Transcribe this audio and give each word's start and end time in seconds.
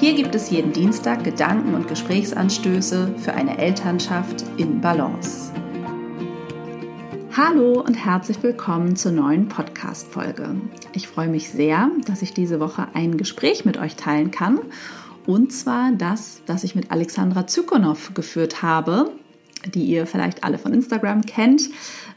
Hier 0.00 0.14
gibt 0.14 0.34
es 0.34 0.48
jeden 0.48 0.72
Dienstag 0.72 1.24
Gedanken 1.24 1.74
und 1.74 1.86
Gesprächsanstöße 1.86 3.16
für 3.18 3.34
eine 3.34 3.58
Elternschaft 3.58 4.46
in 4.56 4.80
Balance. 4.80 5.52
Hallo 7.36 7.82
und 7.82 7.92
herzlich 7.92 8.42
willkommen 8.42 8.96
zur 8.96 9.12
neuen 9.12 9.48
Podcast-Folge. 9.48 10.56
Ich 10.94 11.06
freue 11.06 11.28
mich 11.28 11.50
sehr, 11.50 11.90
dass 12.06 12.22
ich 12.22 12.32
diese 12.32 12.60
Woche 12.60 12.88
ein 12.94 13.18
Gespräch 13.18 13.66
mit 13.66 13.76
euch 13.76 13.96
teilen 13.96 14.30
kann. 14.30 14.60
Und 15.26 15.52
zwar 15.52 15.92
das, 15.92 16.40
das 16.46 16.64
ich 16.64 16.74
mit 16.74 16.90
Alexandra 16.90 17.46
Zykonow 17.46 18.14
geführt 18.14 18.62
habe, 18.62 19.12
die 19.74 19.84
ihr 19.84 20.06
vielleicht 20.06 20.44
alle 20.44 20.56
von 20.56 20.72
Instagram 20.72 21.26
kennt 21.26 21.68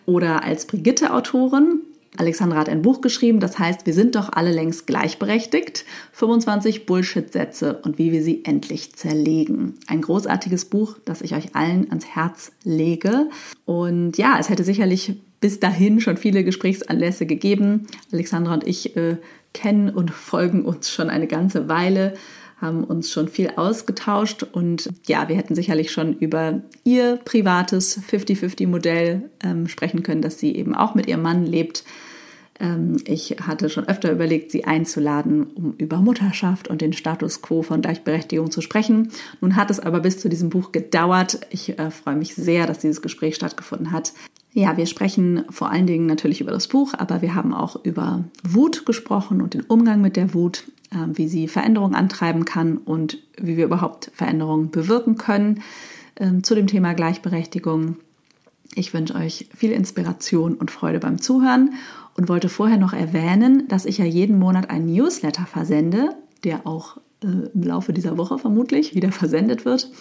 oder 0.06 0.46
als 0.46 0.68
Brigitte-Autorin. 0.68 1.82
Alexandra 2.18 2.60
hat 2.60 2.70
ein 2.70 2.82
Buch 2.82 3.02
geschrieben, 3.02 3.40
das 3.40 3.58
heißt, 3.58 3.86
wir 3.86 3.94
sind 3.94 4.16
doch 4.16 4.32
alle 4.32 4.52
längst 4.52 4.86
gleichberechtigt. 4.88 5.86
25 6.12 6.86
Bullshit-Sätze 6.86 7.82
und 7.84 7.98
wie 7.98 8.12
wir 8.12 8.24
sie 8.24 8.46
endlich 8.46 8.96
zerlegen. 8.96 9.76
Ein 9.88 10.02
großartiges 10.02 10.66
Buch, 10.66 10.98
das 11.06 11.22
ich 11.22 11.34
euch 11.34 11.56
allen 11.56 11.90
ans 11.90 12.06
Herz 12.06 12.52
lege. 12.64 13.30
Und 13.66 14.18
ja, 14.18 14.38
es 14.40 14.50
hätte 14.50 14.64
sicherlich 14.64 15.16
bis 15.40 15.60
dahin 15.60 16.00
schon 16.00 16.18
viele 16.18 16.44
Gesprächsanlässe 16.44 17.26
gegeben. 17.26 17.88
Alexandra 18.12 18.54
und 18.54 18.68
ich 18.68 18.96
äh, 18.96 19.18
kennen 19.54 19.90
und 19.90 20.12
folgen 20.12 20.66
uns 20.66 20.92
schon 20.92 21.10
eine 21.10 21.28
ganze 21.28 21.68
Weile 21.68 22.14
haben 22.64 22.84
uns 22.84 23.12
schon 23.12 23.28
viel 23.28 23.52
ausgetauscht 23.56 24.42
und 24.42 24.90
ja, 25.06 25.28
wir 25.30 25.36
hätten 25.36 25.54
sicherlich 25.54 25.92
schon 25.92 26.14
über 26.18 26.62
ihr 26.84 27.18
privates 27.18 28.02
50-50-Modell 28.02 29.30
ähm, 29.44 29.68
sprechen 29.68 30.02
können, 30.02 30.22
dass 30.22 30.40
sie 30.40 30.56
eben 30.56 30.74
auch 30.74 30.96
mit 30.96 31.08
ihrem 31.08 31.22
Mann 31.22 31.46
lebt. 31.46 31.84
Ähm, 32.60 32.98
ich 33.06 33.36
hatte 33.42 33.70
schon 33.70 33.88
öfter 33.88 34.12
überlegt, 34.12 34.52
sie 34.52 34.64
einzuladen, 34.64 35.44
um 35.44 35.74
über 35.78 35.98
Mutterschaft 35.98 36.68
und 36.68 36.82
den 36.82 36.94
Status 36.94 37.42
quo 37.42 37.62
von 37.62 37.82
Gleichberechtigung 37.82 38.50
zu 38.50 38.62
sprechen. 38.62 39.12
Nun 39.42 39.56
hat 39.56 39.70
es 39.70 39.80
aber 39.80 40.00
bis 40.00 40.20
zu 40.20 40.30
diesem 40.30 40.50
Buch 40.50 40.72
gedauert. 40.72 41.42
Ich 41.50 41.78
äh, 41.78 41.92
freue 41.92 42.16
mich 42.16 42.34
sehr, 42.36 42.66
dass 42.66 42.80
dieses 42.80 43.02
Gespräch 43.02 43.36
stattgefunden 43.36 43.92
hat. 43.92 44.14
Ja, 44.56 44.78
wir 44.78 44.86
sprechen 44.86 45.46
vor 45.50 45.72
allen 45.72 45.88
Dingen 45.88 46.06
natürlich 46.06 46.40
über 46.40 46.52
das 46.52 46.68
Buch, 46.68 46.94
aber 46.96 47.24
wir 47.24 47.34
haben 47.34 47.54
auch 47.54 47.84
über 47.84 48.24
Wut 48.44 48.86
gesprochen 48.86 49.42
und 49.42 49.56
den 49.56 49.62
Umgang 49.62 50.00
mit 50.02 50.16
der 50.16 50.36
Wut, 50.36 50.66
wie 51.14 51.28
sie 51.28 51.48
Veränderungen 51.48 51.96
antreiben 51.96 52.46
kann 52.46 52.78
und 52.78 53.20
wie 53.38 53.58
wir 53.58 53.66
überhaupt 53.66 54.12
Veränderungen 54.14 54.72
bewirken 54.72 55.18
können. 55.18 55.62
Ähm, 56.16 56.44
zu 56.44 56.54
dem 56.54 56.68
Thema 56.68 56.94
Gleichberechtigung. 56.94 57.98
Ich 58.76 58.94
wünsche 58.94 59.16
euch 59.16 59.48
viel 59.56 59.72
Inspiration 59.72 60.56
und 60.56 60.72
Freude 60.72 61.00
beim 61.00 61.20
Zuhören 61.20 61.74
und 62.16 62.30
wollte 62.30 62.50
vorher 62.50 62.78
noch 62.78 62.94
erwähnen, 62.94 63.68
dass 63.68 63.86
ich 63.86 63.98
ja 63.98 64.06
jeden 64.06 64.38
Monat 64.38 64.70
einen 64.70 64.94
Newsletter 64.94 65.46
versende, 65.46 66.10
der 66.44 66.68
auch 66.68 66.98
äh, 67.24 67.28
im 67.54 67.64
Laufe 67.64 67.94
dieser 67.94 68.18
Woche 68.18 68.38
vermutlich 68.38 68.94
wieder 68.94 69.12
versendet 69.12 69.66
wird. 69.66 69.92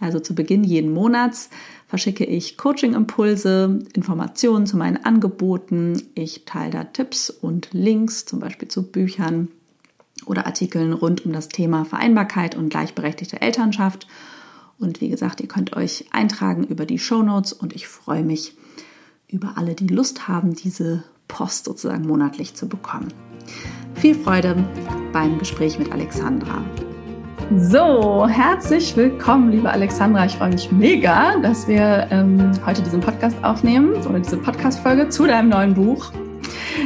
Also 0.00 0.18
zu 0.18 0.34
Beginn 0.34 0.64
jeden 0.64 0.92
Monats 0.92 1.50
verschicke 1.86 2.24
ich 2.24 2.56
Coaching-Impulse, 2.56 3.80
Informationen 3.94 4.66
zu 4.66 4.76
meinen 4.76 5.04
Angeboten. 5.04 6.02
Ich 6.14 6.44
teile 6.46 6.70
da 6.70 6.84
Tipps 6.84 7.30
und 7.30 7.68
Links, 7.72 8.24
zum 8.24 8.40
Beispiel 8.40 8.68
zu 8.68 8.90
Büchern 8.90 9.48
oder 10.26 10.46
Artikeln 10.46 10.92
rund 10.92 11.24
um 11.24 11.32
das 11.32 11.48
Thema 11.48 11.84
Vereinbarkeit 11.84 12.56
und 12.56 12.70
gleichberechtigte 12.70 13.40
Elternschaft. 13.40 14.06
Und 14.78 15.00
wie 15.00 15.08
gesagt, 15.08 15.40
ihr 15.40 15.48
könnt 15.48 15.76
euch 15.76 16.06
eintragen 16.10 16.64
über 16.64 16.86
die 16.86 16.98
Show 16.98 17.22
Notes 17.22 17.52
und 17.52 17.74
ich 17.74 17.86
freue 17.86 18.22
mich 18.22 18.54
über 19.28 19.52
alle, 19.56 19.74
die 19.74 19.86
Lust 19.86 20.28
haben, 20.28 20.54
diese 20.54 21.04
Post 21.28 21.66
sozusagen 21.66 22.06
monatlich 22.06 22.54
zu 22.54 22.68
bekommen. 22.68 23.12
Viel 23.94 24.14
Freude 24.14 24.64
beim 25.12 25.38
Gespräch 25.38 25.78
mit 25.78 25.92
Alexandra. 25.92 26.64
So, 27.56 28.28
herzlich 28.28 28.96
willkommen, 28.96 29.50
liebe 29.50 29.68
Alexandra. 29.68 30.24
Ich 30.24 30.36
freue 30.36 30.52
mich 30.52 30.70
mega, 30.70 31.36
dass 31.38 31.66
wir 31.66 32.06
ähm, 32.10 32.52
heute 32.64 32.80
diesen 32.80 33.00
Podcast 33.00 33.36
aufnehmen 33.42 33.94
oder 34.06 34.20
diese 34.20 34.36
Podcast-Folge 34.36 35.08
zu 35.08 35.26
deinem 35.26 35.48
neuen 35.48 35.74
Buch. 35.74 36.12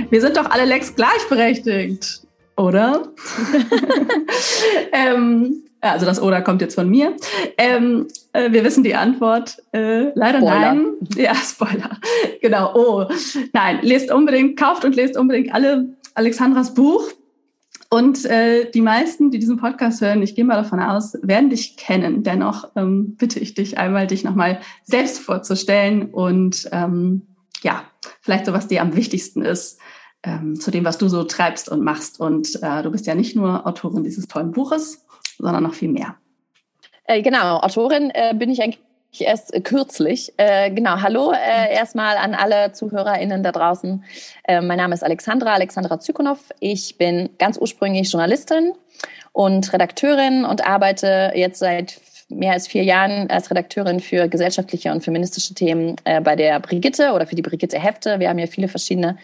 Wir 0.09 0.23
sind 0.23 0.39
doch 0.39 0.51
alle 0.51 0.65
längst 0.65 0.97
gleichberechtigt, 0.97 2.24
oder? 2.57 3.13
ähm, 4.93 5.65
also 5.85 6.07
das 6.07 6.21
Oder 6.21 6.41
kommt 6.41 6.63
jetzt 6.63 6.75
von 6.75 6.89
mir. 6.89 7.15
Ähm, 7.59 8.09
äh, 8.33 8.51
wir 8.53 8.65
wissen 8.65 8.85
die 8.85 8.95
Antwort. 8.95 9.63
Äh, 9.73 10.13
leider 10.15 10.39
Spoiler. 10.39 10.75
nein. 10.75 10.87
Ja, 11.15 11.35
Spoiler. 11.35 11.99
Genau. 12.41 12.75
Oh, 12.75 13.07
nein. 13.53 13.81
Lest 13.83 14.11
unbedingt, 14.11 14.59
kauft 14.59 14.85
und 14.85 14.97
lest 14.97 15.17
unbedingt 15.19 15.53
alle 15.55 15.95
Alexandras 16.15 16.73
Buch. 16.75 17.05
Und 17.91 18.25
äh, 18.25 18.71
die 18.71 18.81
meisten, 18.81 19.31
die 19.31 19.39
diesen 19.39 19.59
Podcast 19.59 20.01
hören, 20.01 20.23
ich 20.23 20.35
gehe 20.35 20.45
mal 20.45 20.57
davon 20.57 20.81
aus, 20.81 21.17
werden 21.23 21.51
dich 21.51 21.77
kennen. 21.77 22.23
Dennoch 22.23 22.71
ähm, 22.77 23.17
bitte 23.17 23.39
ich 23.39 23.55
dich 23.55 23.77
einmal, 23.77 24.07
dich 24.07 24.25
nochmal 24.25 24.61
selbst 24.85 25.21
vorzustellen 25.21 26.11
und 26.11 26.69
ähm, 26.73 27.23
ja, 27.63 27.85
vielleicht 28.21 28.47
so, 28.47 28.53
was 28.53 28.69
dir 28.69 28.83
am 28.83 28.97
wichtigsten 28.97 29.43
ist 29.43 29.79
ähm, 30.25 30.59
zu 30.59 30.71
dem, 30.71 30.85
was 30.85 30.99
du 30.99 31.09
so 31.09 31.25
treibst 31.25 31.69
und 31.69 31.83
machst. 31.83 32.19
Und 32.19 32.59
äh, 32.63 32.83
du 32.83 32.91
bist 32.91 33.07
ja 33.07 33.15
nicht 33.15 33.37
nur 33.37 33.67
Autorin 33.67 34.05
dieses 34.05 34.27
tollen 34.27 34.53
Buches, 34.53 35.05
sondern 35.39 35.63
noch 35.63 35.75
viel 35.75 35.91
mehr. 35.91 36.17
Äh, 37.07 37.23
genau, 37.23 37.59
Autorin 37.59 38.11
äh, 38.15 38.35
bin 38.35 38.51
ich 38.51 38.63
eigentlich 38.63 38.81
erst 39.19 39.53
kürzlich. 39.65 40.33
Äh, 40.39 40.71
genau, 40.71 41.01
hallo 41.01 41.33
äh, 41.33 41.73
erstmal 41.73 42.17
an 42.17 42.35
alle 42.35 42.73
ZuhörerInnen 42.73 43.43
da 43.43 43.53
draußen. 43.53 44.05
Äh, 44.45 44.61
mein 44.61 44.79
Name 44.79 44.95
ist 44.95 45.05
Alexandra, 45.05 45.53
Alexandra 45.55 46.01
Zykonow. 46.01 46.39
Ich 46.61 46.97
bin 46.99 47.31
ganz 47.39 47.59
ursprünglich 47.59 48.11
Journalistin 48.11 48.73
und 49.33 49.73
Redakteurin 49.73 50.45
und 50.45 50.67
arbeite 50.67 51.33
jetzt 51.35 51.59
seit 51.59 52.01
mehr 52.29 52.53
als 52.53 52.67
vier 52.67 52.85
Jahren 52.85 53.31
als 53.31 53.51
Redakteurin 53.51 54.01
für 54.01 54.29
gesellschaftliche 54.29 54.91
und 54.91 55.05
feministische 55.05 55.55
Themen 55.55 55.97
äh, 56.05 56.21
bei 56.21 56.37
der 56.37 56.59
Brigitte 56.59 57.13
oder 57.13 57.27
für 57.27 57.37
die 57.37 57.43
Brigitte 57.43 57.79
Hefte. 57.79 58.19
Wir 58.19 58.31
haben 58.31 58.39
ja 58.39 58.47
viele 58.47 58.69
verschiedene 58.69 59.19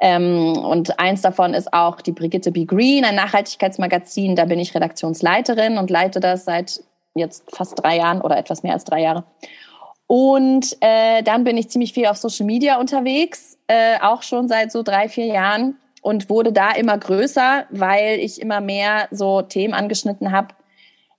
ähm, 0.00 0.56
und 0.56 0.98
eins 0.98 1.20
davon 1.20 1.52
ist 1.52 1.72
auch 1.72 2.00
die 2.00 2.12
Brigitte 2.12 2.50
B. 2.50 2.64
Green, 2.64 3.04
ein 3.04 3.14
Nachhaltigkeitsmagazin. 3.14 4.34
Da 4.34 4.46
bin 4.46 4.58
ich 4.58 4.74
Redaktionsleiterin 4.74 5.76
und 5.76 5.90
leite 5.90 6.20
das 6.20 6.46
seit 6.46 6.82
jetzt 7.14 7.44
fast 7.54 7.78
drei 7.82 7.98
Jahren 7.98 8.22
oder 8.22 8.38
etwas 8.38 8.62
mehr 8.62 8.72
als 8.72 8.84
drei 8.84 9.02
Jahre. 9.02 9.24
Und 10.06 10.76
äh, 10.80 11.22
dann 11.22 11.44
bin 11.44 11.56
ich 11.56 11.68
ziemlich 11.68 11.92
viel 11.92 12.06
auf 12.06 12.16
Social 12.16 12.46
Media 12.46 12.80
unterwegs, 12.80 13.58
äh, 13.68 13.98
auch 14.00 14.22
schon 14.22 14.48
seit 14.48 14.72
so 14.72 14.82
drei, 14.82 15.08
vier 15.08 15.26
Jahren 15.26 15.76
und 16.02 16.30
wurde 16.30 16.52
da 16.52 16.72
immer 16.72 16.98
größer, 16.98 17.66
weil 17.70 18.18
ich 18.18 18.40
immer 18.40 18.60
mehr 18.60 19.06
so 19.10 19.42
Themen 19.42 19.74
angeschnitten 19.74 20.32
habe, 20.32 20.48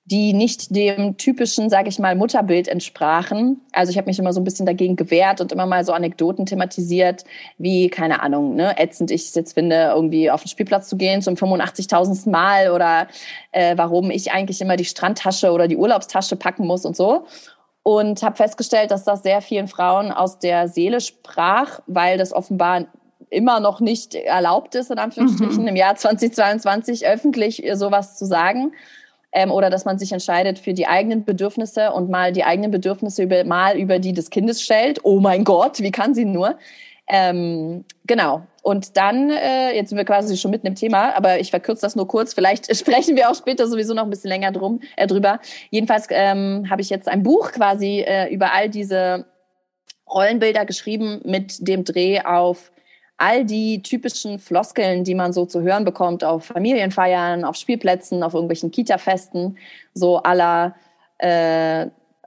die 0.06 0.34
nicht 0.34 0.76
dem 0.76 1.18
typischen, 1.18 1.70
sage 1.70 1.90
ich 1.90 2.00
mal, 2.00 2.16
Mutterbild 2.16 2.68
entsprachen. 2.68 3.62
Also 3.72 3.92
ich 3.92 3.98
habe 3.98 4.08
mich 4.08 4.18
immer 4.18 4.34
so 4.34 4.42
ein 4.42 4.44
bisschen 4.44 4.66
dagegen 4.66 4.96
gewehrt 4.96 5.42
und 5.42 5.52
immer 5.52 5.68
mal 5.68 5.86
so 5.86 5.94
Anekdoten 5.94 6.46
thematisiert, 6.46 7.24
wie, 7.60 7.88
keine 7.88 8.22
Ahnung, 8.24 8.56
ne, 8.56 8.78
ätzend 8.80 9.12
ich 9.12 9.26
es 9.26 9.36
jetzt 9.36 9.54
finde, 9.54 9.92
irgendwie 9.94 10.32
auf 10.32 10.42
den 10.42 10.48
Spielplatz 10.48 10.90
zu 10.90 10.98
gehen 10.98 11.22
zum 11.22 11.36
85.000. 11.36 12.30
Mal 12.30 12.72
oder 12.72 13.08
äh, 13.52 13.78
warum 13.78 14.10
ich 14.10 14.32
eigentlich 14.32 14.60
immer 14.62 14.76
die 14.76 14.86
Strandtasche 14.86 15.52
oder 15.52 15.68
die 15.68 15.78
Urlaubstasche 15.78 16.36
packen 16.36 16.66
muss 16.66 16.86
und 16.86 16.96
so. 16.96 17.26
Und 17.84 18.22
habe 18.22 18.36
festgestellt, 18.36 18.92
dass 18.92 19.04
das 19.04 19.24
sehr 19.24 19.42
vielen 19.42 19.68
Frauen 19.68 20.12
aus 20.12 20.40
der 20.40 20.68
Seele 20.68 21.00
sprach, 21.00 21.80
weil 21.88 22.18
das 22.18 22.34
offenbar 22.34 22.86
immer 23.30 23.60
noch 23.60 23.80
nicht 23.80 24.14
erlaubt 24.14 24.76
ist, 24.76 24.92
in 24.92 25.00
Anführungsstrichen, 25.00 25.62
mhm. 25.62 25.70
im 25.70 25.76
Jahr 25.76 25.96
2022 25.96 27.08
öffentlich 27.08 27.64
sowas 27.74 28.18
zu 28.18 28.26
sagen 28.26 28.74
ähm, 29.32 29.52
oder 29.52 29.70
dass 29.70 29.86
man 29.86 29.98
sich 29.98 30.12
entscheidet 30.12 30.60
für 30.60 30.74
die 30.74 30.88
eigenen 30.88 31.26
Bedürfnisse 31.26 31.92
und 31.92 32.10
mal 32.10 32.32
die 32.32 32.44
eigenen 32.44 32.72
Bedürfnisse 32.72 33.24
über, 33.24 33.44
mal 33.44 33.78
über 33.78 34.00
die 34.00 34.14
des 34.14 34.30
Kindes 34.30 34.62
stellt. 34.62 35.00
Oh 35.04 35.20
mein 35.20 35.44
Gott, 35.44 35.80
wie 35.80 35.92
kann 35.92 36.14
sie 36.14 36.26
nur? 36.26 36.58
Ähm, 37.08 37.84
genau. 38.06 38.44
Und 38.64 38.96
dann, 38.96 39.32
äh, 39.32 39.76
jetzt 39.76 39.90
sind 39.90 39.98
wir 39.98 40.06
quasi 40.06 40.38
schon 40.38 40.52
mitten 40.52 40.68
im 40.68 40.76
Thema, 40.76 41.16
aber 41.16 41.40
ich 41.40 41.50
verkürze 41.50 41.82
das 41.82 41.96
nur 41.96 42.08
kurz. 42.08 42.34
Vielleicht 42.34 42.74
sprechen 42.78 43.16
wir 43.16 43.30
auch 43.30 43.36
später 43.36 43.68
sowieso 43.68 43.94
noch 43.94 44.04
ein 44.04 44.10
bisschen 44.10 44.30
länger 44.30 44.52
drum, 44.52 44.82
äh, 44.96 45.08
drüber. 45.08 45.40
Jedenfalls 45.72 46.08
ähm, 46.10 46.68
habe 46.70 46.82
ich 46.82 46.90
jetzt 46.90 47.08
ein 47.08 47.24
Buch 47.24 47.52
quasi 47.52 48.02
äh, 48.02 48.34
über 48.34 48.54
all 48.54 48.70
diese 48.70 49.26
Rollenbilder 50.10 50.66
geschrieben 50.66 51.22
mit 51.24 51.68
dem 51.68 51.84
Dreh 51.84 52.22
auf 52.22 52.72
all 53.22 53.46
die 53.46 53.84
typischen 53.84 54.40
Floskeln, 54.40 55.04
die 55.04 55.14
man 55.14 55.32
so 55.32 55.46
zu 55.46 55.62
hören 55.62 55.86
bekommt 55.86 56.24
auf 56.24 56.46
Familienfeiern, 56.46 57.46
auf 57.46 57.56
Spielplätzen, 57.56 58.24
auf 58.24 58.34
irgendwelchen 58.34 58.72
Kita-Festen, 58.72 59.58
so 59.94 60.18
aller 60.18 60.76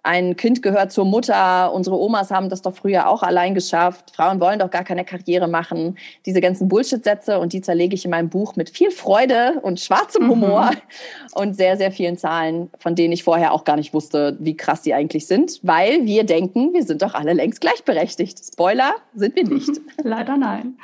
ein 0.04 0.36
Kind 0.36 0.62
gehört 0.62 0.92
zur 0.92 1.06
Mutter, 1.06 1.72
unsere 1.72 1.98
Omas 1.98 2.30
haben 2.30 2.50
das 2.50 2.60
doch 2.60 2.74
früher 2.74 3.08
auch 3.08 3.22
allein 3.22 3.54
geschafft, 3.54 4.12
Frauen 4.14 4.38
wollen 4.38 4.58
doch 4.58 4.70
gar 4.70 4.84
keine 4.84 5.04
Karriere 5.04 5.48
machen. 5.48 5.96
Diese 6.26 6.42
ganzen 6.42 6.68
Bullshit-Sätze 6.68 7.40
und 7.40 7.54
die 7.54 7.62
zerlege 7.62 7.94
ich 7.94 8.04
in 8.04 8.10
meinem 8.10 8.28
Buch 8.28 8.54
mit 8.54 8.68
viel 8.68 8.90
Freude 8.90 9.60
und 9.62 9.80
schwarzem 9.80 10.24
mhm. 10.24 10.30
Humor 10.30 10.70
mhm. 10.72 11.40
und 11.40 11.56
sehr, 11.56 11.78
sehr 11.78 11.90
vielen 11.90 12.18
Zahlen, 12.18 12.70
von 12.78 12.94
denen 12.94 13.12
ich 13.12 13.24
vorher 13.24 13.52
auch 13.52 13.64
gar 13.64 13.76
nicht 13.76 13.94
wusste, 13.94 14.36
wie 14.40 14.56
krass 14.56 14.84
sie 14.84 14.92
eigentlich 14.92 15.26
sind, 15.26 15.58
weil 15.62 16.04
wir 16.04 16.24
denken, 16.24 16.74
wir 16.74 16.82
sind 16.82 17.00
doch 17.00 17.14
alle 17.14 17.32
längst 17.32 17.62
gleichberechtigt. 17.62 18.38
Spoiler, 18.44 18.94
sind 19.14 19.34
wir 19.36 19.44
nicht. 19.44 19.80
Leider 20.02 20.36
nein. 20.36 20.76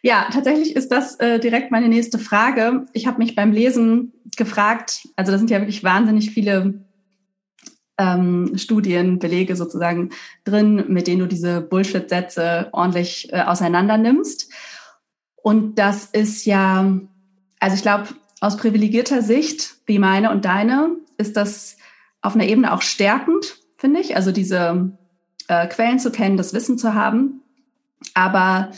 Ja, 0.00 0.28
tatsächlich 0.32 0.74
ist 0.76 0.90
das 0.92 1.16
äh, 1.16 1.38
direkt 1.40 1.70
meine 1.70 1.88
nächste 1.88 2.18
Frage. 2.18 2.86
Ich 2.94 3.06
habe 3.06 3.18
mich 3.18 3.34
beim 3.34 3.52
Lesen 3.52 4.12
gefragt, 4.36 5.08
also 5.16 5.32
da 5.32 5.38
sind 5.38 5.50
ja 5.50 5.58
wirklich 5.58 5.84
wahnsinnig 5.84 6.30
viele 6.30 6.85
ähm, 7.98 8.52
Studien, 8.56 9.18
Belege 9.18 9.56
sozusagen 9.56 10.10
drin, 10.44 10.84
mit 10.88 11.06
denen 11.06 11.20
du 11.20 11.26
diese 11.26 11.60
Bullshit-Sätze 11.60 12.68
ordentlich 12.72 13.32
äh, 13.32 13.42
auseinander 13.42 13.96
nimmst. 13.96 14.52
Und 15.36 15.78
das 15.78 16.06
ist 16.06 16.44
ja, 16.44 16.92
also 17.60 17.76
ich 17.76 17.82
glaube, 17.82 18.08
aus 18.40 18.56
privilegierter 18.56 19.22
Sicht, 19.22 19.76
wie 19.86 19.98
meine 19.98 20.30
und 20.30 20.44
deine, 20.44 20.90
ist 21.16 21.36
das 21.36 21.76
auf 22.20 22.34
einer 22.34 22.44
Ebene 22.44 22.72
auch 22.72 22.82
stärkend, 22.82 23.58
finde 23.76 24.00
ich. 24.00 24.16
Also 24.16 24.32
diese 24.32 24.92
äh, 25.48 25.66
Quellen 25.68 25.98
zu 25.98 26.10
kennen, 26.10 26.36
das 26.36 26.52
Wissen 26.52 26.78
zu 26.78 26.94
haben. 26.94 27.42
Aber 28.14 28.72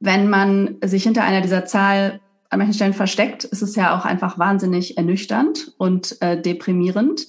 wenn 0.00 0.28
man 0.28 0.76
sich 0.82 1.04
hinter 1.04 1.22
einer 1.22 1.40
dieser 1.40 1.64
Zahl 1.64 2.20
an 2.50 2.58
manchen 2.58 2.74
Stellen 2.74 2.94
versteckt, 2.94 3.44
ist 3.44 3.62
es 3.62 3.76
ja 3.76 3.96
auch 3.98 4.04
einfach 4.04 4.38
wahnsinnig 4.38 4.96
ernüchternd 4.96 5.74
und 5.78 6.20
äh, 6.22 6.40
deprimierend. 6.40 7.26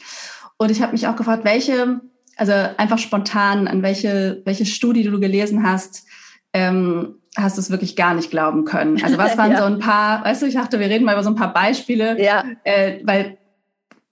Und 0.58 0.72
ich 0.72 0.82
habe 0.82 0.94
mich 0.94 1.08
auch 1.08 1.16
gefragt, 1.16 1.44
welche, 1.44 2.02
also 2.38 2.54
einfach 2.78 2.98
spontan, 2.98 3.68
an 3.68 3.84
welche, 3.84 4.42
welche 4.46 4.66
Studie 4.66 5.04
du 5.04 5.20
gelesen 5.20 5.68
hast, 5.68 6.06
ähm, 6.54 7.16
hast 7.36 7.58
du 7.58 7.62
es 7.62 7.70
wirklich 7.70 7.96
gar 7.96 8.14
nicht 8.14 8.32
glauben 8.32 8.66
können. 8.66 9.04
Also 9.04 9.18
was 9.18 9.38
waren 9.38 9.52
ja. 9.52 9.58
so 9.58 9.66
ein 9.66 9.80
paar, 9.80 10.24
weißt 10.24 10.42
du, 10.42 10.46
ich 10.46 10.56
dachte, 10.56 10.80
wir 10.80 10.90
reden 10.90 11.06
mal 11.06 11.14
über 11.14 11.24
so 11.24 11.30
ein 11.30 11.36
paar 11.36 11.54
Beispiele, 11.54 12.22
ja. 12.22 12.44
äh, 12.64 13.00
weil 13.04 13.38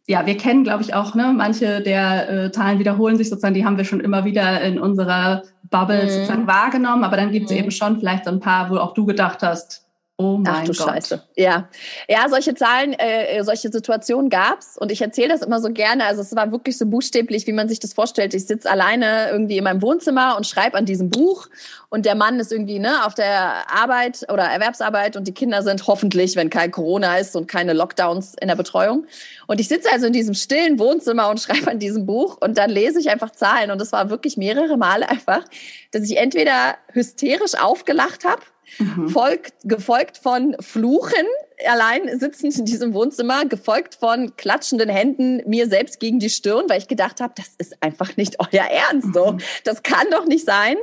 ja, 0.05 0.25
wir 0.25 0.35
kennen, 0.35 0.65
glaube 0.65 0.83
ich, 0.83 0.93
auch, 0.93 1.15
ne, 1.15 1.33
manche 1.33 1.81
der 1.81 2.29
äh, 2.29 2.51
Zahlen 2.51 2.77
wiederholen 2.79 3.15
sich 3.15 3.29
sozusagen, 3.29 3.53
die 3.53 3.63
haben 3.63 3.77
wir 3.77 3.85
schon 3.85 4.01
immer 4.01 4.25
wieder 4.25 4.61
in 4.61 4.77
unserer 4.77 5.43
Bubble 5.69 6.03
mhm. 6.03 6.09
sozusagen 6.09 6.47
wahrgenommen, 6.47 7.05
aber 7.05 7.15
dann 7.15 7.31
gibt 7.31 7.45
es 7.45 7.51
mhm. 7.53 7.63
eben 7.63 7.71
schon 7.71 7.99
vielleicht 7.99 8.25
so 8.25 8.31
ein 8.31 8.41
paar, 8.41 8.69
wo 8.69 8.75
auch 8.75 8.93
du 8.93 9.05
gedacht 9.05 9.41
hast, 9.43 9.82
Oh 10.23 10.37
mein 10.37 10.47
Ach 10.47 10.63
du 10.63 10.71
Gott. 10.71 10.87
Scheiße. 10.87 11.21
Ja. 11.35 11.67
Ja, 12.07 12.29
solche 12.29 12.55
Zahlen, 12.55 12.93
äh, 12.93 13.43
solche 13.43 13.69
Situationen 13.69 14.29
gab's 14.29 14.77
und 14.77 14.89
ich 14.89 15.01
erzähle 15.01 15.29
das 15.29 15.41
immer 15.41 15.59
so 15.59 15.69
gerne. 15.69 16.05
Also 16.05 16.21
es 16.21 16.33
war 16.33 16.51
wirklich 16.53 16.77
so 16.77 16.85
buchstäblich, 16.85 17.45
wie 17.45 17.51
man 17.51 17.67
sich 17.67 17.81
das 17.81 17.93
vorstellt. 17.93 18.33
Ich 18.33 18.45
sitze 18.45 18.71
alleine 18.71 19.29
irgendwie 19.29 19.57
in 19.57 19.65
meinem 19.65 19.81
Wohnzimmer 19.81 20.37
und 20.37 20.47
schreibe 20.47 20.77
an 20.77 20.85
diesem 20.85 21.09
Buch 21.09 21.49
und 21.89 22.05
der 22.05 22.15
Mann 22.15 22.39
ist 22.39 22.53
irgendwie 22.53 22.79
ne, 22.79 23.05
auf 23.05 23.15
der 23.15 23.69
Arbeit 23.69 24.25
oder 24.31 24.43
Erwerbsarbeit 24.43 25.17
und 25.17 25.27
die 25.27 25.33
Kinder 25.33 25.61
sind 25.61 25.85
hoffentlich, 25.87 26.37
wenn 26.37 26.49
kein 26.49 26.71
Corona 26.71 27.17
ist 27.17 27.35
und 27.35 27.47
keine 27.47 27.73
Lockdowns 27.73 28.35
in 28.39 28.47
der 28.47 28.55
Betreuung. 28.55 29.05
Und 29.47 29.59
ich 29.59 29.67
sitze 29.67 29.91
also 29.91 30.07
in 30.07 30.13
diesem 30.13 30.35
stillen 30.35 30.79
Wohnzimmer 30.79 31.29
und 31.29 31.39
schreibe 31.41 31.69
an 31.69 31.79
diesem 31.79 32.05
Buch 32.05 32.37
und 32.39 32.57
dann 32.57 32.69
lese 32.69 32.97
ich 32.97 33.09
einfach 33.09 33.31
Zahlen 33.31 33.71
und 33.71 33.81
es 33.81 33.91
war 33.91 34.09
wirklich 34.09 34.37
mehrere 34.37 34.77
Male 34.77 35.09
einfach, 35.09 35.43
dass 35.91 36.03
ich 36.03 36.15
entweder 36.15 36.77
hysterisch 36.93 37.55
aufgelacht 37.59 38.23
habe 38.23 38.41
Mhm. 38.79 39.09
Folgt, 39.09 39.53
gefolgt 39.63 40.17
von 40.17 40.55
Fluchen, 40.59 41.25
allein 41.67 42.19
sitzend 42.19 42.57
in 42.57 42.65
diesem 42.65 42.93
Wohnzimmer, 42.93 43.45
gefolgt 43.45 43.95
von 43.95 44.35
klatschenden 44.35 44.89
Händen 44.89 45.41
mir 45.47 45.67
selbst 45.67 45.99
gegen 45.99 46.19
die 46.19 46.29
Stirn, 46.29 46.65
weil 46.67 46.79
ich 46.79 46.87
gedacht 46.87 47.21
habe, 47.21 47.33
das 47.35 47.51
ist 47.57 47.81
einfach 47.81 48.17
nicht 48.17 48.37
euer 48.39 48.65
Ernst. 48.65 49.13
So. 49.13 49.33
Mhm. 49.33 49.37
Das 49.63 49.83
kann 49.83 50.07
doch 50.11 50.25
nicht 50.25 50.45
sein, 50.45 50.77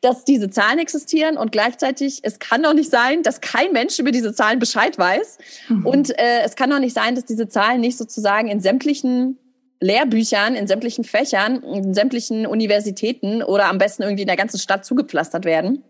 dass 0.00 0.24
diese 0.24 0.50
Zahlen 0.50 0.78
existieren 0.78 1.36
und 1.36 1.52
gleichzeitig, 1.52 2.20
es 2.22 2.38
kann 2.38 2.62
doch 2.62 2.74
nicht 2.74 2.90
sein, 2.90 3.22
dass 3.22 3.40
kein 3.40 3.72
Mensch 3.72 3.98
über 3.98 4.10
diese 4.10 4.34
Zahlen 4.34 4.58
Bescheid 4.58 4.98
weiß. 4.98 5.38
Mhm. 5.68 5.86
Und 5.86 6.18
äh, 6.18 6.42
es 6.44 6.56
kann 6.56 6.70
doch 6.70 6.78
nicht 6.78 6.94
sein, 6.94 7.14
dass 7.14 7.24
diese 7.24 7.48
Zahlen 7.48 7.80
nicht 7.80 7.98
sozusagen 7.98 8.48
in 8.48 8.60
sämtlichen 8.60 9.38
Lehrbüchern, 9.80 10.54
in 10.54 10.66
sämtlichen 10.66 11.04
Fächern, 11.04 11.62
in 11.62 11.92
sämtlichen 11.94 12.46
Universitäten 12.46 13.42
oder 13.42 13.66
am 13.66 13.78
besten 13.78 14.02
irgendwie 14.02 14.22
in 14.22 14.28
der 14.28 14.36
ganzen 14.36 14.58
Stadt 14.58 14.84
zugepflastert 14.84 15.44
werden. 15.44 15.82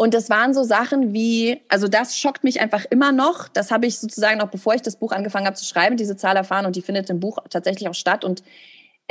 Und 0.00 0.14
das 0.14 0.30
waren 0.30 0.54
so 0.54 0.62
Sachen 0.62 1.12
wie, 1.12 1.60
also 1.68 1.86
das 1.86 2.16
schockt 2.16 2.42
mich 2.42 2.62
einfach 2.62 2.86
immer 2.88 3.12
noch. 3.12 3.48
Das 3.48 3.70
habe 3.70 3.84
ich 3.84 3.98
sozusagen 3.98 4.38
noch, 4.38 4.48
bevor 4.48 4.72
ich 4.74 4.80
das 4.80 4.96
Buch 4.96 5.12
angefangen 5.12 5.44
habe 5.44 5.56
zu 5.56 5.66
schreiben, 5.66 5.98
diese 5.98 6.16
Zahl 6.16 6.36
erfahren 6.36 6.64
und 6.64 6.74
die 6.74 6.80
findet 6.80 7.10
im 7.10 7.20
Buch 7.20 7.36
tatsächlich 7.50 7.86
auch 7.86 7.94
statt. 7.94 8.24
Und 8.24 8.42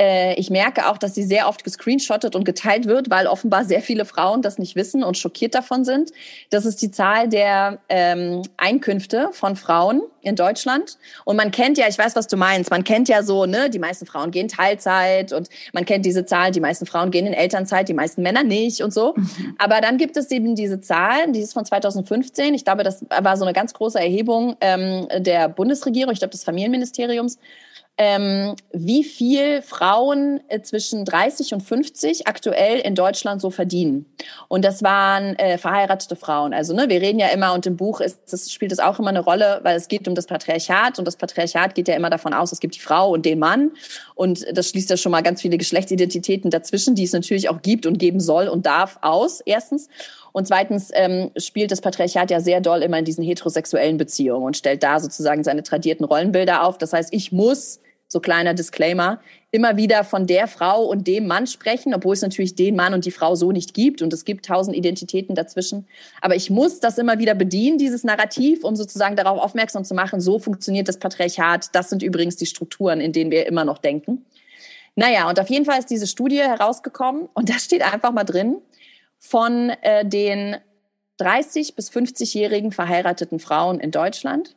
äh, 0.00 0.34
ich 0.34 0.48
merke 0.48 0.88
auch, 0.88 0.96
dass 0.96 1.14
sie 1.14 1.22
sehr 1.22 1.46
oft 1.46 1.62
gescreenshottet 1.62 2.34
und 2.34 2.44
geteilt 2.44 2.86
wird, 2.86 3.10
weil 3.10 3.26
offenbar 3.26 3.64
sehr 3.66 3.82
viele 3.82 4.06
Frauen 4.06 4.40
das 4.40 4.58
nicht 4.58 4.74
wissen 4.74 5.04
und 5.04 5.18
schockiert 5.18 5.54
davon 5.54 5.84
sind. 5.84 6.10
Das 6.48 6.64
ist 6.64 6.80
die 6.80 6.90
Zahl 6.90 7.28
der 7.28 7.78
ähm, 7.90 8.42
Einkünfte 8.56 9.28
von 9.32 9.56
Frauen 9.56 10.00
in 10.22 10.36
Deutschland. 10.36 10.96
Und 11.24 11.36
man 11.36 11.50
kennt 11.50 11.76
ja, 11.76 11.86
ich 11.86 11.98
weiß, 11.98 12.16
was 12.16 12.26
du 12.26 12.38
meinst, 12.38 12.70
man 12.70 12.82
kennt 12.82 13.08
ja 13.08 13.22
so, 13.22 13.44
ne, 13.44 13.68
die 13.68 13.78
meisten 13.78 14.06
Frauen 14.06 14.30
gehen 14.30 14.48
Teilzeit 14.48 15.32
und 15.32 15.50
man 15.74 15.84
kennt 15.84 16.06
diese 16.06 16.24
Zahl, 16.24 16.50
die 16.50 16.60
meisten 16.60 16.86
Frauen 16.86 17.10
gehen 17.10 17.26
in 17.26 17.34
Elternzeit, 17.34 17.88
die 17.88 17.94
meisten 17.94 18.22
Männer 18.22 18.42
nicht 18.42 18.82
und 18.82 18.94
so. 18.94 19.14
Mhm. 19.16 19.54
Aber 19.58 19.82
dann 19.82 19.98
gibt 19.98 20.16
es 20.16 20.30
eben 20.30 20.54
diese 20.54 20.80
Zahl, 20.80 21.30
die 21.32 21.40
ist 21.40 21.52
von 21.52 21.66
2015. 21.66 22.54
Ich 22.54 22.64
glaube, 22.64 22.84
das 22.84 23.04
war 23.08 23.36
so 23.36 23.44
eine 23.44 23.52
ganz 23.52 23.74
große 23.74 23.98
Erhebung 23.98 24.56
ähm, 24.62 25.08
der 25.18 25.48
Bundesregierung, 25.50 26.12
ich 26.12 26.20
glaube 26.20 26.32
des 26.32 26.44
Familienministeriums 26.44 27.38
ähm, 28.02 28.56
wie 28.72 29.04
viel 29.04 29.60
Frauen 29.60 30.40
äh, 30.48 30.62
zwischen 30.62 31.04
30 31.04 31.52
und 31.52 31.60
50 31.60 32.26
aktuell 32.26 32.78
in 32.78 32.94
Deutschland 32.94 33.42
so 33.42 33.50
verdienen. 33.50 34.06
Und 34.48 34.64
das 34.64 34.82
waren 34.82 35.36
äh, 35.36 35.58
verheiratete 35.58 36.16
Frauen. 36.16 36.54
Also 36.54 36.74
ne, 36.74 36.88
wir 36.88 37.02
reden 37.02 37.18
ja 37.18 37.26
immer 37.26 37.52
und 37.52 37.66
im 37.66 37.76
Buch 37.76 38.00
ist, 38.00 38.32
das 38.32 38.50
spielt 38.50 38.72
es 38.72 38.78
auch 38.78 38.98
immer 38.98 39.10
eine 39.10 39.20
Rolle, 39.20 39.60
weil 39.64 39.76
es 39.76 39.86
geht 39.86 40.08
um 40.08 40.14
das 40.14 40.26
Patriarchat 40.26 40.98
und 40.98 41.04
das 41.04 41.16
Patriarchat 41.16 41.74
geht 41.74 41.88
ja 41.88 41.94
immer 41.94 42.08
davon 42.08 42.32
aus, 42.32 42.52
es 42.52 42.60
gibt 42.60 42.74
die 42.74 42.80
Frau 42.80 43.10
und 43.12 43.26
den 43.26 43.38
Mann 43.38 43.72
und 44.14 44.46
das 44.56 44.70
schließt 44.70 44.88
ja 44.88 44.96
schon 44.96 45.12
mal 45.12 45.22
ganz 45.22 45.42
viele 45.42 45.58
Geschlechtsidentitäten 45.58 46.50
dazwischen, 46.50 46.94
die 46.94 47.04
es 47.04 47.12
natürlich 47.12 47.50
auch 47.50 47.60
gibt 47.60 47.84
und 47.84 47.98
geben 47.98 48.20
soll 48.20 48.48
und 48.48 48.64
darf 48.64 48.98
aus. 49.02 49.42
Erstens. 49.44 49.90
Und 50.32 50.46
zweitens 50.46 50.90
ähm, 50.94 51.32
spielt 51.36 51.72
das 51.72 51.80
Patriarchat 51.80 52.30
ja 52.30 52.40
sehr 52.40 52.60
doll 52.60 52.82
immer 52.82 52.98
in 52.98 53.04
diesen 53.04 53.24
heterosexuellen 53.24 53.98
Beziehungen 53.98 54.44
und 54.44 54.56
stellt 54.56 54.82
da 54.84 55.00
sozusagen 55.00 55.42
seine 55.42 55.64
tradierten 55.64 56.04
Rollenbilder 56.04 56.62
auf. 56.62 56.78
Das 56.78 56.92
heißt, 56.92 57.12
ich 57.12 57.32
muss 57.32 57.80
so 58.12 58.18
kleiner 58.18 58.54
Disclaimer, 58.54 59.20
immer 59.52 59.76
wieder 59.76 60.02
von 60.02 60.26
der 60.26 60.48
Frau 60.48 60.82
und 60.82 61.06
dem 61.06 61.28
Mann 61.28 61.46
sprechen, 61.46 61.94
obwohl 61.94 62.14
es 62.14 62.22
natürlich 62.22 62.56
den 62.56 62.74
Mann 62.74 62.92
und 62.92 63.04
die 63.04 63.12
Frau 63.12 63.36
so 63.36 63.52
nicht 63.52 63.72
gibt 63.72 64.02
und 64.02 64.12
es 64.12 64.24
gibt 64.24 64.46
tausend 64.46 64.76
Identitäten 64.76 65.36
dazwischen. 65.36 65.86
Aber 66.20 66.34
ich 66.34 66.50
muss 66.50 66.80
das 66.80 66.98
immer 66.98 67.20
wieder 67.20 67.34
bedienen, 67.34 67.78
dieses 67.78 68.02
Narrativ, 68.02 68.64
um 68.64 68.74
sozusagen 68.74 69.14
darauf 69.14 69.38
aufmerksam 69.38 69.84
zu 69.84 69.94
machen, 69.94 70.20
so 70.20 70.40
funktioniert 70.40 70.88
das 70.88 70.98
Patriarchat. 70.98 71.68
Das 71.72 71.88
sind 71.88 72.02
übrigens 72.02 72.36
die 72.36 72.46
Strukturen, 72.46 73.00
in 73.00 73.12
denen 73.12 73.30
wir 73.30 73.46
immer 73.46 73.64
noch 73.64 73.78
denken. 73.78 74.26
Naja, 74.96 75.28
und 75.28 75.38
auf 75.38 75.48
jeden 75.48 75.64
Fall 75.64 75.78
ist 75.78 75.90
diese 75.90 76.08
Studie 76.08 76.40
herausgekommen 76.40 77.28
und 77.32 77.48
da 77.48 77.60
steht 77.60 77.82
einfach 77.82 78.10
mal 78.10 78.24
drin, 78.24 78.56
von 79.20 79.70
äh, 79.82 80.04
den 80.04 80.56
30 81.18 81.76
bis 81.76 81.92
50-jährigen 81.92 82.72
verheirateten 82.72 83.38
Frauen 83.38 83.78
in 83.78 83.92
Deutschland 83.92 84.56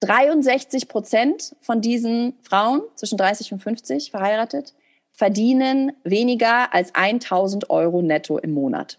63 0.00 0.88
Prozent 0.88 1.56
von 1.60 1.80
diesen 1.80 2.34
Frauen 2.42 2.82
zwischen 2.94 3.18
30 3.18 3.52
und 3.52 3.62
50 3.62 4.10
verheiratet 4.10 4.74
verdienen 5.16 5.92
weniger 6.04 6.74
als 6.74 6.94
1000 6.94 7.70
Euro 7.70 8.02
netto 8.02 8.38
im 8.38 8.52
Monat. 8.52 8.98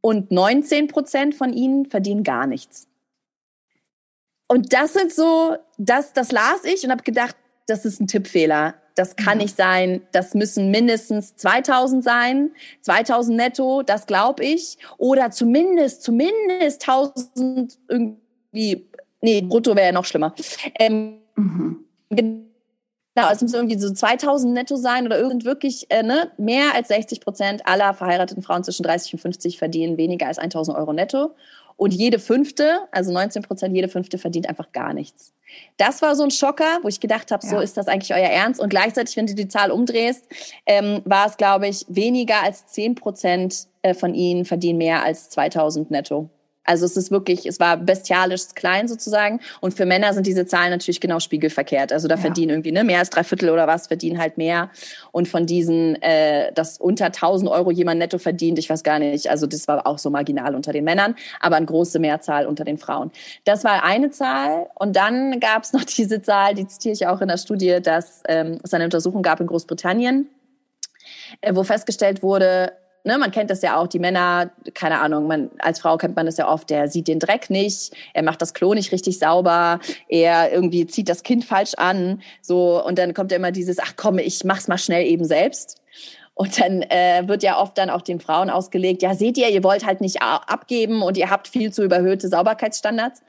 Und 0.00 0.30
19 0.30 0.86
Prozent 0.86 1.34
von 1.34 1.52
ihnen 1.52 1.86
verdienen 1.86 2.22
gar 2.22 2.46
nichts. 2.46 2.86
Und 4.46 4.72
das 4.72 4.92
sind 4.92 5.12
so, 5.12 5.56
das, 5.78 6.12
das 6.12 6.30
las 6.30 6.64
ich 6.64 6.84
und 6.84 6.92
habe 6.92 7.02
gedacht, 7.02 7.36
das 7.66 7.84
ist 7.84 8.00
ein 8.00 8.06
Tippfehler. 8.06 8.74
Das 8.94 9.16
kann 9.16 9.38
nicht 9.38 9.56
sein. 9.56 10.02
Das 10.12 10.34
müssen 10.34 10.70
mindestens 10.70 11.34
2000 11.36 12.04
sein. 12.04 12.50
2000 12.82 13.36
netto, 13.36 13.82
das 13.82 14.06
glaube 14.06 14.44
ich. 14.44 14.78
Oder 14.98 15.32
zumindest, 15.32 16.04
zumindest 16.04 16.88
1000 16.88 17.78
irgendwie 17.88 18.88
Nee, 19.24 19.40
brutto 19.40 19.74
wäre 19.74 19.86
ja 19.86 19.92
noch 19.92 20.04
schlimmer. 20.04 20.34
Ähm, 20.78 21.14
mhm. 21.34 21.78
Genau, 22.10 23.30
es 23.32 23.40
müssen 23.40 23.54
irgendwie 23.54 23.78
so 23.78 23.90
2000 23.90 24.52
netto 24.52 24.76
sein 24.76 25.06
oder 25.06 25.18
irgend 25.18 25.46
wirklich 25.46 25.86
äh, 25.88 26.02
ne, 26.02 26.30
mehr 26.36 26.74
als 26.74 26.88
60 26.88 27.22
Prozent 27.22 27.66
aller 27.66 27.94
verheirateten 27.94 28.42
Frauen 28.42 28.64
zwischen 28.64 28.82
30 28.82 29.14
und 29.14 29.20
50 29.20 29.56
verdienen 29.56 29.96
weniger 29.96 30.26
als 30.26 30.38
1000 30.38 30.76
Euro 30.76 30.92
netto. 30.92 31.34
Und 31.76 31.94
jede 31.94 32.18
fünfte, 32.18 32.80
also 32.92 33.12
19 33.12 33.42
Prozent, 33.42 33.74
jede 33.74 33.88
fünfte 33.88 34.18
verdient 34.18 34.46
einfach 34.46 34.72
gar 34.72 34.92
nichts. 34.92 35.32
Das 35.78 36.02
war 36.02 36.14
so 36.16 36.22
ein 36.22 36.30
Schocker, 36.30 36.80
wo 36.82 36.88
ich 36.88 37.00
gedacht 37.00 37.30
habe, 37.30 37.44
ja. 37.46 37.50
so 37.50 37.60
ist 37.60 37.78
das 37.78 37.88
eigentlich 37.88 38.12
euer 38.12 38.28
Ernst. 38.28 38.60
Und 38.60 38.68
gleichzeitig, 38.68 39.16
wenn 39.16 39.26
du 39.26 39.34
die 39.34 39.48
Zahl 39.48 39.70
umdrehst, 39.70 40.26
ähm, 40.66 41.00
war 41.06 41.26
es, 41.26 41.38
glaube 41.38 41.66
ich, 41.66 41.86
weniger 41.88 42.42
als 42.42 42.66
10 42.66 42.94
Prozent 42.94 43.68
äh, 43.80 43.94
von 43.94 44.14
ihnen 44.14 44.44
verdienen 44.44 44.78
mehr 44.78 45.02
als 45.02 45.30
2000 45.30 45.90
netto. 45.90 46.28
Also 46.64 46.86
es 46.86 46.96
ist 46.96 47.10
wirklich, 47.10 47.46
es 47.46 47.60
war 47.60 47.76
bestialisch 47.76 48.42
klein 48.54 48.88
sozusagen. 48.88 49.40
Und 49.60 49.74
für 49.74 49.86
Männer 49.86 50.12
sind 50.14 50.26
diese 50.26 50.46
Zahlen 50.46 50.70
natürlich 50.70 51.00
genau 51.00 51.20
spiegelverkehrt. 51.20 51.92
Also 51.92 52.08
da 52.08 52.14
ja. 52.14 52.20
verdienen 52.20 52.50
irgendwie 52.50 52.72
ne, 52.72 52.84
mehr 52.84 52.98
als 52.98 53.10
drei 53.10 53.22
Viertel 53.22 53.50
oder 53.50 53.66
was, 53.66 53.86
verdienen 53.86 54.18
halt 54.18 54.38
mehr. 54.38 54.70
Und 55.12 55.28
von 55.28 55.46
diesen, 55.46 56.00
äh, 56.02 56.52
dass 56.52 56.78
unter 56.78 57.06
1000 57.06 57.50
Euro 57.50 57.70
jemand 57.70 57.98
netto 57.98 58.18
verdient, 58.18 58.58
ich 58.58 58.70
weiß 58.70 58.82
gar 58.82 58.98
nicht, 58.98 59.28
also 59.28 59.46
das 59.46 59.68
war 59.68 59.86
auch 59.86 59.98
so 59.98 60.10
marginal 60.10 60.54
unter 60.54 60.72
den 60.72 60.84
Männern, 60.84 61.14
aber 61.40 61.56
eine 61.56 61.66
große 61.66 61.98
Mehrzahl 61.98 62.46
unter 62.46 62.64
den 62.64 62.78
Frauen. 62.78 63.10
Das 63.44 63.64
war 63.64 63.84
eine 63.84 64.10
Zahl. 64.10 64.66
Und 64.74 64.96
dann 64.96 65.40
gab 65.40 65.64
es 65.64 65.72
noch 65.72 65.84
diese 65.96 66.22
Zahl, 66.22 66.54
die 66.54 66.66
zitiere 66.66 66.94
ich 66.94 67.06
auch 67.06 67.20
in 67.20 67.28
der 67.28 67.38
Studie, 67.38 67.80
dass 67.82 68.22
ähm, 68.28 68.58
es 68.62 68.72
eine 68.72 68.84
Untersuchung 68.84 69.22
gab 69.22 69.40
in 69.40 69.46
Großbritannien, 69.46 70.28
äh, 71.42 71.54
wo 71.54 71.62
festgestellt 71.62 72.22
wurde, 72.22 72.72
ne, 73.04 73.18
man 73.18 73.30
kennt 73.30 73.50
das 73.50 73.62
ja 73.62 73.76
auch, 73.76 73.86
die 73.86 73.98
Männer, 73.98 74.50
keine 74.74 75.00
Ahnung, 75.00 75.26
man, 75.26 75.50
als 75.58 75.80
Frau 75.80 75.96
kennt 75.96 76.16
man 76.16 76.26
das 76.26 76.38
ja 76.38 76.48
oft, 76.48 76.70
der 76.70 76.88
sieht 76.88 77.06
den 77.06 77.20
Dreck 77.20 77.50
nicht, 77.50 77.94
er 78.14 78.22
macht 78.22 78.42
das 78.42 78.54
Klo 78.54 78.74
nicht 78.74 78.90
richtig 78.92 79.18
sauber, 79.18 79.78
er 80.08 80.52
irgendwie 80.52 80.86
zieht 80.86 81.08
das 81.08 81.22
Kind 81.22 81.44
falsch 81.44 81.74
an, 81.76 82.22
so, 82.40 82.84
und 82.84 82.98
dann 82.98 83.14
kommt 83.14 83.30
ja 83.30 83.36
immer 83.36 83.52
dieses, 83.52 83.78
ach 83.78 83.92
komm, 83.96 84.18
ich 84.18 84.44
mach's 84.44 84.68
mal 84.68 84.78
schnell 84.78 85.06
eben 85.06 85.24
selbst. 85.24 85.80
Und 86.36 86.60
dann 86.60 86.82
äh, 86.82 87.22
wird 87.28 87.44
ja 87.44 87.60
oft 87.60 87.78
dann 87.78 87.90
auch 87.90 88.02
den 88.02 88.18
Frauen 88.18 88.50
ausgelegt, 88.50 89.02
ja, 89.02 89.14
seht 89.14 89.38
ihr, 89.38 89.50
ihr 89.50 89.62
wollt 89.62 89.86
halt 89.86 90.00
nicht 90.00 90.20
abgeben 90.20 91.00
und 91.02 91.16
ihr 91.16 91.30
habt 91.30 91.46
viel 91.46 91.72
zu 91.72 91.84
überhöhte 91.84 92.28
Sauberkeitsstandards. 92.28 93.22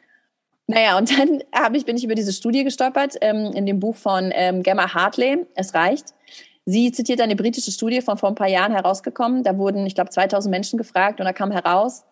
Naja, 0.67 0.97
und 0.97 1.11
dann 1.11 1.41
ich, 1.75 1.85
bin 1.85 1.97
ich 1.97 2.03
über 2.03 2.15
diese 2.15 2.33
Studie 2.33 2.63
gestolpert 2.63 3.15
ähm, 3.21 3.51
in 3.53 3.67
dem 3.67 3.79
Buch 3.79 3.95
von 3.95 4.31
ähm, 4.33 4.63
Gemma 4.63 4.91
Hartley, 4.91 5.45
Es 5.53 5.75
reicht. 5.75 6.15
Sie 6.65 6.91
zitiert 6.91 7.21
eine 7.21 7.35
britische 7.35 7.71
Studie 7.71 8.01
von 8.01 8.17
vor 8.17 8.29
ein 8.29 8.35
paar 8.35 8.49
Jahren 8.49 8.71
herausgekommen. 8.73 9.43
Da 9.43 9.57
wurden, 9.57 9.85
ich 9.85 9.93
glaube, 9.93 10.09
2000 10.09 10.51
Menschen 10.51 10.77
gefragt 10.77 11.19
und 11.19 11.25
da 11.25 11.33
kam 11.33 11.51
heraus, 11.51 12.05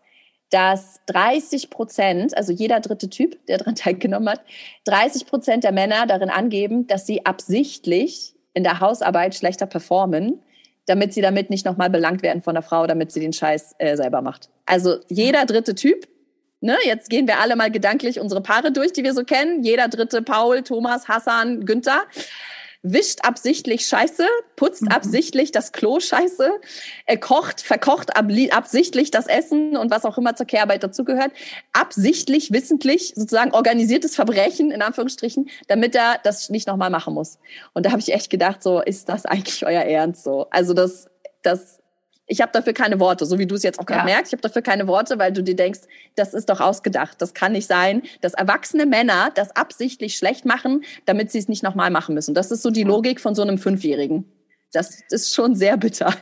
dass 0.51 1.01
30 1.07 1.71
Prozent, 1.71 2.37
also 2.37 2.53
jeder 2.53 2.79
dritte 2.79 3.09
Typ, 3.09 3.43
der 3.47 3.57
daran 3.57 3.75
teilgenommen 3.75 4.29
hat, 4.29 4.41
30 4.85 5.25
Prozent 5.25 5.63
der 5.63 5.71
Männer 5.71 6.05
darin 6.05 6.29
angeben, 6.29 6.85
dass 6.85 7.07
sie 7.07 7.25
absichtlich 7.25 8.35
in 8.53 8.63
der 8.63 8.79
Hausarbeit 8.79 9.33
schlechter 9.33 9.65
performen, 9.65 10.43
damit 10.85 11.13
sie 11.13 11.21
damit 11.21 11.49
nicht 11.49 11.65
nochmal 11.65 11.89
belangt 11.89 12.21
werden 12.21 12.43
von 12.43 12.53
der 12.53 12.61
Frau, 12.61 12.85
damit 12.85 13.11
sie 13.11 13.19
den 13.19 13.33
Scheiß 13.33 13.73
äh, 13.79 13.95
selber 13.95 14.21
macht. 14.21 14.49
Also 14.67 14.97
jeder 15.09 15.47
dritte 15.47 15.73
Typ, 15.73 16.07
ne, 16.61 16.77
jetzt 16.85 17.09
gehen 17.09 17.25
wir 17.25 17.39
alle 17.39 17.55
mal 17.55 17.71
gedanklich 17.71 18.19
unsere 18.19 18.41
Paare 18.41 18.71
durch, 18.71 18.93
die 18.93 19.03
wir 19.03 19.15
so 19.15 19.23
kennen. 19.23 19.63
Jeder 19.63 19.87
dritte 19.87 20.21
Paul, 20.21 20.61
Thomas, 20.61 21.07
Hassan, 21.07 21.65
Günther 21.65 22.03
wischt 22.83 23.19
absichtlich 23.23 23.87
Scheiße, 23.87 24.27
putzt 24.57 24.83
mhm. 24.83 24.89
absichtlich 24.89 25.51
das 25.51 25.71
Klo 25.71 25.99
Scheiße, 25.99 26.51
er 27.05 27.17
kocht, 27.17 27.61
verkocht 27.61 28.15
ab, 28.15 28.25
absichtlich 28.51 29.09
das 29.09 29.27
Essen 29.27 29.77
und 29.77 29.89
was 29.89 30.05
auch 30.05 30.17
immer 30.17 30.35
zur 30.35 30.45
Kehrarbeit 30.45 30.83
dazugehört, 30.83 31.31
absichtlich, 31.71 32.51
wissentlich 32.51 33.13
sozusagen 33.15 33.53
organisiertes 33.53 34.15
Verbrechen 34.15 34.69
in 34.69 34.81
Anführungsstrichen, 34.81 35.49
damit 35.67 35.95
er 35.95 36.19
das 36.23 36.49
nicht 36.49 36.67
nochmal 36.67 36.89
machen 36.89 37.13
muss. 37.13 37.39
Und 37.73 37.85
da 37.85 37.91
habe 37.91 38.01
ich 38.01 38.13
echt 38.13 38.29
gedacht, 38.29 38.61
so 38.61 38.81
ist 38.81 39.07
das 39.07 39.25
eigentlich 39.25 39.65
euer 39.65 39.83
Ernst 39.83 40.25
so? 40.25 40.47
Also 40.51 40.73
das, 40.73 41.07
das 41.41 41.79
ich 42.25 42.41
habe 42.41 42.51
dafür 42.51 42.73
keine 42.73 42.99
Worte, 42.99 43.25
so 43.25 43.37
wie 43.37 43.45
du 43.45 43.55
es 43.55 43.63
jetzt 43.63 43.79
auch 43.79 43.85
gerade 43.85 44.09
ja. 44.09 44.15
merkst. 44.15 44.31
Ich 44.31 44.37
habe 44.37 44.41
dafür 44.41 44.61
keine 44.61 44.87
Worte, 44.87 45.19
weil 45.19 45.33
du 45.33 45.43
dir 45.43 45.55
denkst, 45.55 45.81
das 46.15 46.33
ist 46.33 46.49
doch 46.49 46.61
ausgedacht. 46.61 47.21
Das 47.21 47.33
kann 47.33 47.51
nicht 47.51 47.67
sein, 47.67 48.03
dass 48.21 48.33
erwachsene 48.33 48.85
Männer 48.85 49.31
das 49.35 49.55
absichtlich 49.55 50.15
schlecht 50.15 50.45
machen, 50.45 50.83
damit 51.05 51.31
sie 51.31 51.39
es 51.39 51.47
nicht 51.49 51.63
nochmal 51.63 51.91
machen 51.91 52.15
müssen. 52.15 52.33
Das 52.33 52.51
ist 52.51 52.61
so 52.61 52.69
die 52.69 52.83
Logik 52.83 53.19
von 53.19 53.35
so 53.35 53.41
einem 53.41 53.57
Fünfjährigen. 53.57 54.25
Das 54.71 55.01
ist 55.09 55.35
schon 55.35 55.55
sehr 55.55 55.77
bitter. 55.77 56.15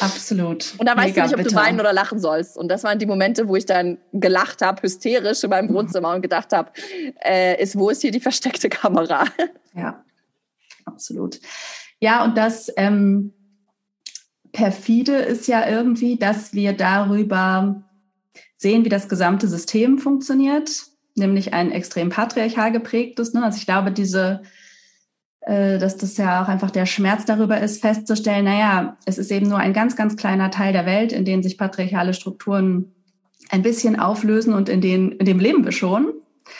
Absolut. 0.00 0.74
Und 0.78 0.86
da 0.86 0.96
weißt 0.96 1.08
Mega 1.08 1.22
du 1.22 1.26
nicht, 1.26 1.34
ob 1.34 1.42
bitter. 1.42 1.50
du 1.50 1.56
weinen 1.56 1.80
oder 1.80 1.92
lachen 1.92 2.18
sollst. 2.18 2.56
Und 2.56 2.68
das 2.68 2.82
waren 2.82 2.98
die 2.98 3.06
Momente, 3.06 3.46
wo 3.46 3.56
ich 3.56 3.66
dann 3.66 3.98
gelacht 4.12 4.62
habe, 4.62 4.82
hysterisch 4.82 5.44
in 5.44 5.50
meinem 5.50 5.68
mhm. 5.68 5.74
Wohnzimmer 5.74 6.14
und 6.14 6.22
gedacht 6.22 6.52
habe, 6.52 6.70
äh, 7.22 7.62
ist, 7.62 7.76
wo 7.76 7.90
ist 7.90 8.00
hier 8.00 8.10
die 8.10 8.20
versteckte 8.20 8.68
Kamera? 8.68 9.24
Ja, 9.74 10.02
absolut. 10.84 11.38
Ja, 12.00 12.24
und 12.24 12.36
das 12.36 12.72
ähm, 12.76 13.34
perfide 14.52 15.16
ist 15.16 15.48
ja 15.48 15.68
irgendwie, 15.68 16.16
dass 16.16 16.52
wir 16.52 16.72
darüber 16.72 17.82
sehen, 18.56 18.84
wie 18.84 18.90
das 18.90 19.08
gesamte 19.08 19.48
System 19.48 19.98
funktioniert, 19.98 20.70
nämlich 21.14 21.54
ein 21.54 21.72
extrem 21.72 22.10
patriarchal 22.10 22.72
geprägtes. 22.72 23.32
Ne? 23.32 23.42
Also 23.42 23.58
ich 23.58 23.66
glaube, 23.66 23.90
diese, 23.90 24.42
äh, 25.40 25.78
dass 25.78 25.96
das 25.96 26.16
ja 26.16 26.42
auch 26.42 26.48
einfach 26.48 26.70
der 26.70 26.86
Schmerz 26.86 27.24
darüber 27.24 27.60
ist, 27.60 27.80
festzustellen, 27.80 28.44
naja, 28.44 28.96
es 29.06 29.18
ist 29.18 29.30
eben 29.30 29.48
nur 29.48 29.58
ein 29.58 29.72
ganz, 29.72 29.96
ganz 29.96 30.16
kleiner 30.16 30.50
Teil 30.50 30.72
der 30.72 30.86
Welt, 30.86 31.12
in 31.12 31.24
dem 31.24 31.42
sich 31.42 31.56
patriarchale 31.56 32.14
Strukturen 32.14 32.94
ein 33.50 33.62
bisschen 33.62 33.98
auflösen 33.98 34.54
und 34.54 34.68
in, 34.68 34.80
den, 34.80 35.12
in 35.12 35.26
dem 35.26 35.38
leben 35.38 35.64
wir 35.64 35.72
schon. 35.72 36.12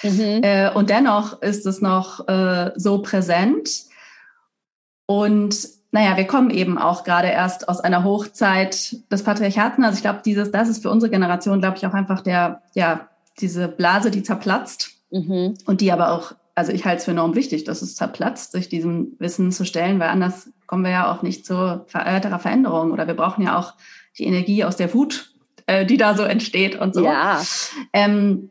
Mhm. 0.02 0.40
Äh, 0.42 0.72
und 0.72 0.90
dennoch 0.90 1.42
ist 1.42 1.66
es 1.66 1.80
noch 1.80 2.26
äh, 2.28 2.72
so 2.76 3.02
präsent. 3.02 3.84
Und 5.06 5.79
naja, 5.92 6.16
wir 6.16 6.26
kommen 6.26 6.50
eben 6.50 6.78
auch 6.78 7.02
gerade 7.04 7.28
erst 7.28 7.68
aus 7.68 7.80
einer 7.80 8.04
Hochzeit 8.04 8.96
des 9.10 9.24
Patriarchats. 9.24 9.76
Also 9.82 9.96
ich 9.96 10.02
glaube, 10.02 10.20
dieses, 10.24 10.50
das 10.50 10.68
ist 10.68 10.82
für 10.82 10.90
unsere 10.90 11.10
Generation, 11.10 11.60
glaube 11.60 11.78
ich, 11.78 11.86
auch 11.86 11.94
einfach 11.94 12.20
der, 12.20 12.62
ja, 12.74 13.08
diese 13.40 13.68
Blase, 13.68 14.10
die 14.10 14.22
zerplatzt 14.22 14.92
mhm. 15.10 15.54
und 15.66 15.80
die 15.80 15.90
aber 15.90 16.12
auch, 16.12 16.32
also 16.54 16.72
ich 16.72 16.84
halte 16.84 16.98
es 16.98 17.04
für 17.06 17.10
enorm 17.10 17.34
wichtig, 17.34 17.64
dass 17.64 17.82
es 17.82 17.96
zerplatzt, 17.96 18.52
sich 18.52 18.68
diesem 18.68 19.16
Wissen 19.18 19.50
zu 19.50 19.64
stellen, 19.64 19.98
weil 19.98 20.10
anders 20.10 20.50
kommen 20.66 20.84
wir 20.84 20.90
ja 20.92 21.12
auch 21.12 21.22
nicht 21.22 21.44
zu 21.44 21.54
weiterer 21.92 22.38
Veränderung 22.38 22.92
oder 22.92 23.06
wir 23.06 23.14
brauchen 23.14 23.44
ja 23.44 23.58
auch 23.58 23.74
die 24.18 24.26
Energie 24.26 24.62
aus 24.64 24.76
der 24.76 24.94
Wut, 24.94 25.32
äh, 25.66 25.84
die 25.86 25.96
da 25.96 26.14
so 26.14 26.22
entsteht 26.22 26.76
und 26.76 26.94
so. 26.94 27.04
Ja. 27.04 27.42
Ähm, 27.92 28.50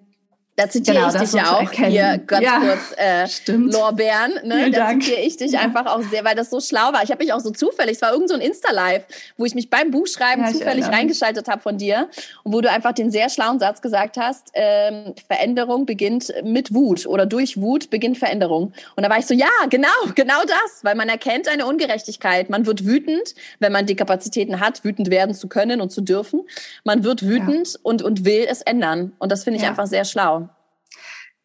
da 0.59 0.69
zitiere 0.69 0.97
genau, 0.97 1.07
ich 1.07 1.21
dich 1.21 1.31
ja 1.31 1.57
auch 1.57 1.71
hier 1.71 2.17
ganz 2.27 2.45
ja, 2.45 2.59
kurz 2.59 2.97
äh, 2.97 3.27
stimmt. 3.29 3.73
Lorbeeren. 3.73 4.33
Ne? 4.43 4.69
Da 4.71 4.87
Dank. 4.87 5.03
zitiere 5.03 5.21
ich 5.21 5.37
dich 5.37 5.57
einfach 5.57 5.85
auch 5.85 6.01
sehr, 6.01 6.25
weil 6.25 6.35
das 6.35 6.49
so 6.49 6.59
schlau 6.59 6.91
war. 6.91 7.01
Ich 7.01 7.11
habe 7.11 7.23
mich 7.23 7.31
auch 7.31 7.39
so 7.39 7.51
zufällig, 7.51 7.95
es 7.95 8.01
war 8.01 8.11
irgend 8.11 8.27
so 8.27 8.35
ein 8.35 8.41
Insta-Live, 8.41 9.05
wo 9.37 9.45
ich 9.45 9.55
mich 9.55 9.69
beim 9.69 9.89
Buchschreiben 9.89 10.43
ja, 10.43 10.51
zufällig 10.51 10.85
reingeschaltet 10.85 11.47
habe 11.47 11.61
von 11.61 11.77
dir 11.77 12.09
und 12.43 12.53
wo 12.53 12.59
du 12.59 12.69
einfach 12.69 12.91
den 12.91 13.09
sehr 13.09 13.29
schlauen 13.29 13.59
Satz 13.59 13.81
gesagt 13.81 14.17
hast, 14.17 14.49
ähm, 14.53 15.13
Veränderung 15.27 15.85
beginnt 15.85 16.33
mit 16.43 16.73
Wut 16.73 17.05
oder 17.05 17.25
durch 17.25 17.61
Wut 17.61 17.89
beginnt 17.89 18.17
Veränderung. 18.17 18.73
Und 18.97 19.03
da 19.03 19.09
war 19.09 19.17
ich 19.17 19.27
so, 19.27 19.33
ja, 19.33 19.47
genau, 19.69 19.87
genau 20.13 20.41
das, 20.45 20.83
weil 20.83 20.95
man 20.95 21.07
erkennt 21.07 21.47
eine 21.47 21.67
Ungerechtigkeit. 21.67 22.49
Man 22.49 22.65
wird 22.65 22.85
wütend, 22.85 23.33
wenn 23.59 23.71
man 23.71 23.85
die 23.85 23.95
Kapazitäten 23.95 24.59
hat, 24.59 24.83
wütend 24.83 25.09
werden 25.09 25.33
zu 25.33 25.47
können 25.47 25.79
und 25.79 25.89
zu 25.89 26.01
dürfen. 26.01 26.41
Man 26.83 27.05
wird 27.05 27.23
wütend 27.23 27.73
ja. 27.75 27.79
und, 27.83 28.01
und 28.01 28.25
will 28.25 28.45
es 28.49 28.61
ändern. 28.61 29.13
Und 29.19 29.31
das 29.31 29.45
finde 29.45 29.59
ich 29.61 29.65
einfach 29.65 29.87
sehr 29.87 30.03
schlau. 30.03 30.48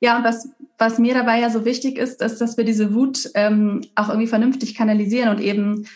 Ja, 0.04 0.18
und 0.18 0.24
was, 0.24 0.50
was 0.76 0.98
mir 0.98 1.14
dabei 1.14 1.40
ja 1.40 1.48
so 1.48 1.64
wichtig 1.64 1.96
ist, 1.96 2.20
ist, 2.20 2.40
dass 2.40 2.58
wir 2.58 2.64
diese 2.64 2.94
Wut 2.94 3.30
ähm, 3.34 3.80
auch 3.94 4.08
irgendwie 4.10 4.26
vernünftig 4.26 4.74
kanalisieren 4.74 5.30
und 5.30 5.40
eben 5.40 5.86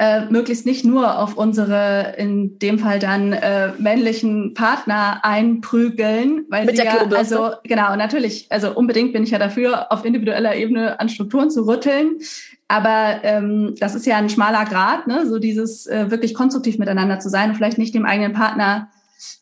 äh, 0.00 0.24
möglichst 0.30 0.66
nicht 0.66 0.84
nur 0.84 1.16
auf 1.16 1.36
unsere, 1.36 2.14
in 2.18 2.58
dem 2.58 2.80
Fall 2.80 2.98
dann 2.98 3.32
äh, 3.32 3.70
männlichen 3.78 4.54
Partner 4.54 5.20
einprügeln, 5.22 6.46
weil 6.48 6.64
Mit 6.64 6.76
sie 6.76 6.82
ja, 6.82 7.06
also 7.14 7.50
genau, 7.62 7.94
natürlich, 7.94 8.46
also 8.50 8.74
unbedingt 8.74 9.12
bin 9.12 9.22
ich 9.22 9.30
ja 9.30 9.38
dafür, 9.38 9.92
auf 9.92 10.04
individueller 10.04 10.56
Ebene 10.56 10.98
an 10.98 11.08
Strukturen 11.08 11.50
zu 11.50 11.68
rütteln. 11.68 12.18
Aber 12.66 13.20
ähm, 13.22 13.74
das 13.78 13.94
ist 13.94 14.06
ja 14.06 14.16
ein 14.16 14.28
schmaler 14.28 14.64
Grad, 14.64 15.06
ne? 15.06 15.24
so 15.26 15.38
dieses 15.38 15.86
äh, 15.86 16.10
wirklich 16.10 16.34
konstruktiv 16.34 16.78
miteinander 16.78 17.20
zu 17.20 17.28
sein 17.28 17.50
und 17.50 17.56
vielleicht 17.56 17.78
nicht 17.78 17.94
dem 17.94 18.06
eigenen 18.06 18.32
Partner 18.32 18.88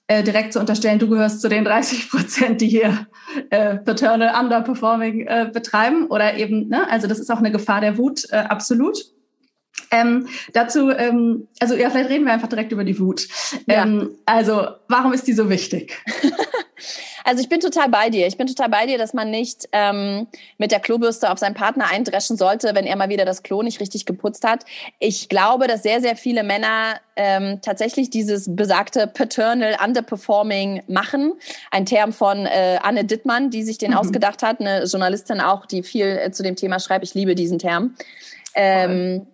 äh, 0.06 0.23
direkt 0.23 0.52
zu 0.52 0.61
unterstellen, 0.61 0.99
du 0.99 1.08
gehörst 1.08 1.40
zu 1.40 1.49
den 1.49 1.64
30 1.64 2.11
Prozent, 2.11 2.61
die 2.61 2.68
hier 2.68 3.06
äh, 3.50 3.76
Paternal 3.76 4.35
Underperforming 4.42 5.26
äh, 5.26 5.50
betreiben 5.52 6.06
oder 6.06 6.37
eben, 6.37 6.68
ne, 6.68 6.88
also 6.90 7.06
das 7.06 7.18
ist 7.18 7.30
auch 7.30 7.38
eine 7.38 7.52
Gefahr 7.52 7.80
der 7.80 7.99
Wut, 7.99 8.25
äh, 8.30 8.37
absolut. 8.37 8.99
Ähm, 9.90 10.28
dazu, 10.52 10.90
ähm, 10.90 11.49
also 11.61 11.75
ja, 11.75 11.90
vielleicht 11.90 12.11
reden 12.11 12.26
wir 12.26 12.32
einfach 12.32 12.49
direkt 12.49 12.73
über 12.73 12.85
die 12.85 12.99
Wut. 12.99 13.28
Ja. 13.66 13.85
Ähm, 13.85 14.11
also, 14.26 14.66
warum 14.88 15.12
ist 15.12 15.26
die 15.26 15.32
so 15.32 15.49
wichtig? 15.49 15.97
Also 17.28 17.42
ich 17.42 17.50
bin 17.50 17.61
total 17.61 17.90
bei 17.90 18.08
dir. 18.08 18.26
Ich 18.26 18.38
bin 18.38 18.47
total 18.47 18.70
bei 18.70 18.87
dir, 18.87 18.97
dass 18.97 19.12
man 19.12 19.30
nicht 19.30 19.68
ähm, 19.73 20.28
mit 20.56 20.73
der 20.73 20.80
Klobürste 20.80 21.30
auf 21.30 21.38
seinen 21.38 21.52
Partner 21.52 21.90
eindreschen 21.90 22.38
sollte, 22.38 22.75
wenn 22.75 22.87
er 22.87 22.97
mal 22.97 23.11
wieder 23.11 23.26
das 23.26 23.42
Klo 23.42 23.61
nicht 23.61 23.80
richtig 23.80 24.06
geputzt 24.06 24.44
hat. 24.44 24.64
Ich 24.99 25.28
glaube, 25.28 25.66
dass 25.66 25.82
sehr, 25.82 26.00
sehr 26.00 26.16
viele 26.16 26.42
Männer 26.42 26.99
ähm, 27.16 27.61
tatsächlich 27.61 28.08
dieses 28.08 28.56
besagte 28.56 29.06
Paternal 29.06 29.76
Underperforming 29.85 30.85
machen. 30.88 31.35
Ein 31.70 31.85
Term 31.85 32.14
von 32.14 32.47
äh, 32.47 32.78
Anne 32.82 33.04
Dittmann, 33.04 33.50
die 33.50 33.62
sich 33.62 33.76
den 33.76 33.90
mhm. 33.90 33.99
ausgedacht 33.99 34.42
hat, 34.42 34.61
eine 34.61 34.85
Journalistin 34.85 35.42
auch, 35.42 35.66
die 35.66 35.82
viel 35.82 36.06
äh, 36.06 36.30
zu 36.30 36.42
dem 36.42 36.56
Thema 36.56 36.80
schreibt. 36.80 37.04
Ich 37.04 37.12
liebe 37.12 37.35
diesen 37.35 37.58
Term. 37.58 37.94
Ähm, 38.54 39.26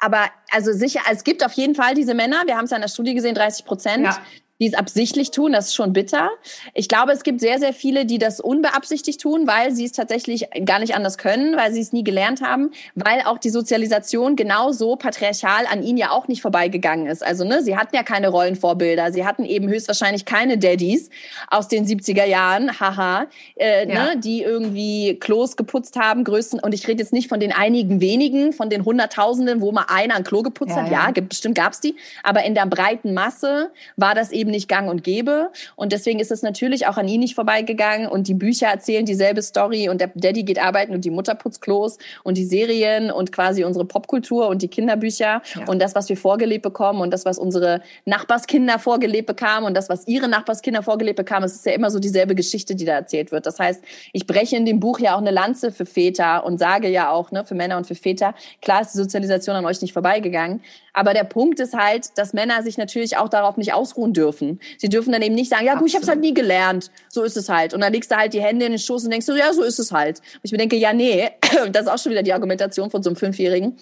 aber 0.00 0.24
also 0.50 0.72
sicher, 0.72 0.98
es 1.12 1.22
gibt 1.22 1.46
auf 1.46 1.52
jeden 1.52 1.76
Fall 1.76 1.94
diese 1.94 2.14
Männer, 2.14 2.42
wir 2.46 2.56
haben 2.56 2.64
es 2.64 2.72
ja 2.72 2.76
in 2.76 2.82
der 2.82 2.88
Studie 2.88 3.14
gesehen, 3.14 3.36
30 3.36 3.64
Prozent, 3.64 4.02
ja. 4.02 4.18
Die 4.60 4.68
es 4.68 4.74
absichtlich 4.74 5.32
tun, 5.32 5.52
das 5.52 5.68
ist 5.68 5.74
schon 5.74 5.92
bitter. 5.92 6.30
Ich 6.74 6.86
glaube, 6.86 7.10
es 7.10 7.24
gibt 7.24 7.40
sehr, 7.40 7.58
sehr 7.58 7.72
viele, 7.72 8.06
die 8.06 8.18
das 8.18 8.38
unbeabsichtigt 8.38 9.20
tun, 9.20 9.46
weil 9.46 9.72
sie 9.72 9.84
es 9.84 9.92
tatsächlich 9.92 10.46
gar 10.64 10.78
nicht 10.78 10.94
anders 10.94 11.18
können, 11.18 11.56
weil 11.56 11.72
sie 11.72 11.80
es 11.80 11.92
nie 11.92 12.04
gelernt 12.04 12.42
haben, 12.42 12.70
weil 12.94 13.22
auch 13.24 13.38
die 13.38 13.50
Sozialisation 13.50 14.36
genauso 14.36 14.94
patriarchal 14.94 15.66
an 15.68 15.82
ihnen 15.82 15.98
ja 15.98 16.10
auch 16.10 16.28
nicht 16.28 16.42
vorbeigegangen 16.42 17.08
ist. 17.08 17.24
Also, 17.24 17.44
ne, 17.44 17.62
sie 17.62 17.76
hatten 17.76 17.96
ja 17.96 18.04
keine 18.04 18.28
Rollenvorbilder, 18.28 19.10
sie 19.10 19.26
hatten 19.26 19.44
eben 19.44 19.68
höchstwahrscheinlich 19.68 20.26
keine 20.26 20.58
Daddies 20.58 21.10
aus 21.50 21.66
den 21.66 21.84
70er 21.84 22.24
Jahren, 22.24 22.78
haha, 22.78 23.26
äh, 23.56 23.86
ne, 23.86 23.94
ja. 23.94 24.04
ne, 24.04 24.20
die 24.20 24.42
irgendwie 24.42 25.18
Klos 25.18 25.56
geputzt 25.56 25.98
haben, 25.98 26.22
größten, 26.22 26.60
und 26.60 26.72
ich 26.72 26.86
rede 26.86 27.02
jetzt 27.02 27.12
nicht 27.12 27.28
von 27.28 27.40
den 27.40 27.50
einigen 27.50 28.00
wenigen, 28.00 28.52
von 28.52 28.70
den 28.70 28.84
Hunderttausenden, 28.84 29.60
wo 29.60 29.72
mal 29.72 29.86
einer 29.88 30.14
ein 30.14 30.24
Klo 30.24 30.42
geputzt 30.42 30.76
ja, 30.76 30.82
hat, 30.82 30.92
ja, 30.92 31.12
ja 31.16 31.22
bestimmt 31.22 31.56
gab's 31.56 31.80
die, 31.80 31.96
aber 32.22 32.44
in 32.44 32.54
der 32.54 32.66
breiten 32.66 33.12
Masse 33.12 33.72
war 33.96 34.14
das 34.14 34.30
eben 34.30 34.51
nicht 34.52 34.68
gang 34.68 34.88
und 34.88 35.02
gäbe. 35.02 35.50
Und 35.74 35.92
deswegen 35.92 36.20
ist 36.20 36.30
es 36.30 36.42
natürlich 36.42 36.86
auch 36.86 36.96
an 36.96 37.08
ihn 37.08 37.20
nicht 37.20 37.34
vorbeigegangen. 37.34 38.06
Und 38.06 38.28
die 38.28 38.34
Bücher 38.34 38.68
erzählen 38.68 39.04
dieselbe 39.04 39.42
Story 39.42 39.88
und 39.88 40.00
der 40.00 40.12
Daddy 40.14 40.44
geht 40.44 40.62
arbeiten 40.62 40.94
und 40.94 41.04
die 41.04 41.10
Mutter 41.10 41.34
putzt 41.34 41.60
Klos 41.60 41.98
und 42.22 42.36
die 42.36 42.44
Serien 42.44 43.10
und 43.10 43.32
quasi 43.32 43.64
unsere 43.64 43.84
Popkultur 43.84 44.48
und 44.48 44.62
die 44.62 44.68
Kinderbücher 44.68 45.42
ja. 45.54 45.66
und 45.66 45.80
das, 45.80 45.94
was 45.94 46.08
wir 46.08 46.16
vorgelebt 46.16 46.62
bekommen 46.62 47.00
und 47.00 47.12
das, 47.12 47.24
was 47.24 47.38
unsere 47.38 47.82
Nachbarskinder 48.04 48.78
vorgelebt 48.78 49.26
bekamen 49.26 49.66
und 49.66 49.74
das, 49.74 49.88
was 49.88 50.06
ihre 50.06 50.28
Nachbarskinder 50.28 50.82
vorgelebt 50.82 51.16
bekamen. 51.16 51.44
Es 51.44 51.54
ist 51.54 51.66
ja 51.66 51.72
immer 51.72 51.90
so 51.90 51.98
dieselbe 51.98 52.34
Geschichte, 52.34 52.74
die 52.74 52.84
da 52.84 52.92
erzählt 52.92 53.32
wird. 53.32 53.46
Das 53.46 53.58
heißt, 53.58 53.82
ich 54.12 54.26
breche 54.26 54.56
in 54.56 54.66
dem 54.66 54.78
Buch 54.80 55.00
ja 55.00 55.14
auch 55.14 55.20
eine 55.20 55.30
Lanze 55.30 55.72
für 55.72 55.86
Väter 55.86 56.44
und 56.44 56.58
sage 56.58 56.88
ja 56.88 57.10
auch, 57.10 57.32
ne, 57.32 57.44
für 57.44 57.54
Männer 57.54 57.76
und 57.76 57.86
für 57.86 57.94
Väter, 57.94 58.34
klar 58.60 58.82
ist 58.82 58.92
die 58.92 58.98
Sozialisation 58.98 59.56
an 59.56 59.66
euch 59.66 59.80
nicht 59.80 59.92
vorbeigegangen. 59.92 60.60
Aber 60.92 61.14
der 61.14 61.24
Punkt 61.24 61.58
ist 61.60 61.74
halt, 61.74 62.18
dass 62.18 62.34
Männer 62.34 62.62
sich 62.62 62.76
natürlich 62.76 63.16
auch 63.16 63.28
darauf 63.28 63.56
nicht 63.56 63.72
ausruhen 63.72 64.12
dürfen. 64.12 64.31
Sie 64.78 64.88
dürfen 64.88 65.12
dann 65.12 65.22
eben 65.22 65.34
nicht 65.34 65.50
sagen, 65.50 65.66
ja 65.66 65.74
gut, 65.74 65.88
ich 65.88 65.94
habe 65.94 66.02
es 66.02 66.08
halt 66.08 66.20
nie 66.20 66.34
gelernt. 66.34 66.90
So 67.08 67.22
ist 67.22 67.36
es 67.36 67.48
halt. 67.48 67.74
Und 67.74 67.80
dann 67.80 67.92
legst 67.92 68.10
du 68.10 68.16
halt 68.16 68.32
die 68.32 68.40
Hände 68.42 68.66
in 68.66 68.72
den 68.72 68.78
Schoß 68.78 69.04
und 69.04 69.10
denkst 69.10 69.26
so, 69.26 69.34
ja, 69.34 69.52
so 69.52 69.62
ist 69.62 69.78
es 69.78 69.92
halt. 69.92 70.18
Und 70.18 70.40
ich 70.42 70.52
mir 70.52 70.58
denke, 70.58 70.76
ja, 70.76 70.92
nee, 70.92 71.30
das 71.70 71.82
ist 71.82 71.88
auch 71.88 71.98
schon 71.98 72.12
wieder 72.12 72.22
die 72.22 72.32
Argumentation 72.32 72.90
von 72.90 73.02
so 73.02 73.10
einem 73.10 73.16
Fünfjährigen 73.16 73.78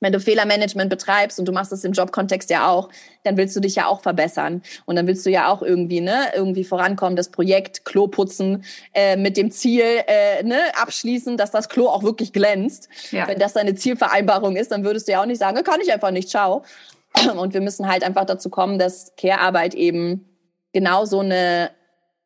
wenn 0.00 0.12
du 0.12 0.20
Fehlermanagement 0.20 0.90
betreibst 0.90 1.38
und 1.38 1.46
du 1.46 1.52
machst 1.52 1.72
das 1.72 1.84
im 1.84 1.92
Jobkontext 1.92 2.50
ja 2.50 2.68
auch, 2.68 2.90
dann 3.24 3.36
willst 3.36 3.56
du 3.56 3.60
dich 3.60 3.76
ja 3.76 3.86
auch 3.86 4.02
verbessern 4.02 4.62
und 4.84 4.96
dann 4.96 5.06
willst 5.06 5.24
du 5.24 5.30
ja 5.30 5.48
auch 5.48 5.62
irgendwie 5.62 6.00
ne 6.00 6.32
irgendwie 6.34 6.64
vorankommen, 6.64 7.16
das 7.16 7.30
Projekt 7.30 7.84
Klo 7.84 8.06
putzen 8.06 8.64
äh, 8.92 9.16
mit 9.16 9.36
dem 9.36 9.50
Ziel 9.50 9.84
äh, 10.06 10.42
ne 10.42 10.58
abschließen, 10.80 11.36
dass 11.36 11.50
das 11.50 11.68
Klo 11.68 11.88
auch 11.88 12.02
wirklich 12.02 12.32
glänzt. 12.32 12.88
Ja. 13.10 13.26
Wenn 13.26 13.38
das 13.38 13.54
deine 13.54 13.74
Zielvereinbarung 13.74 14.56
ist, 14.56 14.70
dann 14.70 14.84
würdest 14.84 15.08
du 15.08 15.12
ja 15.12 15.22
auch 15.22 15.26
nicht 15.26 15.38
sagen, 15.38 15.62
kann 15.64 15.80
ich 15.80 15.92
einfach 15.92 16.10
nicht, 16.10 16.28
ciao. 16.28 16.62
Und 17.38 17.54
wir 17.54 17.60
müssen 17.60 17.88
halt 17.88 18.04
einfach 18.04 18.24
dazu 18.24 18.50
kommen, 18.50 18.78
dass 18.78 19.14
Care-Arbeit 19.16 19.74
eben 19.74 20.28
genau 20.72 21.04
so 21.04 21.20
eine 21.20 21.70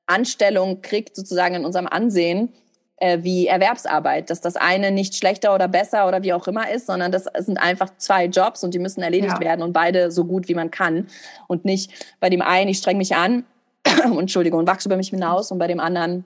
Anstellung 0.07 0.83
kriegt 0.83 1.15
sozusagen 1.15 1.55
in 1.55 1.65
unserem 1.65 1.87
Ansehen 1.87 2.53
äh, 2.97 3.23
wie 3.23 3.47
Erwerbsarbeit, 3.47 4.29
dass 4.29 4.41
das 4.41 4.57
eine 4.57 4.91
nicht 4.91 5.15
schlechter 5.15 5.55
oder 5.55 5.69
besser 5.69 6.07
oder 6.07 6.23
wie 6.23 6.33
auch 6.33 6.47
immer 6.47 6.71
ist, 6.71 6.87
sondern 6.87 7.11
das 7.11 7.27
sind 7.39 7.59
einfach 7.59 7.97
zwei 7.97 8.27
Jobs 8.27 8.63
und 8.63 8.75
die 8.75 8.79
müssen 8.79 9.03
erledigt 9.03 9.35
ja. 9.35 9.41
werden 9.41 9.63
und 9.63 9.73
beide 9.73 10.11
so 10.11 10.25
gut 10.25 10.49
wie 10.49 10.55
man 10.55 10.71
kann 10.71 11.07
und 11.49 11.65
nicht 11.65 11.91
bei 12.21 12.29
dem 12.29 12.43
einen, 12.43 12.69
ich 12.69 12.79
streng 12.79 12.99
mich 12.99 13.17
an, 13.17 13.45
Entschuldigung, 13.85 14.61
und 14.61 14.67
wachse 14.67 14.89
über 14.89 14.97
mich 14.97 15.09
hinaus 15.09 15.51
und 15.51 15.59
bei 15.59 15.67
dem 15.67 15.81
anderen, 15.81 16.25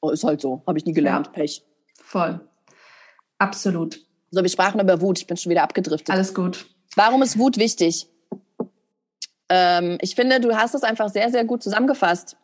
oh, 0.00 0.10
ist 0.10 0.24
halt 0.24 0.40
so, 0.40 0.62
habe 0.66 0.78
ich 0.78 0.86
nie 0.86 0.94
gelernt, 0.94 1.26
ja. 1.26 1.32
Pech. 1.32 1.62
Voll. 2.02 2.40
Absolut. 3.38 4.00
So, 4.30 4.42
wir 4.42 4.48
sprachen 4.48 4.80
über 4.80 5.00
Wut, 5.00 5.18
ich 5.18 5.26
bin 5.26 5.36
schon 5.36 5.50
wieder 5.50 5.62
abgedriftet. 5.62 6.10
Alles 6.10 6.32
gut. 6.32 6.66
Warum 6.96 7.22
ist 7.22 7.38
Wut 7.38 7.56
wichtig? 7.56 8.08
Ähm, 9.48 9.98
ich 10.00 10.14
finde, 10.14 10.40
du 10.40 10.56
hast 10.56 10.74
es 10.74 10.82
einfach 10.82 11.08
sehr, 11.08 11.30
sehr 11.30 11.44
gut 11.44 11.62
zusammengefasst. 11.62 12.36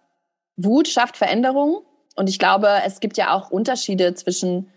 Wut 0.57 0.88
schafft 0.88 1.16
Veränderung 1.16 1.83
und 2.16 2.28
ich 2.28 2.38
glaube, 2.38 2.69
es 2.85 3.00
gibt 3.00 3.16
ja 3.16 3.33
auch 3.33 3.50
Unterschiede 3.50 4.14
zwischen 4.14 4.71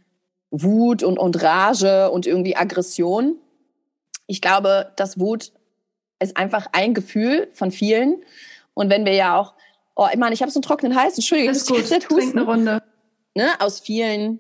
Wut 0.52 1.04
und, 1.04 1.18
und 1.18 1.42
Rage 1.42 2.12
und 2.12 2.26
irgendwie 2.26 2.56
Aggression. 2.56 3.38
Ich 4.28 4.42
glaube, 4.42 4.94
dass 4.96 5.20
Wut 5.20 5.52
ist 6.20 6.38
einfach 6.38 6.68
ein 6.72 6.94
Gefühl 6.94 7.50
von 7.52 7.72
vielen. 7.72 8.24
Und 8.74 8.90
wenn 8.90 9.06
wir 9.06 9.14
ja 9.14 9.38
auch, 9.38 9.54
oh, 9.96 10.08
ich 10.12 10.18
meine, 10.18 10.34
ich 10.34 10.42
habe 10.42 10.52
so 10.52 10.60
einen 10.60 10.64
trockenen 10.64 10.96
Hals, 10.96 11.16
Entschuldigung, 11.16 11.54
das 11.54 11.64
ist 11.64 11.68
gut, 11.68 11.88
trink 11.88 12.36
eine 12.36 12.46
Runde. 12.46 12.84
Ne, 13.36 13.50
aus 13.60 13.80
vielen 13.80 14.40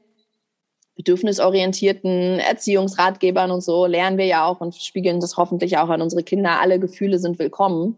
bedürfnisorientierten 0.95 2.39
Erziehungsratgebern 2.39 3.51
und 3.51 3.62
so 3.62 3.85
lernen 3.85 4.17
wir 4.17 4.25
ja 4.25 4.45
auch 4.45 4.62
und 4.62 4.75
spiegeln 4.75 5.19
das 5.19 5.38
hoffentlich 5.38 5.77
auch 5.77 5.89
an 5.89 6.01
unsere 6.01 6.23
Kinder. 6.23 6.62
Alle 6.62 6.79
Gefühle 6.79 7.19
sind 7.19 7.39
willkommen. 7.39 7.97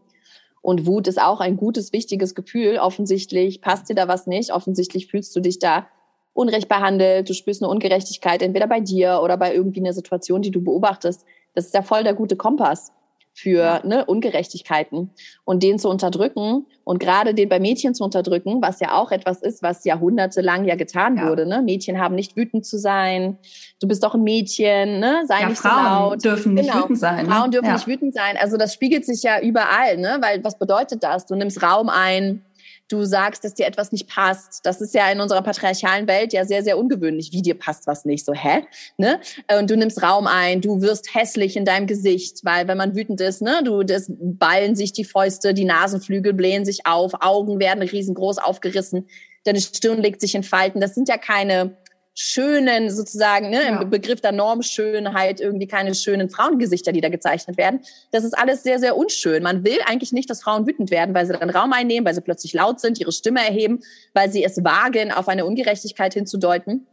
Und 0.62 0.88
Wut 0.88 1.08
ist 1.08 1.22
auch 1.22 1.42
ein 1.42 1.58
gutes, 1.58 1.94
wichtiges 1.94 2.34
Gefühl. 2.34 2.80
Offensichtlich 2.80 3.62
passt 3.62 3.90
dir 3.90 3.94
da 3.94 4.08
was 4.08 4.26
nicht. 4.26 4.52
Offensichtlich 4.52 5.08
fühlst 5.08 5.36
du 5.36 5.40
dich 5.40 5.60
da 5.60 5.88
unrecht 6.34 6.68
behandelt. 6.68 7.30
Du 7.30 7.34
spürst 7.34 7.62
eine 7.62 7.70
Ungerechtigkeit 7.70 8.42
entweder 8.42 8.66
bei 8.66 8.80
dir 8.80 9.22
oder 9.24 9.38
bei 9.38 9.54
irgendwie 9.54 9.82
einer 9.82 9.94
Situation, 9.94 10.42
die 10.42 10.52
du 10.52 10.64
beobachtest. 10.64 11.24
Das 11.54 11.66
ist 11.66 11.74
ja 11.74 11.84
voll 11.84 12.04
der 12.04 12.16
gute 12.16 12.36
Kompass 12.36 12.92
für 13.36 13.82
ne, 13.84 14.06
Ungerechtigkeiten 14.06 15.12
und 15.44 15.62
den 15.62 15.78
zu 15.78 15.90
unterdrücken 15.90 16.66
und 16.86 17.00
gerade 17.00 17.34
den 17.34 17.50
bei 17.50 17.60
Mädchen 17.60 17.94
zu 17.94 18.06
unterdrücken, 18.06 18.62
was 18.62 18.80
ja 18.80 18.94
auch 18.94 19.12
etwas 19.12 19.42
ist, 19.42 19.62
was 19.62 19.84
jahrhundertelang 19.84 20.64
ja 20.64 20.76
getan 20.76 21.18
ja. 21.18 21.28
wurde. 21.28 21.46
Ne? 21.46 21.62
Mädchen 21.62 22.00
haben 22.00 22.16
nicht 22.16 22.38
wütend 22.38 22.66
zu 22.66 22.78
sein. 22.80 23.38
Du 23.82 23.90
bist 23.90 24.04
doch 24.04 24.16
ein 24.16 24.24
Mädchen, 24.24 25.02
ne? 25.02 25.24
sei 25.28 25.42
ja, 25.42 25.50
nicht 25.50 25.58
Frauen 25.58 25.84
so 25.84 25.90
laut. 25.90 26.24
dürfen 26.24 26.54
nicht 26.54 26.72
genau. 26.72 26.84
wütend 26.84 27.00
sein. 27.00 27.26
Ne? 27.26 27.32
Frauen 27.32 27.52
dürfen 27.52 27.66
ja. 27.68 27.74
nicht 27.74 27.88
wütend 27.88 28.14
sein. 28.14 28.38
Also 28.40 28.56
das 28.56 28.74
spiegelt 28.74 29.06
sich 29.06 29.22
ja 29.22 29.42
überall, 29.42 29.98
ne? 29.98 30.18
weil 30.22 30.42
was 30.42 30.58
bedeutet 30.58 31.04
das? 31.04 31.26
Du 31.26 31.36
nimmst 31.36 31.62
Raum 31.62 31.90
ein, 31.90 32.42
du 32.88 33.04
sagst, 33.04 33.44
dass 33.44 33.56
dir 33.56 33.66
etwas 33.66 33.92
nicht 33.92 34.08
passt. 34.08 34.66
Das 34.66 34.82
ist 34.82 34.94
ja 34.94 35.10
in 35.12 35.20
unserer 35.20 35.42
patriarchalen 35.42 36.08
Welt 36.08 36.34
ja 36.34 36.46
sehr, 36.46 36.64
sehr 36.64 36.78
ungewöhnlich, 36.78 37.32
wie 37.32 37.42
dir 37.42 37.58
passt 37.58 37.88
was 37.88 38.06
nicht. 38.06 38.26
So, 38.26 38.34
hä? 38.34 38.64
Ne? 38.98 39.20
Und 39.60 39.70
du 39.70 39.78
nimmst 39.78 40.02
Raum 40.04 40.28
ein, 40.28 40.62
du 40.62 40.82
wirst 40.82 41.14
hässlich 41.16 41.58
in 41.58 41.66
deinem 41.66 41.88
Gesicht, 41.88 42.40
weil 42.44 42.68
wenn 42.68 42.78
man 42.78 42.96
wütend 42.96 43.22
ist, 43.22 43.42
ne, 43.42 43.62
du, 43.64 43.84
das 43.84 44.12
ballen 44.18 44.76
sich 44.76 44.94
die 44.94 45.06
Fäuste, 45.06 45.54
die 45.54 45.66
Nasenflügel 45.66 46.34
blähen 46.34 46.66
sich 46.66 46.86
auf, 46.86 47.14
Augen 47.22 47.60
werden 47.60 47.82
riesengroß 47.82 48.38
aufgerissen, 48.38 49.08
deine 49.46 49.62
Stirn 49.62 50.02
legt 50.02 50.22
sich 50.22 50.36
in 50.36 50.44
Falten. 50.44 50.80
Das 50.80 50.96
sind 50.96 51.10
ja 51.10 51.18
keine 51.18 51.78
schönen, 52.16 52.90
sozusagen, 52.90 53.50
ne, 53.50 53.64
ja. 53.64 53.82
im 53.82 53.90
Begriff 53.90 54.22
der 54.22 54.32
Normschönheit 54.32 55.42
irgendwie 55.42 55.68
keine 55.68 55.94
schönen 55.94 56.30
Frauengesichter, 56.30 56.94
die 56.94 57.02
da 57.02 57.10
gezeichnet 57.10 57.58
werden. 57.58 57.82
Das 58.12 58.24
ist 58.24 58.38
alles 58.38 58.64
sehr, 58.64 58.80
sehr 58.80 58.96
unschön. 58.96 59.44
Man 59.44 59.66
will 59.66 59.80
eigentlich 59.86 60.14
nicht, 60.14 60.30
dass 60.30 60.42
Frauen 60.42 60.66
wütend 60.66 60.92
werden, 60.92 61.14
weil 61.14 61.26
sie 61.26 61.34
dann 61.34 61.50
Raum 61.50 61.74
einnehmen, 61.74 62.06
weil 62.06 62.16
sie 62.16 62.22
plötzlich 62.22 62.54
laut 62.54 62.80
sind, 62.80 63.00
ihre 63.00 63.12
Stimme 63.12 63.46
erheben, 63.46 63.82
weil 64.14 64.32
sie 64.32 64.46
es 64.46 64.64
wagen, 64.64 65.12
auf 65.12 65.28
eine 65.28 65.46
Ungerechtigkeit 65.46 66.14
hinzudeuten 66.14 66.88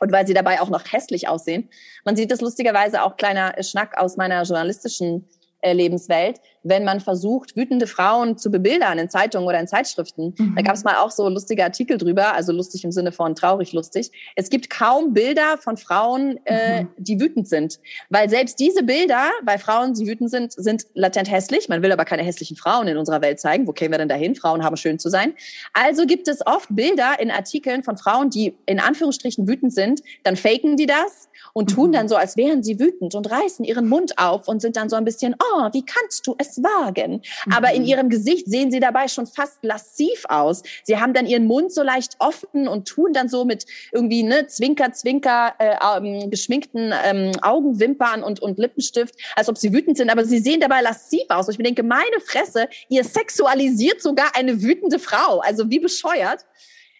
und 0.00 0.10
weil 0.10 0.26
sie 0.26 0.34
dabei 0.34 0.60
auch 0.60 0.70
noch 0.70 0.82
hässlich 0.92 1.28
aussehen. 1.28 1.68
Man 2.04 2.16
sieht 2.16 2.32
das 2.32 2.40
lustigerweise 2.40 3.04
auch 3.04 3.16
kleiner 3.16 3.54
Schnack 3.62 3.96
aus 3.96 4.16
meiner 4.16 4.42
journalistischen 4.42 5.28
äh, 5.60 5.72
Lebenswelt, 5.72 6.40
wenn 6.64 6.84
man 6.84 7.00
versucht, 7.00 7.56
wütende 7.56 7.86
Frauen 7.86 8.38
zu 8.38 8.50
bebildern 8.50 8.98
in 8.98 9.10
Zeitungen 9.10 9.46
oder 9.46 9.60
in 9.60 9.68
Zeitschriften. 9.68 10.34
Mhm. 10.36 10.54
Da 10.56 10.62
gab 10.62 10.74
es 10.74 10.82
mal 10.82 10.96
auch 10.96 11.10
so 11.10 11.28
lustige 11.28 11.62
Artikel 11.62 11.98
drüber, 11.98 12.34
also 12.34 12.52
lustig 12.52 12.84
im 12.84 12.90
Sinne 12.90 13.12
von 13.12 13.34
traurig 13.34 13.72
lustig. 13.72 14.10
Es 14.34 14.48
gibt 14.50 14.70
kaum 14.70 15.12
Bilder 15.12 15.58
von 15.58 15.76
Frauen, 15.76 16.40
äh, 16.46 16.82
mhm. 16.82 16.88
die 16.96 17.20
wütend 17.20 17.46
sind, 17.48 17.80
weil 18.08 18.28
selbst 18.30 18.58
diese 18.58 18.82
Bilder, 18.82 19.30
bei 19.44 19.58
Frauen, 19.58 19.94
die 19.94 20.06
wütend 20.06 20.30
sind, 20.30 20.52
sind 20.52 20.86
latent 20.94 21.30
hässlich. 21.30 21.68
Man 21.68 21.82
will 21.82 21.92
aber 21.92 22.04
keine 22.04 22.22
hässlichen 22.22 22.56
Frauen 22.56 22.88
in 22.88 22.96
unserer 22.96 23.20
Welt 23.20 23.38
zeigen. 23.38 23.66
Wo 23.66 23.72
kämen 23.72 23.92
wir 23.92 23.98
denn 23.98 24.08
dahin? 24.08 24.34
Frauen 24.34 24.64
haben 24.64 24.76
schön 24.76 24.98
zu 24.98 25.10
sein. 25.10 25.34
Also 25.74 26.06
gibt 26.06 26.28
es 26.28 26.44
oft 26.46 26.68
Bilder 26.70 27.20
in 27.20 27.30
Artikeln 27.30 27.82
von 27.82 27.98
Frauen, 27.98 28.30
die 28.30 28.56
in 28.66 28.80
Anführungsstrichen 28.80 29.46
wütend 29.46 29.74
sind. 29.74 30.02
Dann 30.22 30.36
faken 30.36 30.76
die 30.76 30.86
das 30.86 31.28
und 31.52 31.70
tun 31.70 31.88
mhm. 31.88 31.92
dann 31.92 32.08
so, 32.08 32.16
als 32.16 32.36
wären 32.36 32.62
sie 32.62 32.80
wütend 32.80 33.14
und 33.14 33.30
reißen 33.30 33.64
ihren 33.64 33.88
Mund 33.88 34.18
auf 34.18 34.48
und 34.48 34.62
sind 34.62 34.76
dann 34.76 34.88
so 34.88 34.96
ein 34.96 35.04
bisschen, 35.04 35.36
oh, 35.38 35.68
wie 35.72 35.84
kannst 35.84 36.26
du 36.26 36.34
es 36.38 36.53
wagen? 36.62 37.22
Mhm. 37.46 37.52
Aber 37.52 37.72
in 37.72 37.82
mhm. 37.82 37.88
ihrem 37.88 38.08
Gesicht 38.08 38.46
sehen 38.46 38.70
sie 38.70 38.80
dabei 38.80 39.08
schon 39.08 39.26
fast 39.26 39.58
lassiv 39.62 40.24
aus. 40.28 40.62
Sie 40.84 40.98
haben 40.98 41.14
dann 41.14 41.26
ihren 41.26 41.46
Mund 41.46 41.72
so 41.72 41.82
leicht 41.82 42.16
offen 42.18 42.68
und 42.68 42.86
tun 42.88 43.12
dann 43.12 43.28
so 43.28 43.44
mit 43.44 43.66
irgendwie 43.92 44.22
ne 44.22 44.46
Zwinker, 44.46 44.92
Zwinker 44.92 45.54
äh, 45.58 45.76
ähm, 45.96 46.30
geschminkten 46.30 46.92
ähm, 47.04 47.32
Augenwimpern 47.42 48.22
und, 48.22 48.40
und 48.40 48.58
Lippenstift, 48.58 49.14
als 49.36 49.48
ob 49.48 49.58
sie 49.58 49.72
wütend 49.72 49.96
sind, 49.96 50.10
aber 50.10 50.24
sie 50.24 50.38
sehen 50.38 50.60
dabei 50.60 50.80
lassiv 50.80 51.24
aus. 51.28 51.46
Und 51.46 51.52
ich 51.52 51.58
mir 51.58 51.64
denke, 51.64 51.82
meine 51.82 52.20
Fresse, 52.24 52.68
ihr 52.88 53.04
sexualisiert 53.04 54.02
sogar 54.02 54.34
eine 54.34 54.62
wütende 54.62 54.98
Frau. 54.98 55.40
Also 55.40 55.70
wie 55.70 55.78
bescheuert. 55.78 56.44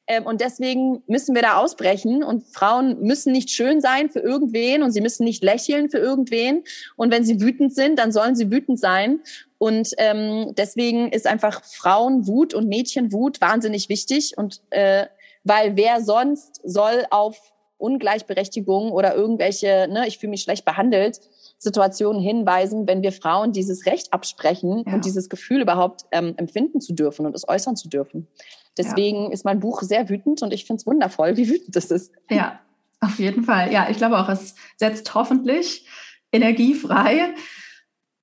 Ähm, 0.07 0.27
und 0.27 0.41
deswegen 0.41 1.03
müssen 1.07 1.35
wir 1.35 1.43
da 1.43 1.59
ausbrechen. 1.59 2.23
Und 2.23 2.45
Frauen 2.47 3.01
müssen 3.01 3.33
nicht 3.33 3.51
schön 3.51 3.81
sein 3.81 4.11
für 4.11 4.21
irgendwen 4.21 4.83
und 4.83 4.91
sie 4.93 5.01
müssen 5.01 5.25
nicht 5.25 5.43
lächeln 5.43 5.91
für 5.91 5.99
irgendwen. 5.99 6.65
Und 6.97 7.11
wenn 7.13 7.25
sie 7.25 7.41
wütend 7.41 7.75
sind, 7.75 7.99
dann 7.99 8.13
sollen 8.13 8.37
sie 8.37 8.51
wütend 8.51 8.79
sein. 8.79 9.21
Und 9.59 9.93
ähm, 9.99 10.55
deswegen 10.57 11.11
ist 11.11 11.27
einfach 11.27 11.65
Frauenwut 11.65 12.55
und 12.55 12.69
Mädchenwut 12.69 13.41
wahnsinnig 13.41 13.89
wichtig. 13.89 14.37
Und 14.37 14.61
äh, 14.71 15.07
weil 15.45 15.77
wer 15.77 16.03
sonst 16.03 16.61
soll 16.65 17.07
auf 17.11 17.53
Ungleichberechtigung 17.79 18.93
oder 18.93 19.15
irgendwelche, 19.15 19.89
ne, 19.91 20.07
ich 20.07 20.19
fühle 20.19 20.31
mich 20.31 20.43
schlecht 20.43 20.65
behandelt, 20.65 21.21
Situationen 21.59 22.21
hinweisen, 22.21 22.87
wenn 22.87 23.03
wir 23.03 23.13
Frauen 23.13 23.53
dieses 23.53 23.87
Recht 23.87 24.13
absprechen 24.13 24.85
ja. 24.87 24.95
und 24.95 25.05
dieses 25.05 25.29
Gefühl 25.29 25.63
überhaupt 25.63 26.03
ähm, 26.13 26.35
empfinden 26.37 26.81
zu 26.81 26.93
dürfen 26.93 27.27
und 27.27 27.35
es 27.35 27.49
äußern 27.49 27.77
zu 27.77 27.89
dürfen. 27.89 28.29
Deswegen 28.77 29.25
ja. 29.25 29.31
ist 29.31 29.45
mein 29.45 29.61
Buch 29.61 29.83
sehr 29.83 30.09
wütend 30.09 30.43
und 30.43 30.53
ich 30.53 30.65
finde 30.65 30.81
es 30.81 30.87
wundervoll, 30.87 31.37
wie 31.37 31.49
wütend 31.49 31.77
es 31.77 31.91
ist. 31.91 32.13
Ja, 32.29 32.61
auf 33.01 33.19
jeden 33.19 33.45
Fall. 33.45 33.73
Ja, 33.73 33.89
ich 33.89 33.99
glaube 33.99 34.19
auch, 34.19 34.29
es 34.29 34.55
setzt 34.77 35.15
hoffentlich 35.15 35.87
Energie 36.33 36.75
frei. 36.75 37.35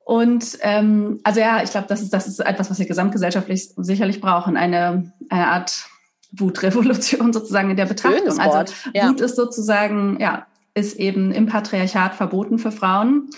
Und 0.03 0.57
ähm, 0.61 1.19
also 1.23 1.39
ja, 1.39 1.63
ich 1.63 1.71
glaube, 1.71 1.87
das 1.87 2.01
ist, 2.01 2.13
das 2.13 2.27
ist 2.27 2.39
etwas, 2.39 2.69
was 2.69 2.79
wir 2.79 2.85
gesamtgesellschaftlich 2.85 3.69
sicherlich 3.77 4.19
brauchen. 4.19 4.57
Eine, 4.57 5.13
eine 5.29 5.47
Art 5.47 5.87
Wutrevolution 6.31 7.31
sozusagen 7.33 7.69
in 7.69 7.77
der 7.77 7.85
Betrachtung. 7.85 8.39
Also 8.39 8.73
ja. 8.93 9.09
Wut 9.09 9.21
ist 9.21 9.35
sozusagen, 9.35 10.17
ja, 10.19 10.47
ist 10.73 10.97
eben 10.97 11.31
im 11.31 11.45
Patriarchat 11.45 12.15
verboten 12.15 12.57
für 12.57 12.71
Frauen. 12.71 13.29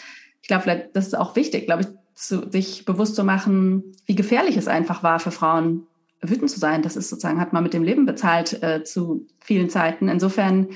Ich 0.41 0.47
glaube, 0.47 0.89
das 0.93 1.07
ist 1.07 1.15
auch 1.15 1.35
wichtig, 1.35 1.65
glaube 1.65 1.83
ich, 1.83 1.87
zu, 2.15 2.49
sich 2.49 2.85
bewusst 2.85 3.15
zu 3.15 3.23
machen, 3.23 3.83
wie 4.05 4.15
gefährlich 4.15 4.57
es 4.57 4.67
einfach 4.67 5.03
war 5.03 5.19
für 5.19 5.31
Frauen, 5.31 5.87
wütend 6.29 6.49
zu 6.49 6.59
sein. 6.59 6.81
Das 6.81 6.95
ist 6.95 7.09
sozusagen, 7.09 7.39
hat 7.39 7.53
man 7.53 7.63
mit 7.63 7.73
dem 7.73 7.83
Leben 7.83 8.05
bezahlt 8.05 8.61
äh, 8.63 8.83
zu 8.83 9.27
vielen 9.39 9.69
Zeiten. 9.69 10.07
Insofern 10.07 10.69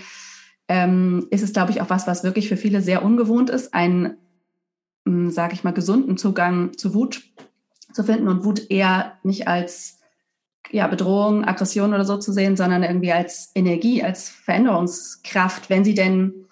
ähm, 0.67 1.27
ist 1.29 1.43
es, 1.43 1.53
glaube 1.53 1.71
ich, 1.71 1.81
auch 1.81 1.89
was, 1.89 2.07
was 2.07 2.23
wirklich 2.23 2.49
für 2.49 2.57
viele 2.57 2.81
sehr 2.81 3.03
ungewohnt 3.03 3.49
ist, 3.49 3.73
einen, 3.73 4.17
ähm, 5.05 5.29
sage 5.31 5.53
ich 5.53 5.63
mal, 5.63 5.73
gesunden 5.73 6.17
Zugang 6.17 6.77
zu 6.77 6.93
Wut 6.93 7.23
zu 7.93 8.03
finden 8.03 8.27
und 8.27 8.43
Wut 8.43 8.69
eher 8.69 9.13
nicht 9.23 9.47
als 9.47 9.99
ja, 10.71 10.87
Bedrohung, 10.87 11.45
Aggression 11.45 11.93
oder 11.93 12.05
so 12.05 12.17
zu 12.17 12.33
sehen, 12.33 12.57
sondern 12.57 12.83
irgendwie 12.83 13.13
als 13.13 13.51
Energie, 13.55 14.03
als 14.03 14.29
Veränderungskraft, 14.29 15.69
wenn 15.69 15.85
sie 15.85 15.93
denn 15.93 16.46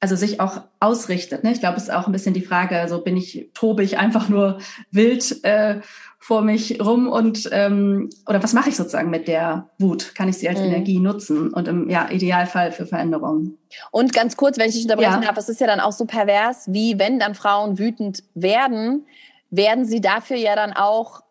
also 0.00 0.14
sich 0.14 0.40
auch 0.40 0.62
ausrichtet. 0.78 1.42
Ne? 1.42 1.52
Ich 1.52 1.60
glaube, 1.60 1.76
es 1.76 1.84
ist 1.84 1.92
auch 1.92 2.06
ein 2.06 2.12
bisschen 2.12 2.34
die 2.34 2.42
Frage, 2.42 2.78
also 2.78 3.00
bin 3.00 3.16
ich, 3.16 3.50
tobe 3.54 3.82
ich 3.82 3.98
einfach 3.98 4.28
nur 4.28 4.58
wild 4.90 5.42
äh, 5.44 5.80
vor 6.18 6.42
mich 6.42 6.84
rum 6.84 7.08
und 7.08 7.48
ähm, 7.52 8.10
oder 8.26 8.42
was 8.42 8.52
mache 8.52 8.68
ich 8.68 8.76
sozusagen 8.76 9.10
mit 9.10 9.28
der 9.28 9.70
Wut? 9.78 10.14
Kann 10.14 10.28
ich 10.28 10.38
sie 10.38 10.48
als 10.48 10.58
mhm. 10.58 10.66
Energie 10.66 10.98
nutzen 10.98 11.52
und 11.52 11.68
im 11.68 11.88
ja, 11.88 12.10
Idealfall 12.10 12.72
für 12.72 12.84
Veränderungen? 12.84 13.58
Und 13.90 14.12
ganz 14.12 14.36
kurz, 14.36 14.58
wenn 14.58 14.68
ich 14.68 14.74
dich 14.74 14.84
unterbrechen 14.84 15.22
ja. 15.22 15.28
darf, 15.28 15.38
es 15.38 15.48
ist 15.48 15.60
ja 15.60 15.66
dann 15.66 15.80
auch 15.80 15.92
so 15.92 16.04
pervers, 16.04 16.72
wie 16.72 16.98
wenn 16.98 17.18
dann 17.18 17.34
Frauen 17.34 17.78
wütend 17.78 18.22
werden, 18.34 19.06
werden 19.50 19.84
sie 19.84 20.00
dafür 20.00 20.36
ja 20.36 20.56
dann 20.56 20.72
auch 20.72 21.22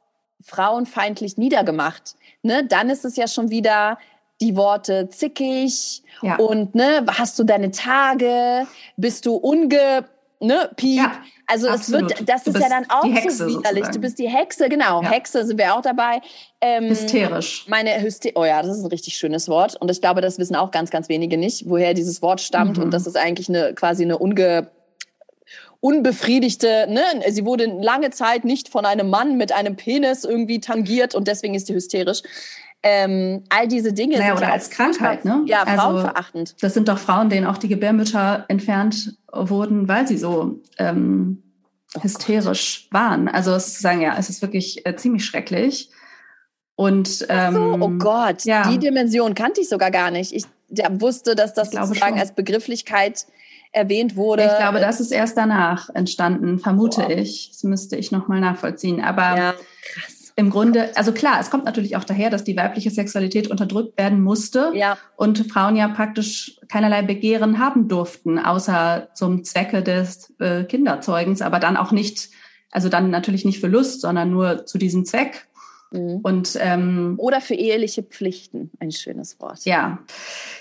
frauenfeindlich 0.44 1.38
niedergemacht. 1.38 2.16
Ne? 2.42 2.66
Dann 2.66 2.90
ist 2.90 3.04
es 3.04 3.16
ja 3.16 3.28
schon 3.28 3.50
wieder 3.50 3.98
die 4.42 4.56
Worte 4.56 5.10
zickig 5.10 6.04
ja. 6.22 6.36
und 6.36 6.76
ne, 6.76 7.06
hast 7.08 7.40
du 7.40 7.44
deine 7.44 7.72
Tage, 7.72 8.68
bist 8.98 9.26
du 9.26 9.36
unge 9.36 10.06
ne, 10.40 10.70
Piep. 10.76 10.98
Ja, 10.98 11.24
also 11.48 11.70
absolut. 11.70 12.12
es 12.12 12.20
wird, 12.20 12.30
das 12.30 12.48
ist 12.48 12.60
ja 12.60 12.70
dann 12.70 12.86
auch 12.90 13.06
so 13.30 13.48
widerlich. 13.48 13.88
Du 13.88 14.00
bist 14.00 14.20
die 14.20 14.28
Hexe, 14.28 14.70
genau. 14.70 15.02
Ja. 15.02 15.12
Hexe 15.12 15.46
sind 15.46 15.58
wir 15.58 15.76
auch 15.76 15.82
dabei. 15.82 16.22
Ähm, 16.62 16.90
Hysterisch. 16.90 17.66
Meine 17.68 18.02
Hyster 18.02 18.30
oh 18.36 18.46
ja, 18.46 18.62
das 18.62 18.78
ist 18.78 18.84
ein 18.84 18.90
richtig 18.90 19.16
schönes 19.16 19.48
Wort. 19.48 19.76
Und 19.80 19.92
ich 19.92 20.02
glaube, 20.02 20.22
das 20.22 20.40
wissen 20.40 20.56
auch 20.56 20.72
ganz, 20.72 20.90
ganz 20.90 21.10
wenige 21.10 21.38
nicht, 21.38 21.70
woher 21.70 21.94
dieses 21.94 22.22
Wort 22.22 22.42
stammt. 22.42 22.78
Mhm. 22.78 22.86
Und 22.86 22.92
das 22.92 23.08
ist 23.08 23.18
eigentlich 23.18 23.50
eine 23.50 23.74
quasi 23.74 24.04
eine 24.04 24.18
unge 24.18 24.70
unbefriedigte, 25.82 26.88
ne? 26.90 27.04
sie 27.30 27.46
wurde 27.46 27.66
lange 27.66 28.10
Zeit 28.10 28.44
nicht 28.44 28.70
von 28.70 28.88
einem 28.88 29.08
Mann 29.08 29.38
mit 29.38 29.52
einem 29.52 29.76
Penis 29.76 30.24
irgendwie 30.24 30.60
tangiert 30.60 31.14
und 31.14 31.28
deswegen 31.28 31.54
ist 31.54 31.68
sie 31.68 31.76
hysterisch. 31.76 32.24
Ähm, 32.88 33.44
all 33.50 33.68
diese 33.68 33.94
Dinge 33.94 34.20
naja, 34.20 34.38
oder 34.38 34.54
als 34.54 34.70
Krankheit, 34.70 35.26
ne? 35.26 35.42
Ja, 35.48 35.64
also, 35.64 35.82
frauenverachtend. 35.82 36.56
Das 36.62 36.76
sind 36.76 36.88
doch 36.88 37.00
Frauen, 37.00 37.30
denen 37.30 37.48
auch 37.48 37.58
die 37.58 37.68
Gebärmütter 37.68 38.46
entfernt 38.48 39.18
wurden, 39.34 39.88
weil 39.88 40.08
sie 40.08 40.20
so 40.20 40.60
ähm, 40.78 41.42
oh 41.98 42.04
hysterisch 42.04 42.84
Gott. 42.92 42.94
waren. 42.94 43.28
Also 43.28 43.58
sozusagen, 43.58 44.02
ja, 44.02 44.16
es 44.20 44.30
ist 44.30 44.44
wirklich 44.44 44.86
äh, 44.86 44.96
ziemlich 44.96 45.26
schrecklich. 45.26 45.90
Und 46.76 47.26
ähm, 47.28 47.56
so, 47.56 47.78
oh 47.82 47.90
Gott, 47.98 48.46
ja. 48.46 48.70
die 48.70 48.78
Dimension 48.78 49.34
kannte 49.34 49.62
ich 49.62 49.70
sogar 49.70 49.90
gar 49.90 50.12
nicht. 50.12 50.32
Ich 50.32 50.44
ja, 50.70 50.88
wusste, 51.02 51.34
dass 51.34 51.56
das 51.56 51.72
sozusagen 51.72 52.20
als 52.20 52.36
Begrifflichkeit 52.36 53.26
erwähnt 53.72 54.16
wurde. 54.16 54.44
Ich 54.44 54.58
glaube, 54.60 54.80
das 54.80 55.00
ist 55.00 55.12
erst 55.12 55.38
danach 55.38 55.90
entstanden, 55.96 56.60
vermute 56.60 57.02
Boah. 57.02 57.10
ich. 57.10 57.50
Das 57.52 57.64
müsste 57.64 57.96
ich 57.96 58.12
nochmal 58.12 58.42
nachvollziehen. 58.42 59.02
Aber 59.02 59.36
ja, 59.36 59.54
krass 59.92 60.15
im 60.38 60.50
Grunde, 60.50 60.96
also 60.96 61.14
klar, 61.14 61.40
es 61.40 61.50
kommt 61.50 61.64
natürlich 61.64 61.96
auch 61.96 62.04
daher, 62.04 62.30
dass 62.30 62.44
die 62.44 62.58
weibliche 62.58 62.92
Sexualität 62.92 63.50
unterdrückt 63.50 63.98
werden 63.98 64.22
musste 64.22 64.72
ja. 64.74 64.98
und 65.16 65.50
Frauen 65.50 65.78
ja 65.78 65.88
praktisch 65.88 66.60
keinerlei 66.68 67.04
Begehren 67.04 67.60
haben 67.60 67.88
durften, 67.88 68.38
außer 68.38 69.10
zum 69.14 69.46
Zwecke 69.46 69.82
des 69.82 70.34
äh, 70.40 70.66
Kinderzeugens, 70.66 71.42
aber 71.42 71.60
dann 71.60 71.78
auch 71.78 71.92
nicht, 71.92 72.32
also 72.70 72.90
dann 72.90 73.12
natürlich 73.12 73.46
nicht 73.46 73.62
für 73.62 73.68
Lust, 73.68 74.02
sondern 74.02 74.30
nur 74.30 74.66
zu 74.66 74.78
diesem 74.78 75.06
Zweck. 75.06 75.48
Mhm. 75.92 76.20
Und, 76.22 76.58
ähm, 76.60 77.16
Oder 77.18 77.40
für 77.40 77.56
eheliche 77.56 78.04
Pflichten, 78.04 78.72
ein 78.80 78.92
schönes 78.92 79.40
Wort. 79.40 79.64
Ja. 79.64 80.00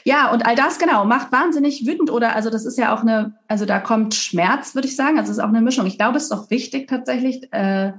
Ja, 0.04 0.30
und 0.30 0.46
all 0.46 0.54
das 0.54 0.78
genau 0.78 1.04
macht 1.04 1.32
wahnsinnig 1.32 1.84
wütend 1.84 2.12
oder 2.12 2.36
also 2.36 2.48
das 2.48 2.64
ist 2.64 2.78
ja 2.78 2.94
auch 2.94 3.00
eine, 3.00 3.34
also 3.48 3.64
da 3.64 3.80
kommt 3.80 4.14
Schmerz, 4.14 4.76
würde 4.76 4.86
ich 4.86 4.94
sagen. 4.94 5.18
Also 5.18 5.32
es 5.32 5.38
ist 5.38 5.42
auch 5.42 5.48
eine 5.48 5.62
Mischung. 5.62 5.86
Ich 5.86 5.98
glaube, 5.98 6.18
es 6.18 6.24
ist 6.24 6.32
doch 6.32 6.48
wichtig 6.50 6.86
tatsächlich, 6.86 7.52
äh, 7.52 7.94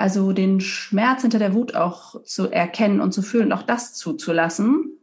also 0.00 0.32
den 0.32 0.60
Schmerz 0.60 1.22
hinter 1.22 1.38
der 1.38 1.52
Wut 1.52 1.74
auch 1.74 2.24
zu 2.24 2.50
erkennen 2.50 3.02
und 3.02 3.12
zu 3.12 3.20
fühlen, 3.20 3.52
auch 3.52 3.62
das 3.62 3.92
zuzulassen. 3.92 4.96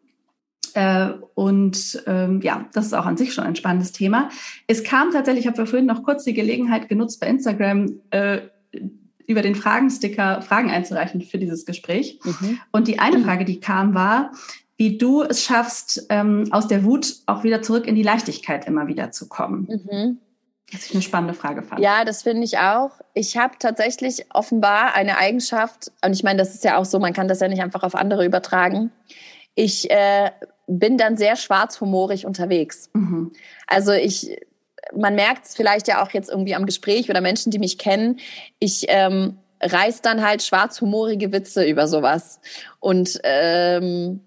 Äh, 0.74 1.12
und 1.36 2.04
ähm, 2.08 2.42
ja, 2.42 2.66
das 2.74 2.88
ist 2.88 2.94
auch 2.94 3.06
an 3.06 3.16
sich 3.16 3.34
schon 3.34 3.44
ein 3.44 3.56
spannendes 3.56 3.92
Thema. 3.92 4.30
Es 4.66 4.84
kam 4.84 5.12
tatsächlich, 5.12 5.46
ich 5.46 5.48
habe 5.48 5.68
vorhin 5.68 5.86
noch 5.86 6.02
kurz 6.02 6.24
die 6.24 6.34
Gelegenheit 6.34 6.90
genutzt, 6.90 7.20
bei 7.20 7.28
Instagram 7.28 8.02
äh, 8.10 8.40
über 9.28 9.44
den 9.44 9.54
Fragensticker 9.54 10.42
Fragen 10.42 10.72
einzureichen 10.72 11.22
für 11.22 11.38
dieses 11.38 11.66
Gespräch. 11.66 12.20
Mhm. 12.24 12.60
Und 12.72 12.88
die 12.88 12.98
eine 12.98 13.20
Frage, 13.20 13.46
die 13.46 13.60
kam, 13.60 13.94
war, 13.94 14.32
wie 14.78 14.98
du 14.98 15.22
es 15.22 15.44
schaffst, 15.44 16.08
ähm, 16.10 16.46
aus 16.50 16.68
der 16.68 16.84
Wut 16.84 17.18
auch 17.28 17.44
wieder 17.44 17.62
zurück 17.62 17.86
in 17.86 17.94
die 17.94 18.04
Leichtigkeit 18.04 18.66
immer 18.66 18.88
wieder 18.88 19.12
zu 19.12 19.28
kommen. 19.30 19.68
Mhm. 19.92 20.18
Was 20.72 20.86
ich 20.86 20.94
eine 20.94 21.02
spannende 21.02 21.34
Frage 21.34 21.64
fand. 21.64 21.82
Ja, 21.82 22.04
das 22.04 22.24
finde 22.24 22.44
ich 22.44 22.58
auch. 22.58 22.92
Ich 23.14 23.38
habe 23.38 23.56
tatsächlich 23.58 24.26
offenbar 24.34 24.96
eine 24.96 25.18
Eigenschaft, 25.18 25.92
und 26.04 26.14
ich 26.14 26.24
meine, 26.24 26.40
das 26.40 26.54
ist 26.54 26.64
ja 26.66 26.78
auch 26.78 26.86
so, 26.86 27.00
man 27.00 27.14
kann 27.14 27.30
das 27.30 27.40
ja 27.40 27.48
nicht 27.48 27.62
einfach 27.62 27.84
auf 27.84 27.96
andere 27.96 28.26
übertragen. 28.26 28.92
Ich 29.56 29.90
äh, 29.90 30.30
bin 30.68 30.98
dann 30.98 31.16
sehr 31.16 31.38
schwarzhumorig 31.38 32.26
unterwegs. 32.26 32.90
Mhm. 32.94 33.32
Also 33.66 33.94
ich, 33.94 34.38
man 34.94 35.16
merkt 35.16 35.46
es 35.46 35.56
vielleicht 35.56 35.88
ja 35.88 36.04
auch 36.04 36.12
jetzt 36.12 36.30
irgendwie 36.30 36.54
am 36.54 36.66
Gespräch 36.66 37.10
oder 37.10 37.22
Menschen, 37.22 37.52
die 37.52 37.60
mich 37.60 37.78
kennen. 37.78 38.20
Ich 38.60 38.86
ähm, 38.90 39.38
reiß 39.62 40.02
dann 40.02 40.24
halt 40.24 40.44
schwarzhumorige 40.44 41.32
Witze 41.32 41.66
über 41.66 41.88
sowas. 41.88 42.42
Und 42.80 43.20
ähm, 43.24 44.22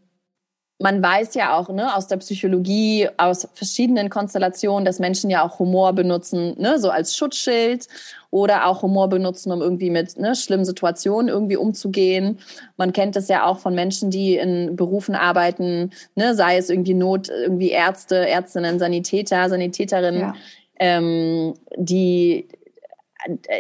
man 0.81 1.03
weiß 1.03 1.35
ja 1.35 1.57
auch 1.57 1.69
ne, 1.69 1.95
aus 1.95 2.07
der 2.09 2.17
Psychologie, 2.17 3.07
aus 3.19 3.47
verschiedenen 3.53 4.09
Konstellationen, 4.09 4.87
dass 4.87 4.99
Menschen 4.99 5.29
ja 5.29 5.45
auch 5.45 5.59
Humor 5.59 5.93
benutzen, 5.93 6.55
ne, 6.59 6.79
so 6.79 6.89
als 6.91 7.15
Schutzschild 7.17 7.87
oder 8.31 8.67
auch 8.67 8.81
Humor 8.81 9.09
benutzen, 9.09 9.53
um 9.53 9.61
irgendwie 9.61 9.91
mit 9.91 10.19
ne, 10.19 10.35
schlimmen 10.35 10.65
Situationen 10.65 11.29
irgendwie 11.29 11.57
umzugehen. 11.57 12.39
Man 12.79 12.95
kennt 12.95 13.15
das 13.15 13.29
ja 13.29 13.45
auch 13.45 13.59
von 13.59 13.75
Menschen, 13.75 14.11
die 14.11 14.37
in 14.37 14.75
Berufen 14.75 15.15
arbeiten, 15.15 15.91
ne, 16.15 16.35
sei 16.35 16.57
es 16.57 16.71
irgendwie 16.71 16.95
Not, 16.95 17.29
irgendwie 17.29 17.71
Ärzte, 17.71 18.27
Ärztinnen, 18.27 18.79
Sanitäter, 18.79 19.51
Sanitäterinnen, 19.51 20.21
ja. 20.21 20.35
ähm, 20.79 21.55
die 21.77 22.49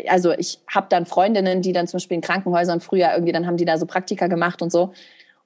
also 0.09 0.33
ich 0.33 0.59
habe 0.75 0.87
dann 0.89 1.05
Freundinnen, 1.05 1.61
die 1.61 1.75
dann 1.75 1.87
zum 1.87 1.99
Beispiel 1.99 2.15
in 2.15 2.23
Krankenhäusern 2.23 2.81
früher 2.81 3.11
irgendwie, 3.13 3.33
dann 3.33 3.47
haben 3.47 3.59
die 3.59 3.67
da 3.67 3.77
so 3.77 3.85
Praktika 3.85 4.27
gemacht 4.27 4.63
und 4.63 4.73
so 4.73 4.95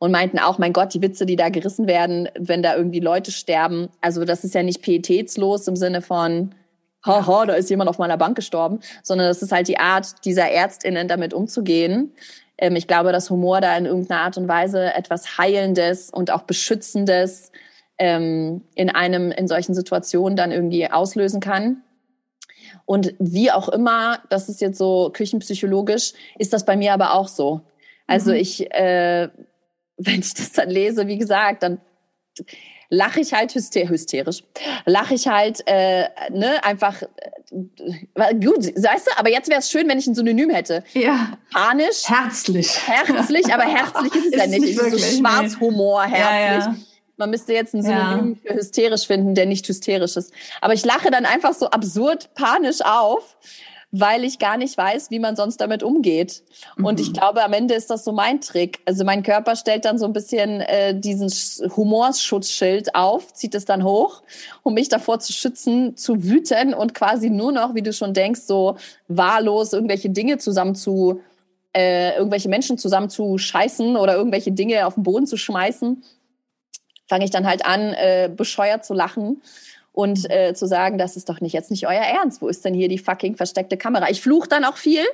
und 0.05 0.11
meinten 0.11 0.39
auch, 0.39 0.59
mein 0.59 0.75
Gott, 0.75 0.93
die 0.93 1.01
Witze, 1.01 1.25
die 1.25 1.35
da 1.35 1.49
gerissen 1.49 1.87
werden, 1.87 2.29
wenn 2.39 2.63
da 2.63 2.77
irgendwie 2.77 3.01
Leute 3.01 3.33
sterben. 3.33 3.89
Also 4.03 4.27
das 4.27 4.45
ist 4.45 4.55
ja 4.55 4.63
nicht 4.63 4.83
pietätslos 4.83 5.67
im 5.67 5.77
Sinne 5.77 6.03
von, 6.03 6.55
haha, 7.03 7.47
da 7.47 7.55
ist 7.55 7.71
jemand 7.71 7.89
auf 7.89 7.97
meiner 7.97 8.19
Bank 8.19 8.37
gestorben, 8.37 8.81
sondern 9.03 9.29
das 9.29 9.41
ist 9.41 9.51
halt 9.51 9.67
die 9.67 9.79
Art 9.79 10.23
dieser 10.27 10.51
Ärztinnen 10.51 11.09
damit 11.09 11.33
umzugehen. 11.33 12.13
Ähm, 12.59 12.77
ich 12.77 12.87
glaube, 12.87 13.13
dass 13.13 13.31
Humor 13.31 13.63
da 13.63 13.75
in 13.79 13.87
irgendeiner 13.87 14.21
Art 14.21 14.37
und 14.37 14.47
Weise 14.47 14.93
etwas 14.93 15.39
Heilendes 15.39 16.11
und 16.11 16.31
auch 16.31 16.43
Beschützendes 16.43 17.51
ähm, 17.97 18.61
in 18.75 18.91
einem, 18.91 19.31
in 19.31 19.49
solchen 19.49 19.73
Situationen 19.73 20.37
dann 20.37 20.53
irgendwie 20.53 20.91
auslösen 20.91 21.41
kann. 21.41 21.79
Und 22.85 23.15
wie 23.19 23.51
auch 23.51 23.71
immer, 23.71 24.19
das 24.29 24.51
ist 24.51 24.61
jetzt 24.61 24.77
so 24.77 25.09
küchenpsychologisch, 25.15 26.13
ist 26.39 26.53
das 26.53 26.67
bei 26.67 26.77
mir 26.77 26.93
aber 26.93 27.15
auch 27.15 27.29
so. 27.29 27.63
Also 28.07 28.33
mhm. 28.33 28.37
ich 28.37 28.71
äh, 28.71 29.31
wenn 29.97 30.21
ich 30.21 30.35
das 30.35 30.53
dann 30.53 30.71
lese, 30.71 31.07
wie 31.07 31.19
gesagt, 31.19 31.63
dann 31.63 31.81
lache 32.91 33.21
ich 33.21 33.33
halt 33.33 33.55
hyster 33.55 33.89
hysterisch, 33.89 34.43
lache 34.87 35.15
ich 35.15 35.29
halt 35.29 35.63
äh, 35.67 36.09
ne 36.31 36.63
einfach 36.65 37.03
äh, 37.03 38.35
gut, 38.35 38.67
weißt 38.67 39.07
du, 39.07 39.19
aber 39.19 39.31
jetzt 39.31 39.49
wäre 39.49 39.61
es 39.61 39.71
schön, 39.71 39.89
wenn 39.89 39.99
ich 39.99 40.07
ein 40.07 40.15
Synonym 40.15 40.51
hätte. 40.51 40.85
Ja. 40.93 41.39
Panisch. 41.53 42.03
Herzlich. 42.07 42.87
Herzlich, 42.87 43.53
aber 43.53 43.65
herzlich 43.65 44.15
ist 44.15 44.27
es 44.27 44.33
ist 44.33 44.39
ja 44.39 44.47
nicht. 44.47 44.61
nicht 44.61 44.81
wirklich, 44.81 45.05
so 45.05 45.19
Schwarzhumor, 45.19 46.03
herzlich. 46.03 46.67
Ja, 46.67 46.73
ja. 46.73 46.77
Man 47.17 47.31
müsste 47.31 47.53
jetzt 47.53 47.75
ein 47.75 47.83
Synonym 47.83 48.39
ja. 48.43 48.51
für 48.51 48.59
hysterisch 48.59 49.07
finden, 49.07 49.37
der 49.37 49.47
nicht 49.47 49.69
hysterisch 49.69 50.17
ist. 50.17 50.33
Aber 50.61 50.75
ich 50.75 50.85
lache 50.85 51.11
dann 51.13 51.25
einfach 51.25 51.55
so 51.55 51.71
absurd 51.71 52.35
panisch 52.35 52.81
auf, 52.83 53.37
weil 53.97 54.25
ich 54.25 54.41
gar 54.41 54.57
nicht 54.57 54.77
weiß, 54.77 55.13
wie 55.13 55.21
man 55.21 55.37
sonst 55.37 55.59
damit 55.59 55.85
umgeht. 55.85 56.43
Mhm. 56.77 56.85
Und 56.85 56.99
ich 56.99 57.11
mhm. 57.11 57.13
glaube, 57.13 57.45
am 57.45 57.53
Ende 57.53 57.75
ist 57.75 57.91
das 57.91 58.03
so 58.03 58.11
mein 58.11 58.41
Trick. 58.41 58.81
Also 58.87 59.05
mein 59.05 59.23
Körper 59.23 59.55
stellt 59.55 59.85
dann 59.85 59.99
so 59.99 60.05
ein 60.05 60.13
bisschen 60.13 60.61
äh, 60.63 60.99
diesen 60.99 61.31
Humorschutzschild 61.77 62.97
auf, 62.97 63.33
zieht 63.33 63.55
es 63.55 63.67
dann 63.67 63.85
hoch, 63.85 64.23
um 64.65 64.75
mich 64.75 64.89
davor 64.89 65.21
zu 65.21 65.33
schützen, 65.33 65.97
zu 65.97 66.25
wüten 66.25 66.75
und 66.75 66.93
quasi 66.93 67.31
nur 67.31 67.53
noch, 67.53 67.77
wie 67.77 67.83
du 67.83 67.93
schon 67.93 68.15
denkst, 68.15 68.41
so 68.41 68.77
wahllos 69.07 69.73
irgendwelche 69.73 70.11
Dinge 70.11 70.39
zusammen 70.39 70.75
zu 70.75 71.21
äh, 71.73 72.17
irgendwelche 72.17 72.49
Menschen 72.49 72.79
zusammen 72.79 73.11
zu 73.11 73.39
scheißen 73.39 73.97
oder 73.97 74.17
irgendwelche 74.17 74.51
Dinge 74.51 74.87
auf 74.89 74.95
den 74.95 75.05
Boden 75.05 75.27
zu 75.27 75.37
schmeißen, 75.37 76.03
fange 77.09 77.25
ich 77.25 77.31
dann 77.31 77.47
halt 77.47 77.65
an, 77.65 77.93
äh, 77.95 78.29
bescheuert 78.35 78.85
zu 78.85 78.93
lachen 78.93 79.41
und 79.95 80.29
äh, 80.29 80.55
zu 80.55 80.67
sagen, 80.67 80.99
das 80.99 81.17
ist 81.17 81.29
doch 81.29 81.41
nicht 81.41 81.53
jetzt 81.53 81.71
nicht 81.71 81.87
euer 81.87 82.03
Ernst. 82.03 82.43
Wo 82.43 82.49
ist 82.49 82.65
denn 82.65 82.75
hier 82.75 82.89
die 82.89 82.99
fucking 82.99 83.37
versteckte 83.37 83.77
Kamera? 83.77 84.11
Ich 84.11 84.21
fluche 84.21 84.49
dann 84.49 84.65
auch 84.65 84.77
viel. 84.77 85.05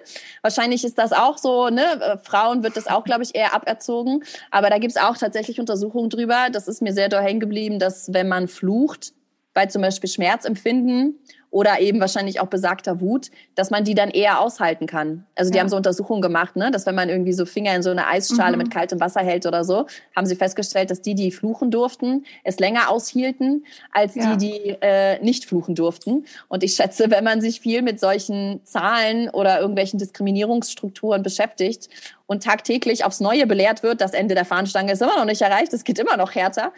Wahrscheinlich 0.41 0.85
ist 0.85 0.97
das 0.97 1.13
auch 1.13 1.37
so, 1.37 1.69
ne? 1.69 1.85
Äh, 2.01 2.19
Frauen 2.19 2.63
wird 2.63 2.79
das 2.79 2.87
auch, 2.87 3.05
glaube 3.05 3.23
ich, 3.23 3.35
eher 3.35 3.55
aberzogen. 3.55 4.25
Aber 4.51 4.71
da 4.71 4.79
gibt's 4.79 4.97
auch 4.97 5.19
tatsächlich 5.19 5.61
Untersuchungen 5.61 6.09
drüber. 6.09 6.49
Das 6.51 6.67
ist 6.67 6.81
mir 6.81 6.95
sehr 6.95 7.11
doll 7.11 7.21
hängen 7.21 7.41
geblieben, 7.41 7.79
dass 7.79 8.13
wenn 8.15 8.27
man 8.27 8.49
flucht, 8.49 9.13
bei 9.55 9.67
zum 9.67 9.83
Beispiel 9.83 10.09
Schmerzempfinden 10.09 11.19
oder 11.51 11.81
eben 11.81 11.99
wahrscheinlich 11.99 12.41
auch 12.41 12.47
besagter 12.47 13.01
Wut, 13.01 13.31
dass 13.57 13.71
man 13.71 13.83
die 13.83 13.95
dann 13.95 14.11
eher 14.11 14.41
aushalten 14.41 14.87
kann. 14.87 15.27
Also 15.35 15.51
die 15.51 15.57
ja. 15.57 15.63
haben 15.63 15.69
so 15.69 15.77
Untersuchungen 15.77 16.23
gemacht, 16.23 16.55
ne, 16.55 16.71
dass 16.71 16.87
wenn 16.87 16.95
man 16.95 17.09
irgendwie 17.09 17.33
so 17.33 17.45
Finger 17.45 17.75
in 17.75 17.83
so 17.83 17.91
eine 17.91 18.07
Eisschale 18.07 18.57
mhm. 18.57 18.63
mit 18.63 18.73
kaltem 18.73 19.01
Wasser 19.01 19.21
hält 19.21 19.47
oder 19.47 19.65
so, 19.65 19.87
haben 20.15 20.27
sie 20.27 20.37
festgestellt, 20.37 20.91
dass 20.91 21.03
die, 21.03 21.17
die 21.17 21.33
fluchen 21.33 21.73
durften, 21.73 22.25
es 22.45 22.61
länger 22.61 22.89
aushielten 22.89 23.65
als 23.93 24.15
ja. 24.15 24.37
die, 24.37 24.47
die 24.47 24.77
äh, 24.81 25.21
nicht 25.25 25.45
fluchen 25.45 25.75
durften. 25.75 26.25
Und 26.49 26.63
ich 26.63 26.75
schätze, 26.75 27.11
wenn 27.11 27.25
man 27.25 27.41
sich 27.41 27.61
viel 27.61 27.83
mit 27.83 27.99
solchen 27.99 28.61
Zahlen 28.65 29.29
oder 29.29 29.59
irgendwelchen 29.59 29.99
Diskriminierungsstrukturen 29.99 31.25
beschäftigt 31.25 31.89
und 32.27 32.45
tagtäglich 32.45 33.05
aufs 33.05 33.19
Neue 33.19 33.49
belehrt 33.49 33.83
wird, 33.83 34.01
das 34.01 34.13
Ende 34.13 34.37
der 34.37 34.45
Fahnenstange 34.45 34.93
ist 34.93 35.03
immer 35.03 35.17
noch 35.17 35.25
nicht 35.25 35.43
erreicht, 35.43 35.73
es 35.73 35.83
geht 35.83 35.99
immer 35.99 36.17
noch 36.17 36.37
härter, 36.37 36.73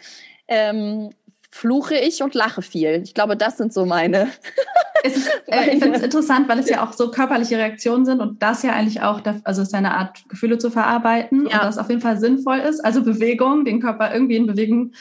ähm, 0.47 1.11
fluche 1.53 1.95
ich 1.95 2.23
und 2.23 2.33
lache 2.33 2.61
viel. 2.61 3.01
Ich 3.03 3.13
glaube, 3.13 3.37
das 3.37 3.57
sind 3.57 3.73
so 3.73 3.85
meine. 3.85 4.27
Ist, 5.03 5.29
äh, 5.47 5.71
ich 5.73 5.83
finde 5.83 5.97
es 5.97 6.03
interessant, 6.03 6.47
weil 6.47 6.59
es 6.59 6.69
ja 6.69 6.81
auch 6.81 6.93
so 6.93 7.11
körperliche 7.11 7.57
Reaktionen 7.57 8.05
sind 8.05 8.21
und 8.21 8.41
das 8.41 8.63
ja 8.63 8.71
eigentlich 8.71 9.01
auch, 9.01 9.21
also 9.43 9.61
es 9.61 9.67
ist 9.67 9.73
eine 9.73 9.95
Art, 9.95 10.23
Gefühle 10.29 10.59
zu 10.59 10.71
verarbeiten 10.71 11.45
ja. 11.45 11.57
und 11.57 11.65
das 11.65 11.77
auf 11.77 11.89
jeden 11.89 11.99
Fall 11.99 12.17
sinnvoll 12.17 12.59
ist. 12.59 12.79
Also 12.79 13.03
Bewegung, 13.03 13.65
den 13.65 13.81
Körper 13.81 14.13
irgendwie 14.13 14.37
in 14.37 14.47
Bewegung 14.47 14.93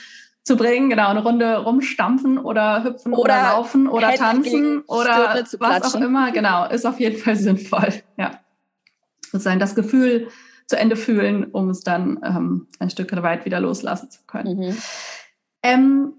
zu 0.42 0.56
bringen, 0.56 0.90
genau, 0.90 1.06
eine 1.06 1.22
Runde 1.22 1.56
rumstampfen 1.58 2.38
oder 2.38 2.82
hüpfen 2.82 3.12
oder, 3.12 3.22
oder 3.22 3.42
laufen 3.42 3.88
oder 3.88 4.08
Head 4.08 4.18
tanzen 4.18 4.80
oder 4.88 5.44
was 5.60 5.94
auch 5.94 6.00
immer, 6.00 6.32
genau, 6.32 6.68
ist 6.68 6.84
auf 6.84 6.98
jeden 6.98 7.18
Fall 7.18 7.36
sinnvoll, 7.36 7.94
ja. 8.16 8.40
Sozusagen 9.30 9.60
das 9.60 9.76
Gefühl 9.76 10.28
zu 10.66 10.76
Ende 10.76 10.96
fühlen, 10.96 11.44
um 11.44 11.70
es 11.70 11.82
dann 11.82 12.18
ähm, 12.24 12.66
ein 12.80 12.90
Stück 12.90 13.12
weit 13.22 13.44
wieder 13.44 13.60
loslassen 13.60 14.10
zu 14.10 14.18
können. 14.26 14.58
Mhm. 14.58 14.76
Ähm, 15.62 16.14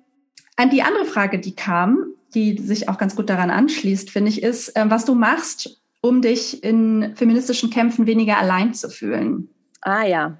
an 0.55 0.69
die 0.69 0.81
andere 0.81 1.05
Frage, 1.05 1.39
die 1.39 1.55
kam, 1.55 2.13
die 2.33 2.57
sich 2.57 2.89
auch 2.89 2.97
ganz 2.97 3.15
gut 3.15 3.29
daran 3.29 3.49
anschließt, 3.49 4.09
finde 4.09 4.29
ich, 4.29 4.43
ist, 4.43 4.75
äh, 4.75 4.85
was 4.87 5.05
du 5.05 5.15
machst, 5.15 5.81
um 6.01 6.21
dich 6.21 6.63
in 6.63 7.15
feministischen 7.15 7.69
Kämpfen 7.69 8.07
weniger 8.07 8.37
allein 8.37 8.73
zu 8.73 8.89
fühlen. 8.89 9.49
Ah 9.81 10.03
ja. 10.03 10.37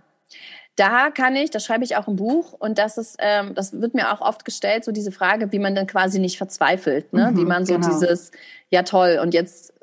Da 0.75 1.11
kann 1.11 1.35
ich, 1.35 1.51
das 1.51 1.63
schreibe 1.63 1.83
ich 1.83 1.95
auch 1.97 2.07
im 2.07 2.15
Buch 2.15 2.53
und 2.53 2.79
das 2.79 2.97
ist, 2.97 3.17
ähm, 3.19 3.53
das 3.53 3.79
wird 3.79 3.93
mir 3.93 4.11
auch 4.11 4.21
oft 4.21 4.43
gestellt, 4.43 4.83
so 4.83 4.91
diese 4.91 5.11
Frage, 5.11 5.51
wie 5.51 5.59
man 5.59 5.75
dann 5.75 5.85
quasi 5.85 6.19
nicht 6.19 6.37
verzweifelt, 6.37 7.13
ne? 7.13 7.29
Mhm, 7.31 7.37
wie 7.37 7.45
man 7.45 7.65
so 7.65 7.75
genau. 7.75 7.87
dieses, 7.87 8.31
ja 8.71 8.81
toll, 8.81 9.19
und 9.21 9.35
jetzt 9.35 9.73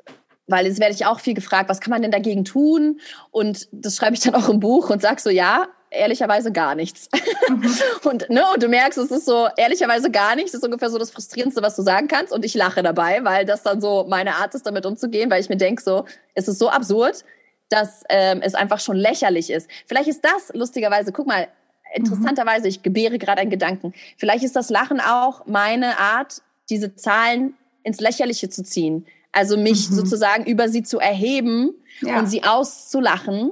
weil 0.47 0.67
jetzt 0.67 0.81
werde 0.81 0.93
ich 0.93 1.05
auch 1.05 1.21
viel 1.21 1.33
gefragt, 1.33 1.69
was 1.69 1.79
kann 1.79 1.91
man 1.91 2.01
denn 2.01 2.11
dagegen 2.11 2.43
tun? 2.43 2.99
Und 3.31 3.69
das 3.71 3.95
schreibe 3.95 4.15
ich 4.15 4.21
dann 4.21 4.35
auch 4.35 4.49
im 4.49 4.59
Buch 4.59 4.89
und 4.89 5.01
sage 5.01 5.21
so, 5.21 5.29
ja, 5.29 5.67
ehrlicherweise 5.91 6.51
gar 6.51 6.73
nichts. 6.73 7.09
Mhm. 7.47 7.69
und, 8.09 8.29
ne, 8.29 8.43
und 8.53 8.63
du 8.63 8.67
merkst, 8.67 8.97
es 8.97 9.11
ist 9.11 9.25
so, 9.25 9.47
ehrlicherweise 9.57 10.09
gar 10.09 10.35
nichts, 10.35 10.53
ist 10.53 10.63
ungefähr 10.63 10.89
so 10.89 10.97
das 10.97 11.11
Frustrierendste, 11.11 11.61
was 11.61 11.75
du 11.75 11.83
sagen 11.83 12.07
kannst. 12.07 12.33
Und 12.33 12.43
ich 12.43 12.55
lache 12.55 12.81
dabei, 12.81 13.23
weil 13.23 13.45
das 13.45 13.63
dann 13.63 13.81
so 13.81 14.05
meine 14.09 14.35
Art 14.35 14.55
ist, 14.55 14.65
damit 14.65 14.85
umzugehen, 14.85 15.29
weil 15.29 15.41
ich 15.41 15.49
mir 15.49 15.57
denke, 15.57 15.83
so, 15.83 16.05
es 16.33 16.47
ist 16.47 16.57
so 16.57 16.69
absurd, 16.69 17.23
dass 17.69 18.03
ähm, 18.09 18.41
es 18.41 18.55
einfach 18.55 18.79
schon 18.79 18.95
lächerlich 18.95 19.49
ist. 19.49 19.69
Vielleicht 19.85 20.07
ist 20.07 20.23
das 20.23 20.51
lustigerweise, 20.53 21.11
guck 21.11 21.27
mal, 21.27 21.47
interessanterweise, 21.93 22.67
ich 22.67 22.83
gebäre 22.83 23.17
gerade 23.17 23.41
einen 23.41 23.49
Gedanken. 23.49 23.93
Vielleicht 24.17 24.43
ist 24.43 24.55
das 24.55 24.69
Lachen 24.69 24.99
auch 24.99 25.45
meine 25.45 25.99
Art, 25.99 26.41
diese 26.69 26.95
Zahlen 26.95 27.53
ins 27.83 27.99
Lächerliche 27.99 28.49
zu 28.49 28.63
ziehen. 28.63 29.05
Also 29.33 29.57
mich 29.57 29.89
mhm. 29.89 29.95
sozusagen 29.95 30.45
über 30.45 30.69
sie 30.69 30.83
zu 30.83 30.99
erheben 30.99 31.73
ja. 32.01 32.19
und 32.19 32.27
sie 32.27 32.43
auszulachen 32.43 33.51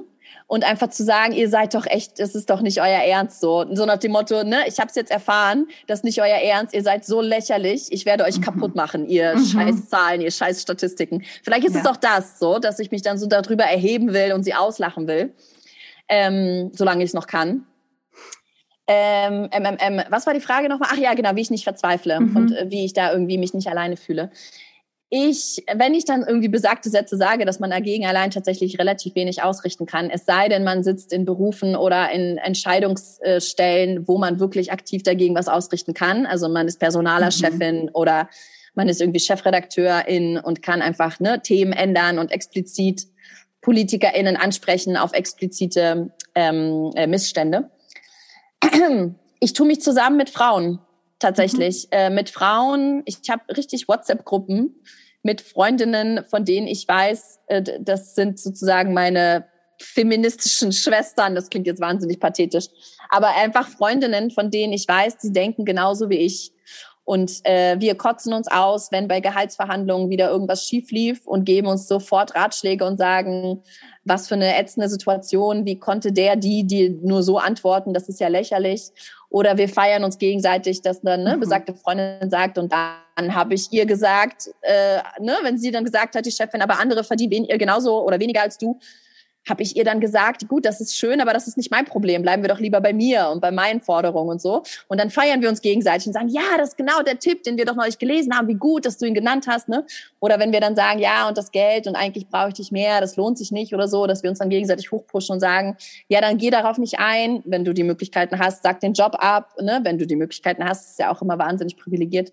und 0.50 0.64
einfach 0.64 0.90
zu 0.90 1.04
sagen, 1.04 1.32
ihr 1.32 1.48
seid 1.48 1.74
doch 1.74 1.86
echt, 1.86 2.18
es 2.18 2.34
ist 2.34 2.50
doch 2.50 2.60
nicht 2.60 2.80
euer 2.80 3.04
Ernst 3.04 3.40
so. 3.40 3.64
So 3.72 3.86
nach 3.86 3.98
dem 3.98 4.10
Motto, 4.10 4.42
ne, 4.42 4.62
ich 4.66 4.80
habe 4.80 4.88
es 4.88 4.96
jetzt 4.96 5.12
erfahren, 5.12 5.68
das 5.86 6.00
ist 6.00 6.04
nicht 6.04 6.20
euer 6.20 6.38
Ernst, 6.38 6.74
ihr 6.74 6.82
seid 6.82 7.04
so 7.04 7.20
lächerlich, 7.20 7.86
ich 7.90 8.04
werde 8.04 8.24
euch 8.24 8.38
mhm. 8.38 8.42
kaputt 8.42 8.74
machen, 8.74 9.06
ihr 9.06 9.36
mhm. 9.36 9.44
scheiß 9.44 9.88
Zahlen, 9.88 10.20
ihr 10.20 10.32
scheiß 10.32 10.60
Statistiken. 10.60 11.22
Vielleicht 11.44 11.66
ist 11.66 11.76
ja. 11.76 11.82
es 11.82 11.86
auch 11.86 11.96
das 11.96 12.40
so, 12.40 12.58
dass 12.58 12.80
ich 12.80 12.90
mich 12.90 13.02
dann 13.02 13.16
so 13.16 13.28
darüber 13.28 13.62
erheben 13.62 14.12
will 14.12 14.32
und 14.32 14.42
sie 14.42 14.54
auslachen 14.54 15.06
will, 15.06 15.32
ähm, 16.08 16.72
solange 16.74 17.04
ich 17.04 17.10
es 17.10 17.14
noch 17.14 17.28
kann. 17.28 17.64
Ähm, 18.88 19.48
ähm, 19.52 20.02
was 20.08 20.26
war 20.26 20.34
die 20.34 20.40
Frage 20.40 20.68
nochmal? 20.68 20.88
Ach 20.92 20.98
ja, 20.98 21.14
genau, 21.14 21.36
wie 21.36 21.42
ich 21.42 21.50
nicht 21.52 21.62
verzweifle 21.62 22.18
mhm. 22.18 22.36
und 22.36 22.56
äh, 22.56 22.66
wie 22.70 22.84
ich 22.84 22.92
da 22.92 23.12
irgendwie 23.12 23.38
mich 23.38 23.54
nicht 23.54 23.68
alleine 23.68 23.96
fühle 23.96 24.32
ich, 25.12 25.64
wenn 25.74 25.92
ich 25.92 26.04
dann 26.04 26.22
irgendwie 26.22 26.48
besagte 26.48 26.88
Sätze 26.88 27.16
sage, 27.16 27.44
dass 27.44 27.58
man 27.58 27.70
dagegen 27.70 28.06
allein 28.06 28.30
tatsächlich 28.30 28.78
relativ 28.78 29.16
wenig 29.16 29.42
ausrichten 29.42 29.84
kann, 29.84 30.08
es 30.08 30.24
sei 30.24 30.48
denn, 30.48 30.62
man 30.62 30.84
sitzt 30.84 31.12
in 31.12 31.24
Berufen 31.24 31.74
oder 31.74 32.12
in 32.12 32.38
Entscheidungsstellen, 32.38 34.06
wo 34.06 34.18
man 34.18 34.38
wirklich 34.38 34.70
aktiv 34.70 35.02
dagegen 35.02 35.34
was 35.34 35.48
ausrichten 35.48 35.94
kann. 35.94 36.26
Also 36.26 36.48
man 36.48 36.68
ist 36.68 36.78
Personalerchefin 36.78 37.82
mhm. 37.82 37.90
oder 37.92 38.28
man 38.74 38.88
ist 38.88 39.00
irgendwie 39.00 39.18
Chefredakteurin 39.18 40.38
und 40.38 40.62
kann 40.62 40.80
einfach 40.80 41.18
ne, 41.18 41.42
Themen 41.42 41.72
ändern 41.72 42.20
und 42.20 42.30
explizit 42.30 43.08
PolitikerInnen 43.62 44.36
ansprechen 44.36 44.96
auf 44.96 45.12
explizite 45.12 46.12
ähm, 46.36 46.92
äh, 46.94 47.08
Missstände. 47.08 47.68
Ich 49.40 49.54
tue 49.54 49.66
mich 49.66 49.80
zusammen 49.80 50.18
mit 50.18 50.30
Frauen 50.30 50.78
tatsächlich. 51.20 51.84
Mhm. 51.84 51.98
Äh, 51.98 52.10
mit 52.10 52.30
Frauen, 52.30 53.02
ich 53.04 53.18
habe 53.30 53.42
richtig 53.56 53.86
WhatsApp-Gruppen 53.86 54.82
mit 55.22 55.42
Freundinnen, 55.42 56.24
von 56.28 56.44
denen 56.44 56.66
ich 56.66 56.88
weiß, 56.88 57.40
äh, 57.46 57.62
das 57.80 58.14
sind 58.14 58.40
sozusagen 58.40 58.92
meine 58.94 59.46
feministischen 59.78 60.72
Schwestern. 60.72 61.34
Das 61.34 61.48
klingt 61.48 61.66
jetzt 61.66 61.80
wahnsinnig 61.80 62.20
pathetisch. 62.20 62.66
Aber 63.08 63.28
einfach 63.36 63.68
Freundinnen, 63.68 64.30
von 64.30 64.50
denen 64.50 64.72
ich 64.72 64.86
weiß, 64.86 65.18
die 65.18 65.32
denken 65.32 65.64
genauso 65.64 66.10
wie 66.10 66.18
ich. 66.18 66.52
Und 67.04 67.40
äh, 67.44 67.76
wir 67.80 67.96
kotzen 67.96 68.32
uns 68.32 68.46
aus, 68.46 68.92
wenn 68.92 69.08
bei 69.08 69.20
Gehaltsverhandlungen 69.20 70.10
wieder 70.10 70.30
irgendwas 70.30 70.64
schief 70.64 70.92
lief 70.92 71.26
und 71.26 71.44
geben 71.44 71.66
uns 71.66 71.88
sofort 71.88 72.36
Ratschläge 72.36 72.84
und 72.84 72.98
sagen, 72.98 73.62
was 74.04 74.28
für 74.28 74.34
eine 74.34 74.56
ätzende 74.56 74.88
Situation, 74.88 75.66
wie 75.66 75.78
konnte 75.78 76.12
der, 76.12 76.36
die, 76.36 76.66
die 76.66 76.90
nur 77.02 77.24
so 77.24 77.38
antworten, 77.38 77.94
das 77.94 78.08
ist 78.08 78.20
ja 78.20 78.28
lächerlich. 78.28 78.92
Oder 79.30 79.56
wir 79.56 79.68
feiern 79.68 80.02
uns 80.02 80.18
gegenseitig, 80.18 80.82
dass 80.82 81.00
dann 81.00 81.22
ne, 81.22 81.36
mhm. 81.36 81.40
besagte 81.40 81.72
Freundin 81.72 82.28
sagt 82.30 82.58
und 82.58 82.72
dann 82.72 83.34
habe 83.34 83.54
ich 83.54 83.72
ihr 83.72 83.86
gesagt, 83.86 84.50
äh, 84.60 84.98
ne, 85.20 85.36
wenn 85.42 85.56
sie 85.56 85.70
dann 85.70 85.84
gesagt 85.84 86.16
hat, 86.16 86.26
die 86.26 86.32
Chefin, 86.32 86.62
aber 86.62 86.80
andere 86.80 87.04
verdienen 87.04 87.44
ihr 87.44 87.56
genauso 87.56 88.04
oder 88.04 88.18
weniger 88.18 88.42
als 88.42 88.58
du, 88.58 88.78
habe 89.48 89.62
ich 89.62 89.76
ihr 89.76 89.84
dann 89.84 90.00
gesagt, 90.00 90.48
gut, 90.48 90.64
das 90.64 90.80
ist 90.80 90.96
schön, 90.96 91.20
aber 91.20 91.32
das 91.32 91.48
ist 91.48 91.56
nicht 91.56 91.70
mein 91.70 91.84
Problem. 91.84 92.22
Bleiben 92.22 92.42
wir 92.42 92.48
doch 92.48 92.60
lieber 92.60 92.80
bei 92.80 92.92
mir 92.92 93.28
und 93.30 93.40
bei 93.40 93.50
meinen 93.50 93.80
Forderungen 93.80 94.30
und 94.30 94.42
so. 94.42 94.62
Und 94.88 95.00
dann 95.00 95.10
feiern 95.10 95.40
wir 95.40 95.48
uns 95.48 95.62
gegenseitig 95.62 96.06
und 96.06 96.12
sagen, 96.12 96.28
ja, 96.28 96.42
das 96.58 96.70
ist 96.70 96.76
genau 96.76 97.02
der 97.02 97.18
Tipp, 97.18 97.42
den 97.42 97.56
wir 97.56 97.64
doch 97.64 97.74
neulich 97.74 97.98
gelesen 97.98 98.36
haben. 98.36 98.48
Wie 98.48 98.54
gut, 98.54 98.84
dass 98.84 98.98
du 98.98 99.06
ihn 99.06 99.14
genannt 99.14 99.46
hast. 99.48 99.68
Ne? 99.68 99.86
Oder 100.20 100.38
wenn 100.38 100.52
wir 100.52 100.60
dann 100.60 100.76
sagen, 100.76 100.98
ja, 100.98 101.26
und 101.28 101.38
das 101.38 101.52
Geld 101.52 101.86
und 101.86 101.96
eigentlich 101.96 102.28
brauche 102.28 102.48
ich 102.48 102.54
dich 102.54 102.70
mehr, 102.70 103.00
das 103.00 103.16
lohnt 103.16 103.38
sich 103.38 103.50
nicht 103.50 103.74
oder 103.74 103.88
so, 103.88 104.06
dass 104.06 104.22
wir 104.22 104.30
uns 104.30 104.38
dann 104.38 104.50
gegenseitig 104.50 104.92
hochpushen 104.92 105.34
und 105.34 105.40
sagen, 105.40 105.76
ja, 106.08 106.20
dann 106.20 106.36
geh 106.36 106.50
darauf 106.50 106.78
nicht 106.78 106.98
ein. 106.98 107.42
Wenn 107.44 107.64
du 107.64 107.72
die 107.72 107.84
Möglichkeiten 107.84 108.38
hast, 108.38 108.62
sag 108.62 108.80
den 108.80 108.92
Job 108.92 109.16
ab. 109.18 109.54
Ne? 109.60 109.80
Wenn 109.82 109.98
du 109.98 110.06
die 110.06 110.16
Möglichkeiten 110.16 110.64
hast, 110.64 110.90
ist 110.90 110.98
ja 110.98 111.10
auch 111.10 111.22
immer 111.22 111.38
wahnsinnig 111.38 111.76
privilegiert. 111.76 112.32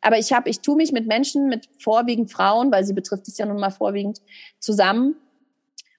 Aber 0.00 0.18
ich 0.18 0.32
habe, 0.32 0.48
ich 0.48 0.60
tue 0.60 0.76
mich 0.76 0.92
mit 0.92 1.06
Menschen, 1.06 1.48
mit 1.48 1.68
vorwiegend 1.78 2.30
Frauen, 2.30 2.70
weil 2.70 2.84
sie 2.84 2.92
betrifft 2.94 3.28
es 3.28 3.38
ja 3.38 3.46
nun 3.46 3.58
mal 3.58 3.70
vorwiegend, 3.70 4.20
zusammen 4.58 5.16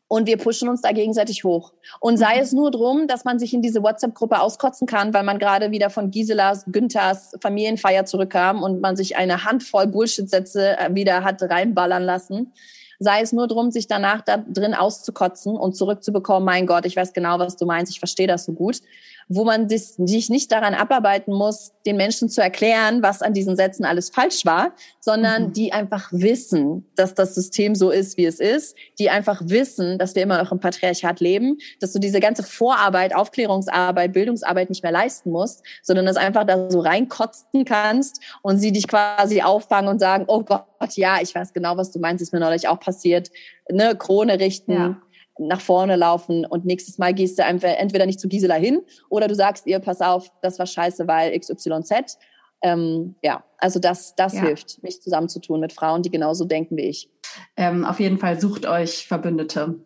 und 0.08 0.26
wir 0.28 0.38
pushen 0.38 0.70
uns 0.70 0.82
da 0.82 0.92
gegenseitig 0.92 1.44
hoch. 1.44 1.74
Und 2.00 2.18
sei 2.18 2.36
mhm. 2.36 2.42
es 2.42 2.54
nur 2.54 2.72
drum, 2.72 3.08
dass 3.08 3.26
man 3.26 3.40
sich 3.40 3.54
in 3.54 3.62
diese 3.62 3.84
WhatsApp-Gruppe 3.84 4.40
auskotzen 4.40 4.88
kann, 4.88 5.14
weil 5.14 5.24
man 5.24 5.40
gerade 5.40 5.72
wieder 5.72 5.90
von 5.90 6.12
Giselas, 6.12 6.66
Günthers 6.68 7.36
Familienfeier 7.42 8.06
zurückkam 8.06 8.64
und 8.64 8.82
man 8.82 8.96
sich 8.96 9.18
eine 9.18 9.44
Handvoll 9.44 9.88
Bullshit-Sätze 9.88 10.78
äh, 10.78 10.96
wieder 10.96 11.24
hat 11.24 11.42
reinballern 11.42 12.04
lassen. 12.04 12.54
Sei 13.00 13.22
es 13.22 13.32
nur 13.32 13.48
drum, 13.48 13.70
sich 13.70 13.88
danach 13.88 14.22
da 14.22 14.38
drin 14.38 14.74
auszukotzen 14.74 15.56
und 15.56 15.76
zurückzubekommen, 15.76 16.46
mein 16.46 16.66
Gott, 16.66 16.86
ich 16.86 16.96
weiß 16.96 17.14
genau, 17.14 17.38
was 17.38 17.56
du 17.56 17.66
meinst, 17.66 17.92
ich 17.92 18.00
verstehe 18.00 18.28
das 18.28 18.46
so 18.46 18.54
gut. 18.54 18.82
Wo 19.30 19.44
man 19.44 19.68
sich 19.70 20.30
nicht 20.30 20.52
daran 20.52 20.74
abarbeiten 20.74 21.34
muss, 21.34 21.74
den 21.86 21.98
Menschen 21.98 22.30
zu 22.30 22.42
erklären, 22.42 23.02
was 23.02 23.22
an 23.22 23.34
diesen 23.34 23.56
Sätzen 23.56 23.84
alles 23.84 24.10
falsch 24.10 24.46
war, 24.46 24.74
sondern 25.00 25.48
mhm. 25.48 25.54
die 25.54 25.74
einfach 25.74 26.10
wissen, 26.12 26.86
dass 26.96 27.14
das 27.14 27.36
System 27.36 27.76
so 27.76 27.90
ist, 27.90 28.18
wie 28.18 28.26
es 28.26 28.40
ist, 28.40 28.76
die 29.00 29.10
einfach 29.10 29.42
wissen, 29.46 29.98
dass 29.98 30.16
wir 30.16 30.24
immer 30.24 30.42
noch 30.42 30.52
im 30.52 30.60
Patriarchat 30.60 31.20
leben, 31.20 31.58
dass 31.80 31.94
du 31.94 32.00
diese 32.00 32.20
ganze 32.20 32.44
Vorarbeit, 32.44 33.14
Aufklärungsarbeit, 33.14 34.14
Bildungsarbeit 34.14 34.70
nicht 34.70 34.84
mehr 34.84 34.92
leisten 34.92 35.32
musst, 35.32 35.64
sondern 35.84 36.06
das 36.06 36.16
einfach 36.16 36.46
da 36.46 36.70
so 36.70 36.80
reinkotzen 36.80 37.66
kannst 37.66 38.22
und 38.42 38.60
sie 38.60 38.72
dich 38.72 38.88
quasi 38.88 39.42
auffangen 39.42 39.90
und 39.90 40.00
sagen, 40.00 40.26
oh 40.28 40.44
Gott, 40.44 40.66
ja, 40.94 41.18
ich 41.22 41.36
weiß 41.36 41.54
genau, 41.54 41.76
was 41.76 41.92
du 41.92 42.00
meinst, 42.00 42.22
ist 42.22 42.34
mir 42.34 42.40
neulich 42.40 42.68
auch 42.68 42.80
passiert, 42.80 43.30
ne, 43.70 43.96
Krone 43.98 44.40
richten, 44.40 44.72
ja 44.72 45.02
nach 45.40 45.62
vorne 45.62 45.96
laufen 45.96 46.46
und 46.46 46.66
nächstes 46.66 46.98
Mal 46.98 47.14
gehst 47.14 47.38
du 47.40 47.46
einfach 47.46 47.70
entweder 47.70 48.06
nicht 48.06 48.20
zu 48.20 48.28
Gisela 48.28 48.56
hin 48.56 48.82
oder 49.10 49.28
du 49.28 49.36
sagst 49.36 49.68
ihr, 49.68 49.80
pass 49.80 50.02
auf, 50.02 50.32
das 50.42 50.60
war 50.60 50.66
scheiße, 50.66 51.08
weil 51.08 51.38
XYZ. 51.38 52.18
Ähm, 52.64 53.16
ja, 53.22 53.44
also 53.60 53.80
das, 53.80 54.16
das 54.16 54.34
ja. 54.34 54.42
hilft, 54.42 54.82
mich 54.82 55.02
zusammenzutun 55.02 55.60
mit 55.60 55.74
Frauen, 55.74 56.02
die 56.02 56.10
genauso 56.10 56.46
denken 56.46 56.76
wie 56.78 56.90
ich. 56.90 57.10
Ähm, 57.56 57.86
auf 57.86 58.00
jeden 58.00 58.18
Fall 58.18 58.40
sucht 58.40 58.66
euch 58.66 59.08
Verbündete. 59.08 59.80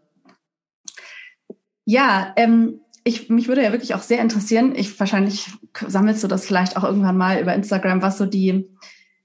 Ja, 1.85 2.33
ähm, 2.37 2.81
ich, 3.03 3.29
mich 3.29 3.47
würde 3.47 3.63
ja 3.63 3.71
wirklich 3.71 3.95
auch 3.95 4.01
sehr 4.01 4.21
interessieren, 4.21 4.73
ich 4.75 4.99
wahrscheinlich 4.99 5.49
sammelst 5.85 6.23
du 6.23 6.27
das 6.27 6.45
vielleicht 6.45 6.77
auch 6.77 6.83
irgendwann 6.83 7.17
mal 7.17 7.41
über 7.41 7.53
Instagram, 7.53 8.01
was 8.01 8.17
so 8.17 8.25
die, 8.25 8.69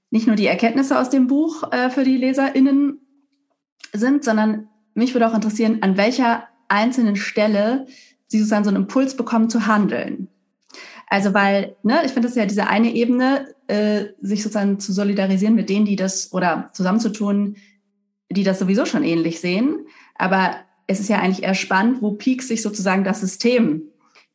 nicht 0.09 0.27
nur 0.27 0.35
die 0.35 0.47
Erkenntnisse 0.47 0.99
aus 0.99 1.09
dem 1.09 1.27
Buch 1.27 1.71
äh, 1.71 1.89
für 1.89 2.03
die 2.03 2.17
LeserInnen 2.17 2.99
sind, 3.93 4.23
sondern 4.23 4.67
mich 4.97 5.13
würde 5.13 5.27
auch 5.27 5.33
interessieren, 5.33 5.79
an 5.81 5.97
welcher 5.97 6.47
einzelnen 6.67 7.15
Stelle 7.15 7.85
Sie 8.27 8.39
sozusagen 8.39 8.65
so 8.65 8.69
einen 8.69 8.83
Impuls 8.83 9.15
bekommen 9.15 9.49
zu 9.49 9.67
handeln. 9.67 10.27
Also 11.09 11.33
weil, 11.33 11.77
ne, 11.83 12.01
ich 12.03 12.11
finde 12.11 12.27
das 12.27 12.35
ja 12.35 12.45
diese 12.45 12.67
eine 12.67 12.93
Ebene, 12.93 13.47
äh, 13.67 14.07
sich 14.21 14.43
sozusagen 14.43 14.79
zu 14.79 14.91
solidarisieren 14.91 15.55
mit 15.55 15.69
denen, 15.69 15.85
die 15.85 15.95
das 15.95 16.33
oder 16.33 16.69
zusammenzutun, 16.73 17.55
die 18.29 18.43
das 18.43 18.59
sowieso 18.59 18.85
schon 18.85 19.03
ähnlich 19.03 19.39
sehen. 19.39 19.87
Aber 20.15 20.57
es 20.87 20.99
ist 20.99 21.07
ja 21.07 21.19
eigentlich 21.19 21.43
eher 21.43 21.53
spannend, 21.53 22.01
wo 22.01 22.11
piekt 22.11 22.43
sich 22.43 22.61
sozusagen 22.61 23.05
das 23.05 23.21
System 23.21 23.83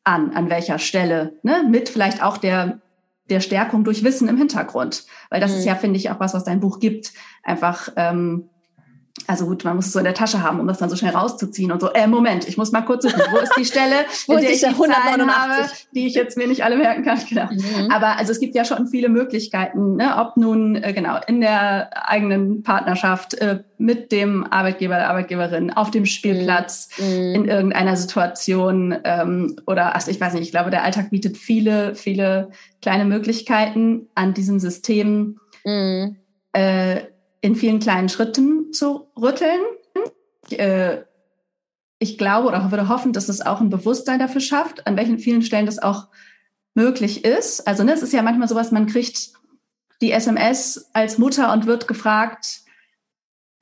an, 0.04 0.30
an 0.30 0.48
welcher 0.48 0.78
Stelle, 0.78 1.38
ne, 1.42 1.66
mit 1.68 1.90
vielleicht 1.90 2.22
auch 2.22 2.38
der 2.38 2.80
der 3.30 3.40
Stärkung 3.40 3.84
durch 3.84 4.04
Wissen 4.04 4.28
im 4.28 4.36
Hintergrund, 4.36 5.06
weil 5.30 5.40
das 5.40 5.52
mhm. 5.52 5.58
ist 5.58 5.64
ja, 5.64 5.74
finde 5.74 5.96
ich, 5.96 6.10
auch 6.10 6.20
was, 6.20 6.34
was 6.34 6.44
dein 6.44 6.60
Buch 6.60 6.80
gibt, 6.80 7.12
einfach 7.42 7.90
ähm, 7.96 8.50
also 9.26 9.46
gut, 9.46 9.64
man 9.64 9.76
muss 9.76 9.86
es 9.86 9.92
so 9.92 9.98
in 9.98 10.04
der 10.04 10.14
Tasche 10.14 10.42
haben, 10.42 10.58
um 10.58 10.66
das 10.66 10.78
dann 10.78 10.90
so 10.90 10.96
schnell 10.96 11.14
rauszuziehen 11.14 11.70
und 11.70 11.80
so, 11.80 11.92
äh, 11.92 12.06
Moment, 12.06 12.48
ich 12.48 12.56
muss 12.56 12.72
mal 12.72 12.80
kurz 12.80 13.04
suchen, 13.04 13.20
wo 13.30 13.38
ist 13.38 13.52
die 13.56 13.64
Stelle, 13.64 14.04
wo 14.26 14.34
in 14.34 14.40
der 14.40 14.50
ich 14.50 14.60
die 14.60 14.66
189 14.66 15.28
habe, 15.28 15.68
die 15.94 16.06
ich 16.06 16.14
jetzt 16.14 16.36
mir 16.36 16.48
nicht 16.48 16.64
alle 16.64 16.76
merken 16.76 17.04
kann. 17.04 17.18
Genau. 17.28 17.46
Mhm. 17.50 17.90
Aber 17.90 18.16
also 18.18 18.32
es 18.32 18.40
gibt 18.40 18.54
ja 18.54 18.64
schon 18.64 18.88
viele 18.88 19.08
Möglichkeiten, 19.08 19.96
ne? 19.96 20.16
ob 20.16 20.36
nun 20.36 20.76
äh, 20.76 20.92
genau 20.92 21.18
in 21.26 21.40
der 21.40 21.90
eigenen 22.08 22.62
Partnerschaft, 22.62 23.34
äh, 23.34 23.60
mit 23.78 24.12
dem 24.12 24.44
Arbeitgeber, 24.44 24.94
der 24.94 25.10
Arbeitgeberin, 25.10 25.72
auf 25.72 25.90
dem 25.90 26.06
Spielplatz, 26.06 26.88
mhm. 26.98 27.34
in 27.34 27.44
irgendeiner 27.46 27.96
Situation 27.96 28.96
ähm, 29.04 29.56
oder, 29.66 29.94
also 29.94 30.10
ich 30.10 30.20
weiß 30.20 30.34
nicht, 30.34 30.44
ich 30.44 30.50
glaube, 30.52 30.70
der 30.70 30.84
Alltag 30.84 31.10
bietet 31.10 31.36
viele, 31.36 31.94
viele 31.94 32.50
kleine 32.80 33.04
Möglichkeiten 33.04 34.08
an 34.14 34.34
diesem 34.34 34.58
System. 34.58 35.38
Mhm. 35.64 36.16
Äh, 36.52 37.11
in 37.42 37.56
vielen 37.56 37.80
kleinen 37.80 38.08
Schritten 38.08 38.72
zu 38.72 39.08
rütteln. 39.20 39.60
Ich, 40.48 40.58
äh, 40.58 41.04
ich 41.98 42.16
glaube 42.16 42.48
oder 42.48 42.70
würde 42.70 42.88
hoffen, 42.88 43.12
dass 43.12 43.28
es 43.28 43.42
auch 43.42 43.60
ein 43.60 43.68
Bewusstsein 43.68 44.18
dafür 44.18 44.40
schafft, 44.40 44.86
an 44.86 44.96
welchen 44.96 45.18
vielen 45.18 45.42
Stellen 45.42 45.66
das 45.66 45.78
auch 45.78 46.08
möglich 46.74 47.24
ist. 47.24 47.66
Also 47.66 47.84
ne, 47.84 47.92
es 47.92 48.02
ist 48.02 48.12
ja 48.12 48.22
manchmal 48.22 48.48
sowas, 48.48 48.72
man 48.72 48.86
kriegt 48.86 49.32
die 50.00 50.12
SMS 50.12 50.88
als 50.94 51.18
Mutter 51.18 51.52
und 51.52 51.66
wird 51.66 51.86
gefragt, 51.86 52.61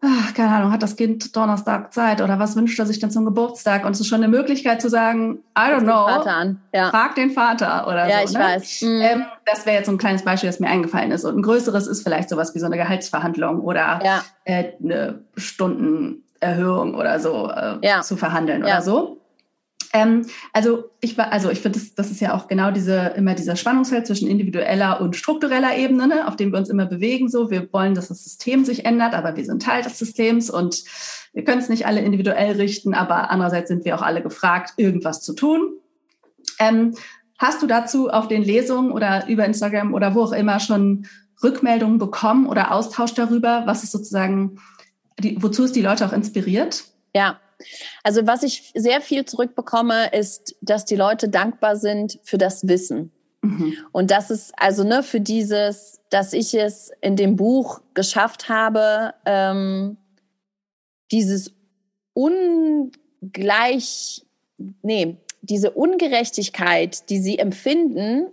ach, 0.03 0.35
keine 0.35 0.55
Ahnung, 0.55 0.73
hat 0.73 0.83
das 0.83 0.97
Kind 0.97 1.37
Donnerstag 1.37 1.93
Zeit 1.93 2.23
oder 2.23 2.39
was 2.39 2.57
wünscht 2.57 2.79
er 2.79 2.87
sich 2.87 2.99
denn 2.99 3.11
zum 3.11 3.25
Geburtstag? 3.25 3.85
Und 3.85 3.93
es 3.93 4.01
ist 4.01 4.07
schon 4.07 4.23
eine 4.23 4.29
Möglichkeit 4.29 4.81
zu 4.81 4.89
sagen, 4.89 5.41
I 5.57 5.73
don't 5.73 5.83
know, 5.83 6.09
ja. 6.73 6.91
frag 6.91 7.15
den 7.15 7.31
Vater 7.31 7.87
oder 7.87 8.09
ja, 8.09 8.09
so. 8.09 8.13
Ja, 8.17 8.25
ich 8.25 8.33
ne? 8.33 8.39
weiß. 8.39 8.83
Mhm. 8.83 9.01
Ähm, 9.03 9.25
das 9.45 9.67
wäre 9.67 9.77
jetzt 9.77 9.87
so 9.87 9.93
ein 9.93 9.99
kleines 9.99 10.23
Beispiel, 10.23 10.49
das 10.49 10.61
mir 10.61 10.69
eingefallen 10.69 11.11
ist. 11.11 11.25
Und 11.25 11.37
ein 11.37 11.43
größeres 11.43 11.87
ist 11.87 12.03
vielleicht 12.03 12.31
sowas 12.31 12.55
wie 12.55 12.61
so 12.61 12.67
eine 12.67 12.77
Gehaltsverhandlung 12.77 13.61
oder 13.61 14.01
ja. 14.03 14.25
äh, 14.45 14.73
eine 14.83 15.21
Stundenerhöhung 15.37 16.95
oder 16.95 17.21
so 17.21 17.51
äh, 17.51 18.01
zu 18.01 18.17
verhandeln 18.17 18.63
oder 18.63 18.81
so. 18.81 19.20
Ähm, 19.93 20.27
also 20.53 20.91
ich 21.01 21.19
war, 21.19 21.33
also 21.33 21.51
ich 21.51 21.61
finde, 21.61 21.79
das, 21.79 21.95
das 21.95 22.11
ist 22.11 22.21
ja 22.21 22.35
auch 22.35 22.47
genau 22.47 22.71
diese 22.71 23.13
immer 23.17 23.35
dieser 23.35 23.57
Spannungsfeld 23.57 24.07
zwischen 24.07 24.29
individueller 24.29 25.01
und 25.01 25.17
struktureller 25.17 25.77
Ebene, 25.77 26.07
ne, 26.07 26.29
auf 26.29 26.37
dem 26.37 26.53
wir 26.53 26.59
uns 26.59 26.69
immer 26.69 26.87
bewegen. 26.87 27.29
So, 27.29 27.51
wir 27.51 27.73
wollen, 27.73 27.95
dass 27.95 28.09
das 28.09 28.23
System 28.23 28.65
sich 28.65 28.85
ändert, 28.85 29.15
aber 29.15 29.37
wir 29.37 29.45
sind 29.45 29.63
Teil 29.63 29.83
des 29.83 29.99
Systems 29.99 30.49
und 30.49 30.85
wir 31.33 31.45
können 31.45 31.61
es 31.61 31.69
nicht 31.69 31.87
alle 31.87 32.01
individuell 32.03 32.57
richten, 32.57 32.95
aber 32.95 33.31
andererseits 33.31 33.69
sind 33.69 33.85
wir 33.85 33.97
auch 33.97 34.03
alle 34.03 34.23
gefragt, 34.23 34.75
irgendwas 34.77 35.23
zu 35.23 35.35
tun. 35.35 35.75
Ähm, 36.59 36.95
hast 37.39 37.63
du 37.63 37.67
dazu 37.67 38.11
auf 38.11 38.29
den 38.29 38.43
Lesungen 38.43 38.93
oder 38.93 39.27
über 39.29 39.45
Instagram 39.45 39.95
oder 39.95 40.15
wo 40.15 40.23
auch 40.23 40.33
immer 40.33 40.61
schon 40.61 41.07
Rückmeldungen 41.43 41.99
bekommen 41.99 42.47
oder 42.47 42.73
Austausch 42.73 43.15
darüber, 43.15 43.63
was 43.67 43.83
ist 43.83 43.93
sozusagen, 43.93 44.61
die, 45.19 45.43
wozu 45.43 45.65
es 45.65 45.73
die 45.73 45.83
Leute 45.83 46.07
auch 46.07 46.13
inspiriert? 46.13 46.85
Ja, 47.15 47.41
also 48.03 48.27
was 48.27 48.43
ich 48.43 48.73
sehr 48.75 49.01
viel 49.01 49.25
zurückbekomme, 49.25 50.13
ist, 50.13 50.57
dass 50.61 50.85
die 50.85 50.97
Leute 50.97 51.29
dankbar 51.29 51.77
sind 51.77 52.19
für 52.23 52.39
das 52.39 52.67
Wissen. 52.69 53.13
Mhm. 53.43 53.77
Und 53.93 54.11
das 54.11 54.31
ist 54.31 54.53
also 54.57 54.85
ne, 54.85 55.03
für 55.03 55.21
dieses, 55.21 56.01
dass 56.11 56.33
ich 56.33 56.55
es 56.55 56.91
in 57.01 57.17
dem 57.17 57.37
Buch 57.37 57.81
geschafft 57.95 58.49
habe, 58.49 59.15
ähm, 59.25 59.97
dieses 61.11 61.53
ungleich, 62.13 62.93
nee, 64.83 65.17
diese 65.43 65.71
Ungerechtigkeit, 65.71 67.09
die 67.09 67.19
sie 67.19 67.39
empfinden, 67.39 68.27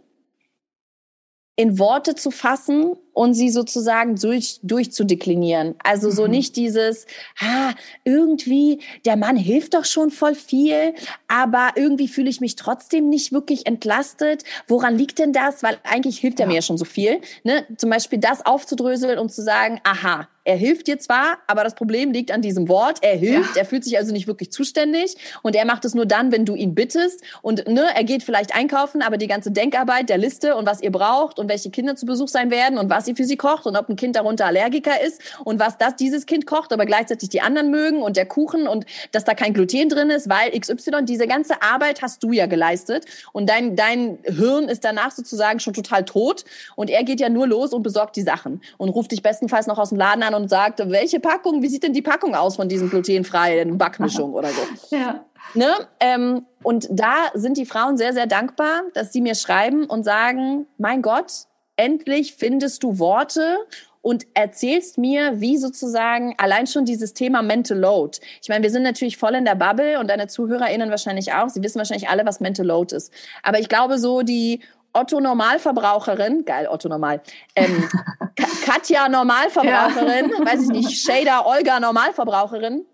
in 1.56 1.80
Worte 1.80 2.16
zu 2.16 2.32
fassen 2.32 2.98
und 3.17 3.34
sie 3.34 3.49
sozusagen 3.49 4.15
durch, 4.15 4.60
durchzudeklinieren. 4.62 5.73
Also 5.84 6.12
so 6.12 6.25
mhm. 6.25 6.32
nicht 6.32 6.56
dieses, 6.56 7.08
ah, 7.39 7.73
irgendwie, 8.03 8.80
der 9.06 9.17
Mann 9.17 9.36
hilft 9.36 9.73
doch 9.73 9.86
schon 9.86 10.12
voll 10.12 10.36
viel, 10.36 10.93
aber 11.27 11.71
irgendwie 11.75 12.08
fühle 12.08 12.30
ich 12.30 12.41
mich 12.41 12.56
trotzdem 12.56 13.10
nicht 13.10 13.32
wirklich 13.32 13.65
entlastet. 13.65 14.43
Woran 14.67 14.99
liegt 14.99 15.17
denn 15.17 15.34
das? 15.34 15.63
Weil 15.63 15.80
eigentlich 15.84 16.19
hilft 16.19 16.39
er 16.39 16.43
ja. 16.43 16.49
mir 16.49 16.56
ja 16.56 16.62
schon 16.62 16.77
so 16.77 16.86
viel. 16.86 17.19
Ne? 17.43 17.65
Zum 17.77 17.89
Beispiel 17.89 18.19
das 18.19 18.45
aufzudröseln 18.45 19.17
und 19.17 19.34
zu 19.34 19.41
sagen, 19.41 19.82
aha, 19.84 20.27
er 20.47 20.56
hilft 20.56 20.88
dir 20.88 20.97
zwar, 20.97 21.39
aber 21.45 21.65
das 21.65 21.75
Problem 21.75 22.13
liegt 22.13 22.32
an 22.32 22.41
diesem 22.41 22.69
Wort. 22.69 22.99
Er 23.01 23.17
hilft, 23.17 23.58
ja. 23.58 23.63
er 23.63 23.65
fühlt 23.65 23.84
sich 23.84 23.97
also 23.97 24.13
nicht 24.13 24.27
wirklich 24.27 24.49
zuständig 24.49 25.17
und 25.43 25.58
er 25.58 25.65
macht 25.65 25.84
es 25.84 25.93
nur 25.93 26.06
dann, 26.06 26.32
wenn 26.32 26.45
du 26.45 26.56
ihn 26.56 26.73
bittest. 26.73 27.21
Und 27.41 27.67
ne, 27.67 27.84
er 27.93 28.06
geht 28.06 28.23
vielleicht 28.23 28.56
einkaufen, 28.56 29.01
aber 29.01 29.17
die 29.17 29.27
ganze 29.27 29.51
Denkarbeit 29.51 30.08
der 30.08 30.17
Liste 30.17 30.56
und 30.56 30.65
was 30.65 30.82
ihr 30.82 30.91
braucht 30.91 31.38
und 31.38 31.49
welche 31.49 31.69
Kinder 31.69 31.97
zu 31.97 32.06
Besuch 32.06 32.30
sein 32.30 32.49
werden 32.49 32.77
und 32.77 32.89
was 32.89 33.07
sie 33.08 33.15
für 33.15 33.24
sie 33.24 33.38
kocht 33.38 33.65
und 33.65 33.76
ob 33.76 33.89
ein 33.89 33.96
Kind 33.96 34.15
darunter 34.15 34.46
Allergiker 34.46 35.02
ist 35.02 35.22
und 35.43 35.60
was 35.60 35.78
das 35.80 35.96
dieses 35.96 36.28
Kind 36.28 36.46
kocht, 36.46 36.72
aber 36.72 36.86
gleichzeitig 36.86 37.30
die 37.30 37.41
anderen 37.41 37.72
mögen 37.72 38.04
und 38.04 38.15
der 38.15 38.28
Kuchen 38.28 38.67
und 38.67 38.86
dass 39.12 39.24
da 39.24 39.34
kein 39.34 39.54
Gluten 39.54 39.89
drin 39.89 40.12
ist, 40.12 40.30
weil 40.30 40.52
XY, 40.52 41.06
diese 41.06 41.28
ganze 41.28 41.62
Arbeit 41.62 42.04
hast 42.04 42.22
du 42.24 42.32
ja 42.32 42.46
geleistet 42.46 43.06
und 43.34 43.50
dein, 43.50 43.76
dein 43.76 44.20
Hirn 44.24 44.70
ist 44.70 44.84
danach 44.84 45.12
sozusagen 45.12 45.60
schon 45.60 45.74
total 45.74 46.06
tot 46.06 46.46
und 46.76 46.89
er 46.89 47.04
geht 47.04 47.20
ja 47.20 47.30
nur 47.30 47.48
los 47.48 47.74
und 47.74 47.82
besorgt 47.82 48.15
die 48.15 48.22
Sachen 48.22 48.62
und 48.78 48.89
ruft 48.89 49.12
dich 49.12 49.24
bestenfalls 49.24 49.65
noch 49.65 49.80
aus 49.80 49.89
dem 49.89 49.98
Laden 49.98 50.22
an 50.22 50.36
und 50.36 50.50
sagt, 50.50 50.80
welche 50.89 51.20
Packung, 51.20 51.63
wie 51.63 51.70
sieht 51.70 51.84
denn 51.84 51.93
die 51.93 52.02
Packung 52.02 52.36
aus 52.36 52.58
von 52.58 52.70
diesem 52.70 52.89
glutenfreien 52.89 53.78
Backmischung 53.78 54.34
oder 54.34 54.50
so. 54.50 54.62
Ja. 54.98 55.26
Ne? 55.54 55.74
Ähm, 56.00 56.46
und 56.63 56.88
da 56.89 57.30
sind 57.34 57.58
die 57.58 57.65
Frauen 57.65 57.98
sehr, 57.98 58.13
sehr 58.13 58.28
dankbar, 58.28 58.82
dass 58.93 59.13
sie 59.13 59.22
mir 59.22 59.36
schreiben 59.36 59.86
und 59.86 60.04
sagen, 60.04 60.67
mein 60.78 61.02
Gott, 61.02 61.46
endlich 61.78 62.34
findest 62.34 62.84
du 62.84 63.00
Worte 63.00 63.58
und 64.02 64.26
erzählst 64.34 64.98
mir, 64.98 65.42
wie 65.42 65.58
sozusagen 65.58 66.36
allein 66.38 66.68
schon 66.68 66.86
dieses 66.86 67.13
Thema 67.13 67.42
Mental 67.42 67.78
Load. 67.78 68.20
Ich 68.42 68.50
meine, 68.50 68.63
wir 68.63 68.72
sind 68.72 68.84
natürlich 68.84 69.18
voll 69.18 69.36
in 69.36 69.46
der 69.46 69.56
Bubble 69.56 70.00
und 70.00 70.10
deine 70.10 70.28
ZuhörerInnen 70.28 70.90
wahrscheinlich 70.90 71.34
auch. 71.34 71.50
Sie 71.50 71.62
wissen 71.62 71.78
wahrscheinlich 71.78 72.10
alle, 72.10 72.26
was 72.26 72.40
Mental 72.40 72.66
Load 72.66 72.96
ist. 72.96 73.12
Aber 73.44 73.60
ich 73.60 73.70
glaube, 73.70 74.00
so 74.00 74.22
die 74.22 74.62
Otto 74.94 75.20
Normalverbraucherin, 75.20 76.46
geil, 76.46 76.68
Otto 76.70 76.90
Normal, 76.90 77.22
ähm, 77.56 77.88
Katja 78.66 79.10
Normalverbraucherin, 79.10 80.32
ja. 80.32 80.46
weiß 80.46 80.63
ich 80.63 80.70
nicht, 80.70 81.02
Shader 81.02 81.46
Olga 81.46 81.80
Normalverbraucherin, 81.80 82.86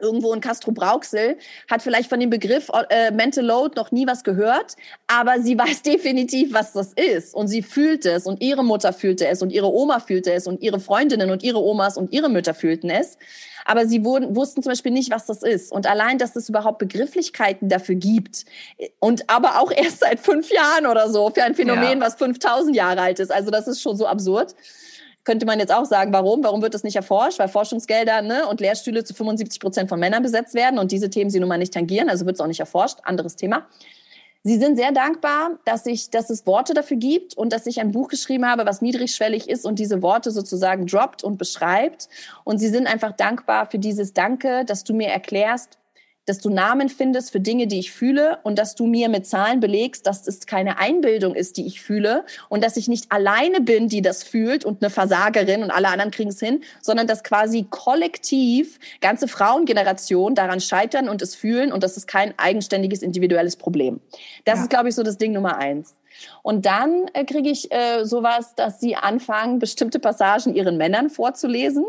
irgendwo 0.00 0.32
in 0.32 0.40
Castro 0.40 0.72
Brauxel, 0.72 1.36
hat 1.70 1.82
vielleicht 1.82 2.08
von 2.08 2.20
dem 2.20 2.30
Begriff 2.30 2.70
äh, 2.90 3.10
Mental 3.10 3.44
Load 3.44 3.74
noch 3.76 3.90
nie 3.92 4.06
was 4.06 4.24
gehört, 4.24 4.76
aber 5.06 5.40
sie 5.40 5.58
weiß 5.58 5.82
definitiv, 5.82 6.52
was 6.52 6.72
das 6.72 6.92
ist 6.94 7.34
und 7.34 7.48
sie 7.48 7.62
fühlt 7.62 8.06
es 8.06 8.26
und 8.26 8.42
ihre 8.42 8.64
Mutter 8.64 8.92
fühlte 8.92 9.26
es 9.26 9.42
und 9.42 9.52
ihre 9.52 9.72
Oma 9.72 10.00
fühlte 10.00 10.32
es 10.32 10.46
und 10.46 10.62
ihre 10.62 10.80
Freundinnen 10.80 11.30
und 11.30 11.42
ihre 11.42 11.62
Omas 11.62 11.96
und 11.96 12.12
ihre 12.12 12.28
Mütter 12.28 12.54
fühlten 12.54 12.90
es. 12.90 13.18
Aber 13.64 13.86
sie 13.86 14.02
wurden, 14.02 14.34
wussten 14.34 14.62
zum 14.62 14.70
Beispiel 14.70 14.92
nicht, 14.92 15.10
was 15.10 15.26
das 15.26 15.42
ist. 15.42 15.72
Und 15.72 15.86
allein, 15.86 16.16
dass 16.16 16.34
es 16.36 16.48
überhaupt 16.48 16.78
Begrifflichkeiten 16.78 17.68
dafür 17.68 17.96
gibt 17.96 18.46
und 18.98 19.28
aber 19.28 19.60
auch 19.60 19.70
erst 19.70 20.00
seit 20.00 20.20
fünf 20.20 20.50
Jahren 20.50 20.86
oder 20.86 21.10
so 21.10 21.28
für 21.28 21.42
ein 21.42 21.54
Phänomen, 21.54 21.98
ja. 21.98 22.00
was 22.00 22.14
5000 22.14 22.74
Jahre 22.74 23.02
alt 23.02 23.20
ist. 23.20 23.30
Also 23.30 23.50
das 23.50 23.68
ist 23.68 23.82
schon 23.82 23.96
so 23.96 24.06
absurd 24.06 24.54
könnte 25.24 25.46
man 25.46 25.58
jetzt 25.58 25.72
auch 25.72 25.84
sagen, 25.84 26.12
warum? 26.12 26.42
Warum 26.42 26.62
wird 26.62 26.74
das 26.74 26.84
nicht 26.84 26.96
erforscht? 26.96 27.38
Weil 27.38 27.48
Forschungsgelder 27.48 28.22
ne, 28.22 28.46
und 28.46 28.60
Lehrstühle 28.60 29.04
zu 29.04 29.14
75 29.14 29.60
Prozent 29.60 29.88
von 29.88 30.00
Männern 30.00 30.22
besetzt 30.22 30.54
werden 30.54 30.78
und 30.78 30.92
diese 30.92 31.10
Themen 31.10 31.30
sie 31.30 31.40
nun 31.40 31.48
mal 31.48 31.58
nicht 31.58 31.74
tangieren, 31.74 32.08
also 32.08 32.24
wird 32.26 32.36
es 32.36 32.40
auch 32.40 32.46
nicht 32.46 32.60
erforscht. 32.60 32.98
Anderes 33.02 33.36
Thema. 33.36 33.66
Sie 34.44 34.56
sind 34.56 34.76
sehr 34.76 34.92
dankbar, 34.92 35.58
dass, 35.64 35.84
ich, 35.86 36.10
dass 36.10 36.30
es 36.30 36.46
Worte 36.46 36.72
dafür 36.72 36.96
gibt 36.96 37.36
und 37.36 37.52
dass 37.52 37.66
ich 37.66 37.80
ein 37.80 37.90
Buch 37.90 38.08
geschrieben 38.08 38.46
habe, 38.46 38.64
was 38.66 38.80
niedrigschwellig 38.80 39.48
ist 39.48 39.66
und 39.66 39.78
diese 39.78 40.00
Worte 40.00 40.30
sozusagen 40.30 40.86
droppt 40.86 41.24
und 41.24 41.38
beschreibt. 41.38 42.08
Und 42.44 42.58
sie 42.58 42.68
sind 42.68 42.86
einfach 42.86 43.12
dankbar 43.12 43.68
für 43.70 43.78
dieses 43.78 44.12
Danke, 44.12 44.64
dass 44.64 44.84
du 44.84 44.94
mir 44.94 45.08
erklärst, 45.08 45.77
dass 46.28 46.38
du 46.38 46.50
Namen 46.50 46.88
findest 46.88 47.32
für 47.32 47.40
Dinge, 47.40 47.66
die 47.66 47.78
ich 47.78 47.90
fühle 47.90 48.38
und 48.42 48.58
dass 48.58 48.74
du 48.74 48.86
mir 48.86 49.08
mit 49.08 49.26
Zahlen 49.26 49.60
belegst, 49.60 50.06
dass 50.06 50.26
es 50.26 50.46
keine 50.46 50.78
Einbildung 50.78 51.34
ist, 51.34 51.56
die 51.56 51.66
ich 51.66 51.80
fühle 51.80 52.24
und 52.48 52.62
dass 52.62 52.76
ich 52.76 52.88
nicht 52.88 53.10
alleine 53.10 53.60
bin, 53.60 53.88
die 53.88 54.02
das 54.02 54.22
fühlt 54.22 54.64
und 54.64 54.82
eine 54.82 54.90
Versagerin 54.90 55.62
und 55.62 55.70
alle 55.70 55.88
anderen 55.88 56.10
kriegen 56.10 56.30
es 56.30 56.40
hin, 56.40 56.62
sondern 56.82 57.06
dass 57.06 57.24
quasi 57.24 57.66
kollektiv 57.70 58.78
ganze 59.00 59.28
Frauengenerationen 59.28 60.34
daran 60.34 60.60
scheitern 60.60 61.08
und 61.08 61.22
es 61.22 61.34
fühlen 61.34 61.72
und 61.72 61.82
das 61.82 61.96
ist 61.96 62.06
kein 62.06 62.34
eigenständiges 62.38 63.02
individuelles 63.02 63.56
Problem. 63.56 64.00
Das 64.44 64.56
ja. 64.56 64.62
ist, 64.64 64.70
glaube 64.70 64.88
ich, 64.88 64.94
so 64.94 65.02
das 65.02 65.18
Ding 65.18 65.32
Nummer 65.32 65.56
eins. 65.58 65.96
Und 66.42 66.66
dann 66.66 67.06
äh, 67.12 67.24
kriege 67.24 67.48
ich 67.48 67.72
äh, 67.72 68.04
sowas, 68.04 68.54
dass 68.54 68.80
sie 68.80 68.96
anfangen, 68.96 69.58
bestimmte 69.58 69.98
Passagen 70.00 70.54
ihren 70.54 70.76
Männern 70.76 71.10
vorzulesen 71.10 71.86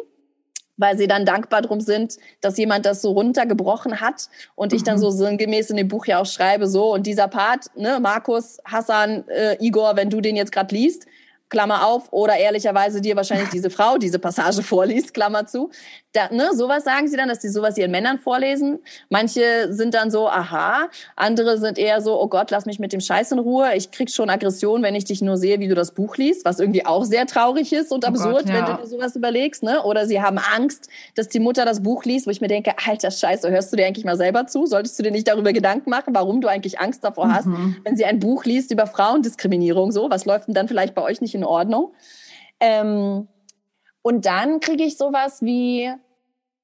weil 0.80 0.98
sie 0.98 1.08
dann 1.08 1.26
dankbar 1.26 1.62
drum 1.62 1.82
sind, 1.82 2.18
dass 2.42 2.58
jemand 2.58 2.86
das 2.86 3.02
so 3.02 3.12
runtergebrochen 3.12 4.02
hat 4.02 4.30
und 4.56 4.74
ich 4.74 4.84
dann 4.84 4.96
mhm. 4.96 5.02
so 5.02 5.10
sinngemäß 5.12 5.70
in 5.70 5.78
dem 5.78 5.90
Buch 5.90 6.08
ja 6.08 6.20
auch 6.20 6.26
schreibe, 6.26 6.68
so 6.68 6.94
und 6.94 7.06
dieser 7.06 7.28
Part, 7.28 7.66
ne, 7.76 8.00
Markus, 8.02 8.58
Hassan, 8.66 9.28
äh, 9.28 9.58
Igor, 9.60 9.96
wenn 9.96 10.10
du 10.10 10.22
den 10.22 10.36
jetzt 10.36 10.52
gerade 10.52 10.74
liest, 10.74 11.06
Klammer 11.50 11.86
auf, 11.86 12.12
oder 12.12 12.38
ehrlicherweise 12.38 13.02
dir 13.02 13.16
wahrscheinlich 13.16 13.50
diese 13.50 13.70
Frau 13.70 13.98
diese 13.98 14.20
Passage 14.20 14.64
vorliest, 14.64 15.14
Klammer 15.14 15.46
zu. 15.46 15.72
Da, 16.14 16.30
ne, 16.32 16.50
sowas 16.56 16.86
sagen 16.86 17.08
sie 17.08 17.18
dann, 17.18 17.30
dass 17.30 17.42
sie 17.42 17.50
sowas 17.50 17.78
ihren 17.78 17.92
Männern 17.92 18.18
vorlesen. 18.18 18.80
Manche 19.10 19.72
sind 19.72 19.94
dann 19.94 20.10
so, 20.10 20.28
aha, 20.28 20.90
andere 21.16 21.60
sind 21.60 21.78
eher 21.78 22.02
so, 22.02 22.20
oh 22.20 22.28
Gott, 22.28 22.50
lass 22.50 22.66
mich 22.66 22.80
mit 22.80 22.94
dem 22.94 23.00
Scheiß 23.00 23.32
in 23.32 23.40
Ruhe. 23.40 23.76
Ich 23.76 23.92
krieg 23.92 24.10
schon 24.10 24.30
Aggression, 24.30 24.82
wenn 24.82 24.96
ich 24.96 25.06
dich 25.06 25.22
nur 25.22 25.38
sehe, 25.38 25.60
wie 25.60 25.68
du 25.68 25.76
das 25.76 25.92
Buch 25.92 26.18
liest, 26.18 26.46
was 26.46 26.60
irgendwie 26.60 26.84
auch 26.84 27.06
sehr 27.06 27.28
traurig 27.28 27.74
ist 27.74 27.92
und 27.92 28.06
oh 28.06 28.08
absurd, 28.08 28.46
Gott, 28.46 28.50
ja. 28.50 28.56
wenn 28.56 28.66
du 28.66 28.82
dir 28.82 28.88
sowas 28.88 29.16
überlegst, 29.16 29.62
ne? 29.62 29.84
Oder 29.84 30.08
sie 30.08 30.20
haben 30.22 30.40
Angst, 30.40 30.90
dass 31.16 31.30
die 31.30 31.40
Mutter 31.40 31.64
das 31.66 31.84
Buch 31.84 32.04
liest, 32.06 32.26
wo 32.26 32.32
ich 32.32 32.42
mir 32.42 32.48
denke, 32.48 32.74
alter 32.88 33.12
Scheiße, 33.12 33.50
hörst 33.52 33.72
du 33.72 33.78
dir 33.78 33.86
eigentlich 33.86 34.06
mal 34.06 34.18
selber 34.18 34.48
zu? 34.48 34.66
Solltest 34.66 34.98
du 34.98 35.04
dir 35.04 35.12
nicht 35.12 35.28
darüber 35.28 35.54
Gedanken 35.54 35.92
machen, 35.92 36.16
warum 36.16 36.42
du 36.42 36.48
eigentlich 36.48 36.80
Angst 36.80 37.04
davor 37.04 37.32
hast, 37.32 37.46
mhm. 37.46 37.78
wenn 37.84 37.96
sie 37.96 38.06
ein 38.06 38.20
Buch 38.20 38.46
liest 38.46 38.72
über 38.72 38.88
Frauendiskriminierung, 38.88 39.92
so? 39.92 40.10
Was 40.10 40.26
läuft 40.26 40.48
denn 40.48 40.56
dann 40.56 40.68
vielleicht 40.68 40.96
bei 40.96 41.04
euch 41.04 41.22
nicht 41.22 41.36
in 41.36 41.39
Ordnung. 41.44 41.94
Ähm, 42.60 43.28
und 44.02 44.26
dann 44.26 44.60
kriege 44.60 44.84
ich 44.84 44.98
sowas 44.98 45.42
wie, 45.42 45.92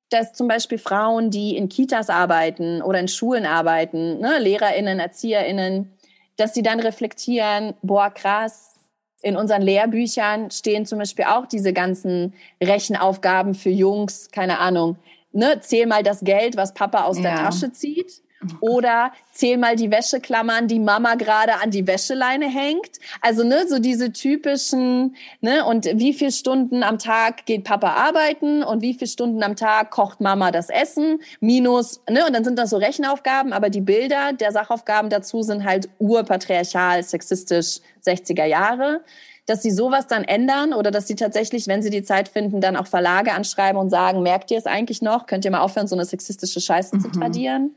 dass 0.09 0.33
zum 0.33 0.47
Beispiel 0.47 0.77
Frauen, 0.77 1.29
die 1.29 1.57
in 1.57 1.69
Kitas 1.69 2.09
arbeiten 2.09 2.81
oder 2.81 2.99
in 2.99 3.07
Schulen 3.07 3.45
arbeiten, 3.45 4.19
ne, 4.19 4.39
LehrerInnen, 4.39 4.99
ErzieherInnen, 4.99 5.91
dass 6.37 6.53
sie 6.53 6.63
dann 6.63 6.79
reflektieren, 6.79 7.73
boah, 7.81 8.09
krass, 8.09 8.79
in 9.21 9.37
unseren 9.37 9.61
Lehrbüchern 9.61 10.51
stehen 10.51 10.85
zum 10.85 10.99
Beispiel 10.99 11.25
auch 11.25 11.47
diese 11.47 11.73
ganzen 11.73 12.33
Rechenaufgaben 12.61 13.55
für 13.55 13.69
Jungs, 13.69 14.29
keine 14.31 14.59
Ahnung, 14.59 14.97
ne, 15.31 15.59
zähl 15.61 15.87
mal 15.87 16.03
das 16.03 16.21
Geld, 16.21 16.57
was 16.57 16.73
Papa 16.73 17.03
aus 17.05 17.17
ja. 17.17 17.23
der 17.23 17.35
Tasche 17.35 17.71
zieht. 17.71 18.21
Oder 18.59 19.11
zähl 19.31 19.57
mal 19.57 19.75
die 19.75 19.91
Wäscheklammern, 19.91 20.67
die 20.67 20.79
Mama 20.79 21.15
gerade 21.15 21.55
an 21.61 21.71
die 21.71 21.85
Wäscheleine 21.85 22.47
hängt. 22.47 22.99
Also 23.21 23.43
ne, 23.43 23.65
so 23.67 23.79
diese 23.79 24.11
typischen, 24.11 25.15
ne, 25.41 25.65
und 25.65 25.85
wie 25.93 26.13
viele 26.13 26.31
Stunden 26.31 26.83
am 26.83 26.99
Tag 26.99 27.45
geht 27.45 27.63
Papa 27.63 27.93
arbeiten 27.93 28.63
und 28.63 28.81
wie 28.81 28.93
viele 28.93 29.09
Stunden 29.09 29.43
am 29.43 29.55
Tag 29.55 29.91
kocht 29.91 30.21
Mama 30.21 30.51
das 30.51 30.69
Essen, 30.69 31.19
minus, 31.39 32.01
ne, 32.09 32.25
und 32.25 32.33
dann 32.33 32.43
sind 32.43 32.57
das 32.57 32.69
so 32.69 32.77
Rechenaufgaben, 32.77 33.53
aber 33.53 33.69
die 33.69 33.81
Bilder 33.81 34.33
der 34.33 34.51
Sachaufgaben 34.51 35.09
dazu 35.09 35.43
sind 35.43 35.63
halt 35.63 35.89
urpatriarchal, 35.99 37.03
sexistisch 37.03 37.79
60er 38.05 38.45
Jahre 38.45 39.01
dass 39.45 39.61
sie 39.61 39.71
sowas 39.71 40.07
dann 40.07 40.23
ändern 40.23 40.73
oder 40.73 40.91
dass 40.91 41.07
sie 41.07 41.15
tatsächlich, 41.15 41.67
wenn 41.67 41.81
sie 41.81 41.89
die 41.89 42.03
Zeit 42.03 42.29
finden, 42.29 42.61
dann 42.61 42.75
auch 42.75 42.87
Verlage 42.87 43.33
anschreiben 43.33 43.79
und 43.79 43.89
sagen, 43.89 44.23
merkt 44.23 44.51
ihr 44.51 44.57
es 44.57 44.65
eigentlich 44.65 45.01
noch? 45.01 45.27
Könnt 45.27 45.45
ihr 45.45 45.51
mal 45.51 45.59
aufhören, 45.59 45.87
so 45.87 45.95
eine 45.95 46.05
sexistische 46.05 46.61
Scheiße 46.61 46.95
mhm. 46.95 47.01
zu 47.01 47.11
tradieren? 47.11 47.75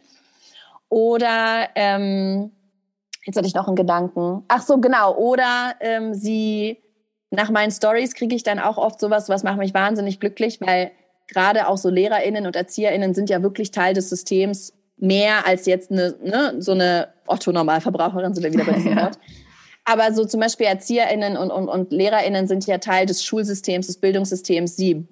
Oder 0.88 1.68
ähm, 1.74 2.52
jetzt 3.24 3.36
hatte 3.36 3.46
ich 3.46 3.54
noch 3.54 3.66
einen 3.66 3.76
Gedanken. 3.76 4.44
Ach 4.48 4.62
so, 4.62 4.78
genau. 4.78 5.16
Oder 5.16 5.74
ähm, 5.80 6.14
sie 6.14 6.78
nach 7.30 7.50
meinen 7.50 7.70
Stories 7.70 8.14
kriege 8.14 8.34
ich 8.34 8.42
dann 8.42 8.58
auch 8.58 8.78
oft 8.78 9.00
sowas, 9.00 9.28
was 9.28 9.42
macht 9.42 9.58
mich 9.58 9.74
wahnsinnig 9.74 10.18
glücklich, 10.20 10.60
weil 10.60 10.92
gerade 11.26 11.68
auch 11.68 11.76
so 11.76 11.90
LehrerInnen 11.90 12.46
und 12.46 12.56
ErzieherInnen 12.56 13.14
sind 13.14 13.28
ja 13.28 13.42
wirklich 13.42 13.70
Teil 13.70 13.92
des 13.94 14.08
Systems 14.08 14.72
mehr 14.96 15.46
als 15.46 15.66
jetzt 15.66 15.92
eine, 15.92 16.16
ne, 16.22 16.54
so 16.58 16.72
eine 16.72 17.08
Otto-Normalverbraucherin, 17.26 18.34
sind 18.34 18.44
wir 18.44 18.52
wieder 18.52 18.64
bei 18.64 18.72
diesem 18.72 18.92
ja. 18.96 19.04
Wort. 19.04 19.18
Aber 19.84 20.12
so 20.12 20.24
zum 20.24 20.40
Beispiel 20.40 20.66
ErzieherInnen 20.66 21.36
und, 21.36 21.50
und, 21.50 21.68
und 21.68 21.92
LehrerInnen 21.92 22.46
sind 22.46 22.66
ja 22.66 22.78
Teil 22.78 23.06
des 23.06 23.24
Schulsystems, 23.24 23.86
des 23.86 23.98
Bildungssystems. 23.98 24.76
Sie 24.76 25.06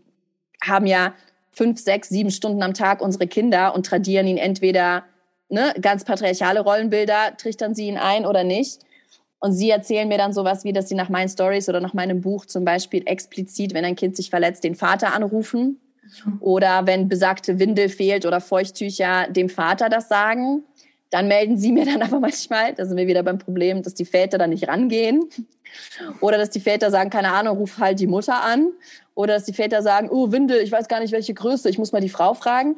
haben 0.62 0.87
ja 0.87 1.14
fünf, 1.53 1.81
sechs, 1.81 2.09
sieben 2.09 2.31
Stunden 2.31 2.62
am 2.62 2.74
Tag 2.74 3.01
unsere 3.01 3.27
Kinder 3.27 3.74
und 3.74 3.87
tradieren 3.87 4.27
ihnen 4.27 4.39
entweder 4.39 5.05
ne, 5.49 5.74
ganz 5.80 6.05
patriarchale 6.05 6.61
Rollenbilder, 6.61 7.36
trichtern 7.36 7.74
sie 7.74 7.88
ihn 7.88 7.99
ein 7.99 8.26
oder 8.26 8.44
nicht. 8.44 8.80
Und 9.38 9.53
sie 9.53 9.70
erzählen 9.70 10.09
mir 10.09 10.18
dann 10.18 10.32
sowas 10.32 10.64
wie, 10.64 10.72
dass 10.72 10.88
sie 10.88 10.94
nach 10.94 11.09
meinen 11.09 11.28
Stories 11.28 11.68
oder 11.68 11.80
nach 11.80 11.94
meinem 11.94 12.20
Buch 12.20 12.47
zum 12.47 12.64
Beispiel 12.64 13.03
explizit, 13.07 13.74
wenn 13.74 13.84
ein 13.84 13.97
Kind 13.97 14.16
sich 14.16 14.30
verletzt, 14.30 14.64
den 14.64 14.74
Vater 14.74 15.12
anrufen. 15.12 15.80
Oder 16.40 16.86
wenn 16.86 17.09
besagte 17.09 17.59
Windel 17.59 17.88
fehlt 17.88 18.26
oder 18.26 18.40
Feuchttücher, 18.40 19.26
dem 19.28 19.49
Vater 19.49 19.88
das 19.88 20.09
sagen. 20.09 20.64
Dann 21.11 21.28
melden 21.28 21.59
sie 21.59 21.72
mir 21.72 21.84
dann 21.86 22.03
aber 22.03 22.18
manchmal, 22.18 22.74
da 22.74 22.84
sind 22.84 22.97
wir 22.97 23.07
wieder 23.07 23.22
beim 23.22 23.38
Problem, 23.38 23.82
dass 23.82 23.94
die 23.94 24.05
Väter 24.05 24.38
dann 24.38 24.51
nicht 24.51 24.66
rangehen. 24.68 25.28
Oder 26.20 26.38
dass 26.38 26.51
die 26.51 26.61
Väter 26.61 26.90
sagen, 26.90 27.11
keine 27.11 27.32
Ahnung, 27.32 27.59
ruf 27.59 27.78
halt 27.78 28.01
die 28.01 28.07
Mutter 28.07 28.42
an. 28.42 28.68
Oder 29.14 29.34
dass 29.34 29.44
die 29.44 29.53
Väter 29.53 29.82
sagen, 29.82 30.09
oh, 30.11 30.32
Windel, 30.32 30.61
ich 30.62 30.72
weiß 30.72 30.88
gar 30.88 31.01
nicht, 31.01 31.12
welche 31.12 31.34
Größe, 31.34 31.68
ich 31.68 31.78
muss 31.78 31.92
mal 31.92 32.01
die 32.01 32.09
Frau 32.09 32.34
fragen 32.34 32.76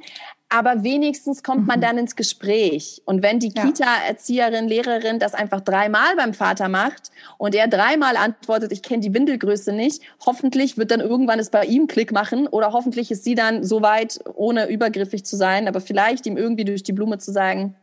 aber 0.50 0.82
wenigstens 0.82 1.42
kommt 1.42 1.66
man 1.66 1.78
mhm. 1.78 1.82
dann 1.82 1.98
ins 1.98 2.16
Gespräch. 2.16 3.02
Und 3.04 3.22
wenn 3.22 3.38
die 3.38 3.50
Kita-Erzieherin, 3.50 4.66
Lehrerin 4.66 5.18
das 5.18 5.34
einfach 5.34 5.60
dreimal 5.60 6.16
beim 6.16 6.32
Vater 6.32 6.68
macht 6.68 7.10
und 7.36 7.54
er 7.54 7.68
dreimal 7.68 8.16
antwortet, 8.16 8.72
ich 8.72 8.82
kenne 8.82 9.00
die 9.00 9.12
Windelgröße 9.12 9.72
nicht, 9.72 10.02
hoffentlich 10.24 10.78
wird 10.78 10.90
dann 10.90 11.00
irgendwann 11.00 11.38
es 11.38 11.50
bei 11.50 11.64
ihm 11.64 11.86
Klick 11.86 12.12
machen 12.12 12.46
oder 12.46 12.72
hoffentlich 12.72 13.10
ist 13.10 13.24
sie 13.24 13.34
dann 13.34 13.62
so 13.62 13.82
weit, 13.82 14.20
ohne 14.34 14.68
übergriffig 14.68 15.24
zu 15.24 15.36
sein, 15.36 15.68
aber 15.68 15.80
vielleicht 15.80 16.26
ihm 16.26 16.38
irgendwie 16.38 16.64
durch 16.64 16.82
die 16.82 16.92
Blume 16.92 17.18
zu 17.18 17.30
sagen, 17.30 17.76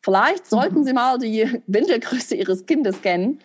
vielleicht 0.00 0.46
sollten 0.46 0.80
mhm. 0.80 0.84
Sie 0.84 0.92
mal 0.92 1.18
die 1.18 1.62
Windelgröße 1.68 2.34
Ihres 2.34 2.66
Kindes 2.66 3.02
kennen. 3.02 3.38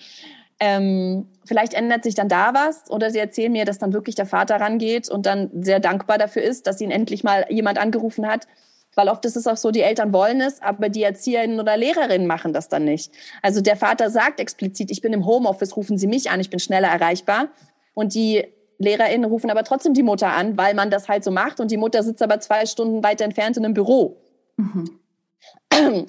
Ähm, 0.60 1.28
vielleicht 1.45 1.74
ändert 1.74 2.03
sich 2.03 2.16
dann 2.16 2.28
da 2.28 2.53
was 2.53 2.89
oder 2.89 3.12
sie 3.12 3.20
erzählen 3.20 3.51
mir, 3.51 3.66
dass 3.66 3.78
dann 3.78 3.93
wirklich 3.93 4.16
der 4.16 4.26
Vater 4.26 4.60
rangeht 4.60 5.10
und 5.10 5.26
dann 5.26 5.49
sehr 5.62 5.80
dankbar 5.80 6.18
dafür 6.18 6.41
ist, 6.41 6.68
dass 6.68 6.82
ihn 6.82 6.91
endlich 6.91 7.24
mal 7.24 7.45
jemand 7.49 7.78
angerufen 7.78 8.28
hat. 8.28 8.45
Weil 8.95 9.07
oft 9.07 9.24
ist 9.24 9.38
es 9.38 9.47
auch 9.47 9.55
so, 9.55 9.72
die 9.72 9.82
Eltern 9.82 10.12
wollen 10.12 10.41
es, 10.41 10.62
aber 10.62 10.89
die 10.89 11.03
Erzieherinnen 11.03 11.60
oder 11.60 11.78
Lehrerinnen 11.78 12.28
machen 12.28 12.53
das 12.53 12.68
dann 12.68 12.84
nicht. 12.84 13.12
Also 13.41 13.62
der 13.62 13.78
Vater 13.78 14.10
sagt 14.10 14.39
explizit, 14.39 14.91
ich 14.91 15.01
bin 15.01 15.14
im 15.14 15.26
Homeoffice, 15.26 15.78
rufen 15.78 15.97
Sie 15.97 16.07
mich 16.07 16.30
an, 16.32 16.39
ich 16.39 16.49
bin 16.49 16.60
schneller 16.60 16.89
erreichbar. 16.89 17.49
Und 17.93 18.14
die 18.14 18.45
LehrerInnen 18.80 19.30
rufen 19.30 19.51
aber 19.51 19.64
trotzdem 19.64 19.93
die 19.93 20.03
Mutter 20.03 20.30
an, 20.34 20.57
weil 20.57 20.74
man 20.74 20.89
das 20.89 21.07
halt 21.07 21.24
so 21.24 21.32
macht 21.32 21.60
und 21.60 21.70
die 21.70 21.78
Mutter 21.78 22.01
sitzt 22.03 22.22
aber 22.22 22.39
zwei 22.39 22.66
Stunden 22.66 23.03
weiter 23.03 23.26
entfernt 23.26 23.57
in 23.57 23.66
einem 23.66 23.74
Büro. 23.74 24.18
Mhm. 24.57 24.99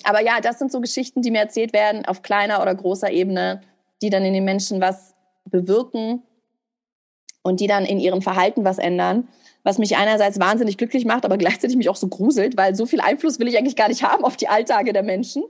Aber 0.04 0.20
ja, 0.22 0.40
das 0.40 0.58
sind 0.58 0.72
so 0.72 0.80
Geschichten, 0.80 1.22
die 1.22 1.30
mir 1.30 1.40
erzählt 1.40 1.72
werden 1.72 2.04
auf 2.06 2.22
kleiner 2.22 2.62
oder 2.62 2.74
großer 2.74 3.10
Ebene, 3.10 3.60
die 4.02 4.10
dann 4.10 4.24
in 4.24 4.34
den 4.34 4.44
Menschen 4.44 4.80
was 4.80 5.14
bewirken 5.44 6.22
und 7.42 7.60
die 7.60 7.66
dann 7.66 7.84
in 7.84 7.98
ihrem 7.98 8.22
Verhalten 8.22 8.64
was 8.64 8.78
ändern, 8.78 9.28
was 9.62 9.78
mich 9.78 9.96
einerseits 9.96 10.40
wahnsinnig 10.40 10.78
glücklich 10.78 11.04
macht, 11.04 11.24
aber 11.24 11.38
gleichzeitig 11.38 11.76
mich 11.76 11.88
auch 11.88 11.96
so 11.96 12.08
gruselt, 12.08 12.56
weil 12.56 12.74
so 12.74 12.86
viel 12.86 13.00
Einfluss 13.00 13.38
will 13.38 13.48
ich 13.48 13.58
eigentlich 13.58 13.76
gar 13.76 13.88
nicht 13.88 14.02
haben 14.02 14.24
auf 14.24 14.36
die 14.36 14.48
Alltage 14.48 14.92
der 14.92 15.02
Menschen. 15.02 15.44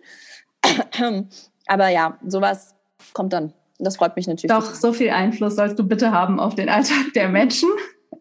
aber 1.66 1.88
ja, 1.88 2.18
sowas 2.26 2.74
kommt 3.12 3.32
dann. 3.32 3.53
Das 3.78 3.96
freut 3.96 4.16
mich 4.16 4.26
natürlich. 4.26 4.55
Doch, 4.55 4.74
so 4.74 4.92
viel 4.92 5.11
Einfluss 5.11 5.57
sollst 5.57 5.78
du 5.78 5.84
bitte 5.84 6.12
haben 6.12 6.38
auf 6.38 6.55
den 6.55 6.68
Alltag 6.68 7.12
der 7.14 7.28
Menschen. 7.28 7.70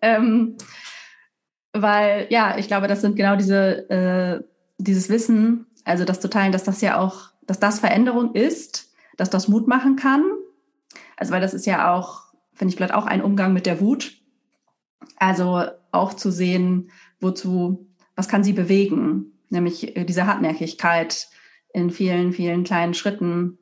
Ähm, 0.02 0.58
weil 1.74 2.28
ja, 2.30 2.58
ich 2.58 2.68
glaube, 2.68 2.88
das 2.88 3.02
sind 3.02 3.16
genau 3.16 3.36
diese, 3.36 3.90
äh, 3.90 4.44
dieses 4.78 5.10
Wissen, 5.10 5.68
also 5.84 6.06
das 6.06 6.20
zu 6.20 6.30
teilen, 6.30 6.52
dass 6.52 6.64
das 6.64 6.82
ja 6.82 7.00
auch, 7.00 7.32
dass 7.46 7.60
das 7.60 7.80
Veränderung 7.80 8.34
ist, 8.34 8.89
dass 9.20 9.30
das 9.30 9.48
Mut 9.48 9.68
machen 9.68 9.98
kann. 9.98 10.24
Also 11.18 11.34
weil 11.34 11.42
das 11.42 11.54
ist 11.54 11.66
ja 11.66 11.94
auch, 11.94 12.24
finde 12.54 12.72
ich, 12.72 12.78
vielleicht 12.78 12.94
auch 12.94 13.06
ein 13.06 13.22
Umgang 13.22 13.54
mit 13.54 13.66
der 13.66 13.82
Wut. 13.82 14.14
Also 15.18 15.64
auch 15.92 16.14
zu 16.14 16.32
sehen, 16.32 16.92
wozu, 17.20 17.88
was 18.16 18.30
kann 18.30 18.44
sie 18.44 18.54
bewegen, 18.54 19.34
nämlich 19.50 19.98
äh, 19.98 20.06
diese 20.06 20.26
Hartnäckigkeit 20.26 21.28
in 21.74 21.90
vielen, 21.90 22.32
vielen 22.32 22.64
kleinen 22.64 22.94
Schritten 22.94 23.60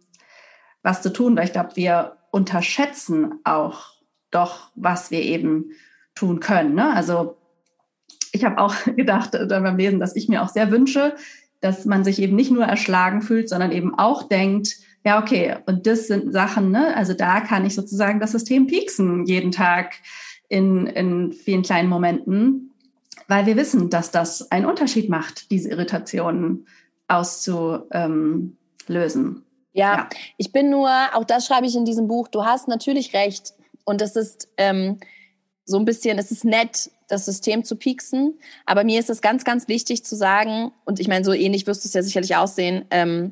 was 0.83 1.01
zu 1.01 1.11
tun, 1.11 1.35
weil 1.35 1.45
ich 1.45 1.53
glaube, 1.53 1.75
wir 1.75 2.17
unterschätzen 2.31 3.39
auch 3.43 3.93
doch, 4.31 4.71
was 4.75 5.11
wir 5.11 5.21
eben 5.21 5.71
tun 6.13 6.39
können. 6.39 6.75
Ne? 6.75 6.93
Also 6.93 7.37
ich 8.31 8.45
habe 8.45 8.59
auch 8.59 8.75
gedacht 8.95 9.33
äh, 9.33 9.45
beim 9.47 9.77
Lesen, 9.77 9.99
dass 9.99 10.15
ich 10.15 10.29
mir 10.29 10.43
auch 10.43 10.49
sehr 10.49 10.71
wünsche, 10.71 11.15
dass 11.61 11.85
man 11.85 12.03
sich 12.03 12.21
eben 12.21 12.35
nicht 12.35 12.51
nur 12.51 12.65
erschlagen 12.65 13.21
fühlt, 13.21 13.49
sondern 13.49 13.71
eben 13.71 13.97
auch 13.97 14.23
denkt, 14.23 14.77
ja, 15.07 15.21
okay, 15.21 15.55
und 15.67 15.87
das 15.87 16.07
sind 16.07 16.33
Sachen, 16.33 16.69
ne? 16.69 16.93
also 16.97 17.13
da 17.13 17.39
kann 17.39 17.65
ich 17.65 17.75
sozusagen 17.75 18.19
das 18.19 18.33
System 18.33 18.67
pieksen 18.67 19.25
jeden 19.25 19.53
Tag 19.53 19.93
in, 20.49 20.85
in 20.85 21.31
vielen 21.31 21.61
kleinen 21.61 21.87
Momenten, 21.87 22.73
weil 23.29 23.45
wir 23.45 23.55
wissen, 23.55 23.89
dass 23.89 24.11
das 24.11 24.51
einen 24.51 24.65
Unterschied 24.65 25.09
macht, 25.09 25.49
diese 25.49 25.69
Irritationen 25.69 26.67
auszulösen. 27.07 27.87
Ähm, 28.89 29.43
ja, 29.71 29.95
ja, 29.95 30.09
ich 30.35 30.51
bin 30.51 30.69
nur, 30.69 30.89
auch 31.13 31.23
das 31.23 31.45
schreibe 31.45 31.67
ich 31.67 31.77
in 31.77 31.85
diesem 31.85 32.09
Buch, 32.09 32.27
du 32.27 32.43
hast 32.43 32.67
natürlich 32.67 33.13
recht 33.13 33.53
und 33.85 34.01
das 34.01 34.17
ist 34.17 34.49
ähm, 34.57 34.99
so 35.63 35.77
ein 35.77 35.85
bisschen, 35.85 36.19
es 36.19 36.31
ist 36.31 36.43
nett, 36.43 36.91
das 37.07 37.23
System 37.23 37.63
zu 37.63 37.77
pieksen. 37.77 38.37
Aber 38.65 38.83
mir 38.83 38.99
ist 38.99 39.09
es 39.09 39.21
ganz, 39.21 39.45
ganz 39.45 39.69
wichtig 39.69 40.03
zu 40.03 40.17
sagen, 40.17 40.73
und 40.83 40.99
ich 40.99 41.07
meine, 41.07 41.23
so 41.23 41.31
ähnlich 41.31 41.65
wirst 41.65 41.85
du 41.85 41.87
es 41.87 41.93
ja 41.93 42.03
sicherlich 42.03 42.35
aussehen, 42.35 42.83
ähm, 42.91 43.31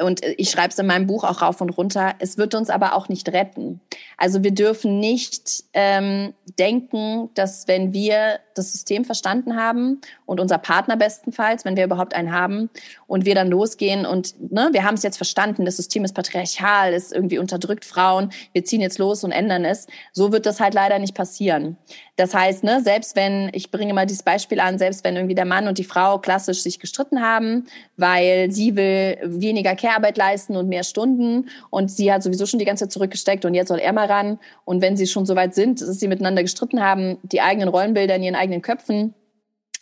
und 0.00 0.20
ich 0.36 0.50
schreibe 0.50 0.68
es 0.68 0.78
in 0.78 0.86
meinem 0.86 1.06
Buch 1.06 1.24
auch 1.24 1.42
rauf 1.42 1.60
und 1.60 1.70
runter, 1.70 2.14
es 2.18 2.36
wird 2.36 2.54
uns 2.54 2.70
aber 2.70 2.94
auch 2.94 3.08
nicht 3.08 3.28
retten. 3.32 3.80
Also 4.16 4.42
wir 4.42 4.52
dürfen 4.52 5.00
nicht 5.00 5.64
ähm, 5.72 6.34
denken, 6.58 7.30
dass 7.34 7.66
wenn 7.66 7.92
wir 7.92 8.40
das 8.58 8.72
System 8.72 9.04
verstanden 9.04 9.56
haben 9.56 10.00
und 10.24 10.40
unser 10.40 10.58
Partner 10.58 10.96
bestenfalls, 10.96 11.64
wenn 11.64 11.76
wir 11.76 11.84
überhaupt 11.84 12.14
einen 12.14 12.32
haben 12.32 12.70
und 13.06 13.24
wir 13.24 13.34
dann 13.34 13.48
losgehen 13.48 14.06
und 14.06 14.52
ne, 14.52 14.68
wir 14.72 14.84
haben 14.84 14.94
es 14.94 15.02
jetzt 15.02 15.16
verstanden, 15.16 15.64
das 15.64 15.76
System 15.76 16.04
ist 16.04 16.14
patriarchal, 16.14 16.92
ist 16.92 17.12
irgendwie 17.12 17.38
unterdrückt 17.38 17.84
Frauen, 17.84 18.30
wir 18.52 18.64
ziehen 18.64 18.80
jetzt 18.80 18.98
los 18.98 19.24
und 19.24 19.32
ändern 19.32 19.64
es. 19.64 19.86
So 20.12 20.32
wird 20.32 20.46
das 20.46 20.60
halt 20.60 20.74
leider 20.74 20.98
nicht 20.98 21.14
passieren. 21.14 21.76
Das 22.16 22.32
heißt, 22.32 22.64
ne, 22.64 22.80
selbst 22.82 23.14
wenn, 23.14 23.50
ich 23.52 23.70
bringe 23.70 23.92
mal 23.92 24.06
dieses 24.06 24.22
Beispiel 24.22 24.58
an, 24.58 24.78
selbst 24.78 25.04
wenn 25.04 25.16
irgendwie 25.16 25.34
der 25.34 25.44
Mann 25.44 25.68
und 25.68 25.76
die 25.76 25.84
Frau 25.84 26.18
klassisch 26.18 26.62
sich 26.62 26.80
gestritten 26.80 27.20
haben, 27.20 27.66
weil 27.98 28.50
sie 28.50 28.74
will 28.74 29.18
weniger 29.22 29.74
Care-Arbeit 29.74 30.16
leisten 30.16 30.56
und 30.56 30.68
mehr 30.68 30.82
Stunden 30.82 31.50
und 31.68 31.90
sie 31.90 32.10
hat 32.10 32.22
sowieso 32.22 32.46
schon 32.46 32.58
die 32.58 32.64
ganze 32.64 32.84
Zeit 32.84 32.92
zurückgesteckt 32.92 33.44
und 33.44 33.54
jetzt 33.54 33.68
soll 33.68 33.80
er 33.80 33.92
mal 33.92 34.06
ran. 34.06 34.38
Und 34.64 34.80
wenn 34.80 34.96
sie 34.96 35.06
schon 35.06 35.26
so 35.26 35.36
weit 35.36 35.54
sind, 35.54 35.82
dass 35.82 36.00
sie 36.00 36.08
miteinander 36.08 36.42
gestritten 36.42 36.82
haben, 36.82 37.18
die 37.22 37.42
eigenen 37.42 37.68
Rollenbilder 37.68 38.16
in 38.16 38.22
ihren 38.22 38.34
eigenen 38.46 38.62
Köpfen 38.62 39.14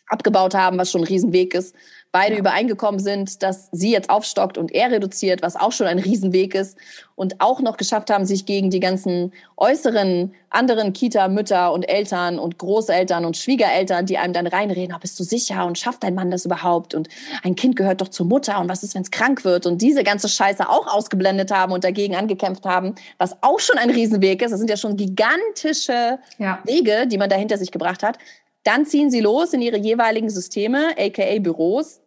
abgebaut 0.08 0.54
haben, 0.54 0.78
was 0.78 0.90
schon 0.90 1.02
ein 1.02 1.06
Riesenweg 1.06 1.54
ist, 1.54 1.74
beide 2.12 2.34
ja. 2.34 2.40
übereingekommen 2.40 3.00
sind, 3.00 3.42
dass 3.42 3.68
sie 3.72 3.90
jetzt 3.90 4.10
aufstockt 4.10 4.58
und 4.58 4.72
er 4.72 4.90
reduziert, 4.90 5.42
was 5.42 5.56
auch 5.56 5.72
schon 5.72 5.86
ein 5.86 5.98
Riesenweg 5.98 6.54
ist 6.54 6.78
und 7.16 7.40
auch 7.40 7.60
noch 7.60 7.76
geschafft 7.76 8.10
haben, 8.10 8.26
sich 8.26 8.44
gegen 8.44 8.70
die 8.70 8.80
ganzen 8.80 9.32
äußeren 9.56 10.32
anderen 10.50 10.92
Kita-Mütter 10.92 11.72
und 11.72 11.84
Eltern 11.84 12.38
und 12.38 12.58
Großeltern 12.58 13.24
und 13.24 13.36
Schwiegereltern, 13.36 14.06
die 14.06 14.18
einem 14.18 14.32
dann 14.34 14.46
reinreden, 14.46 14.94
oh, 14.94 15.00
bist 15.00 15.18
du 15.18 15.24
sicher 15.24 15.66
und 15.66 15.78
schafft 15.78 16.04
dein 16.04 16.14
Mann 16.14 16.30
das 16.30 16.44
überhaupt 16.44 16.94
und 16.94 17.08
ein 17.42 17.56
Kind 17.56 17.74
gehört 17.74 18.00
doch 18.00 18.08
zur 18.08 18.26
Mutter 18.26 18.60
und 18.60 18.68
was 18.68 18.84
ist, 18.84 18.94
wenn 18.94 19.02
es 19.02 19.10
krank 19.10 19.44
wird 19.44 19.66
und 19.66 19.80
diese 19.82 20.04
ganze 20.04 20.28
Scheiße 20.28 20.68
auch 20.68 20.86
ausgeblendet 20.86 21.50
haben 21.50 21.72
und 21.72 21.82
dagegen 21.82 22.14
angekämpft 22.14 22.64
haben, 22.64 22.94
was 23.18 23.42
auch 23.42 23.58
schon 23.58 23.78
ein 23.78 23.90
Riesenweg 23.90 24.42
ist. 24.42 24.52
Das 24.52 24.60
sind 24.60 24.70
ja 24.70 24.76
schon 24.76 24.96
gigantische 24.96 26.18
ja. 26.38 26.60
Wege, 26.64 27.08
die 27.08 27.18
man 27.18 27.30
da 27.30 27.36
hinter 27.36 27.58
sich 27.58 27.72
gebracht 27.72 28.02
hat. 28.02 28.18
Dann 28.64 28.86
ziehen 28.86 29.10
sie 29.10 29.20
los 29.20 29.52
in 29.52 29.62
ihre 29.62 29.78
jeweiligen 29.78 30.30
Systeme, 30.30 30.94
aka 30.98 31.38
Büros, 31.38 32.00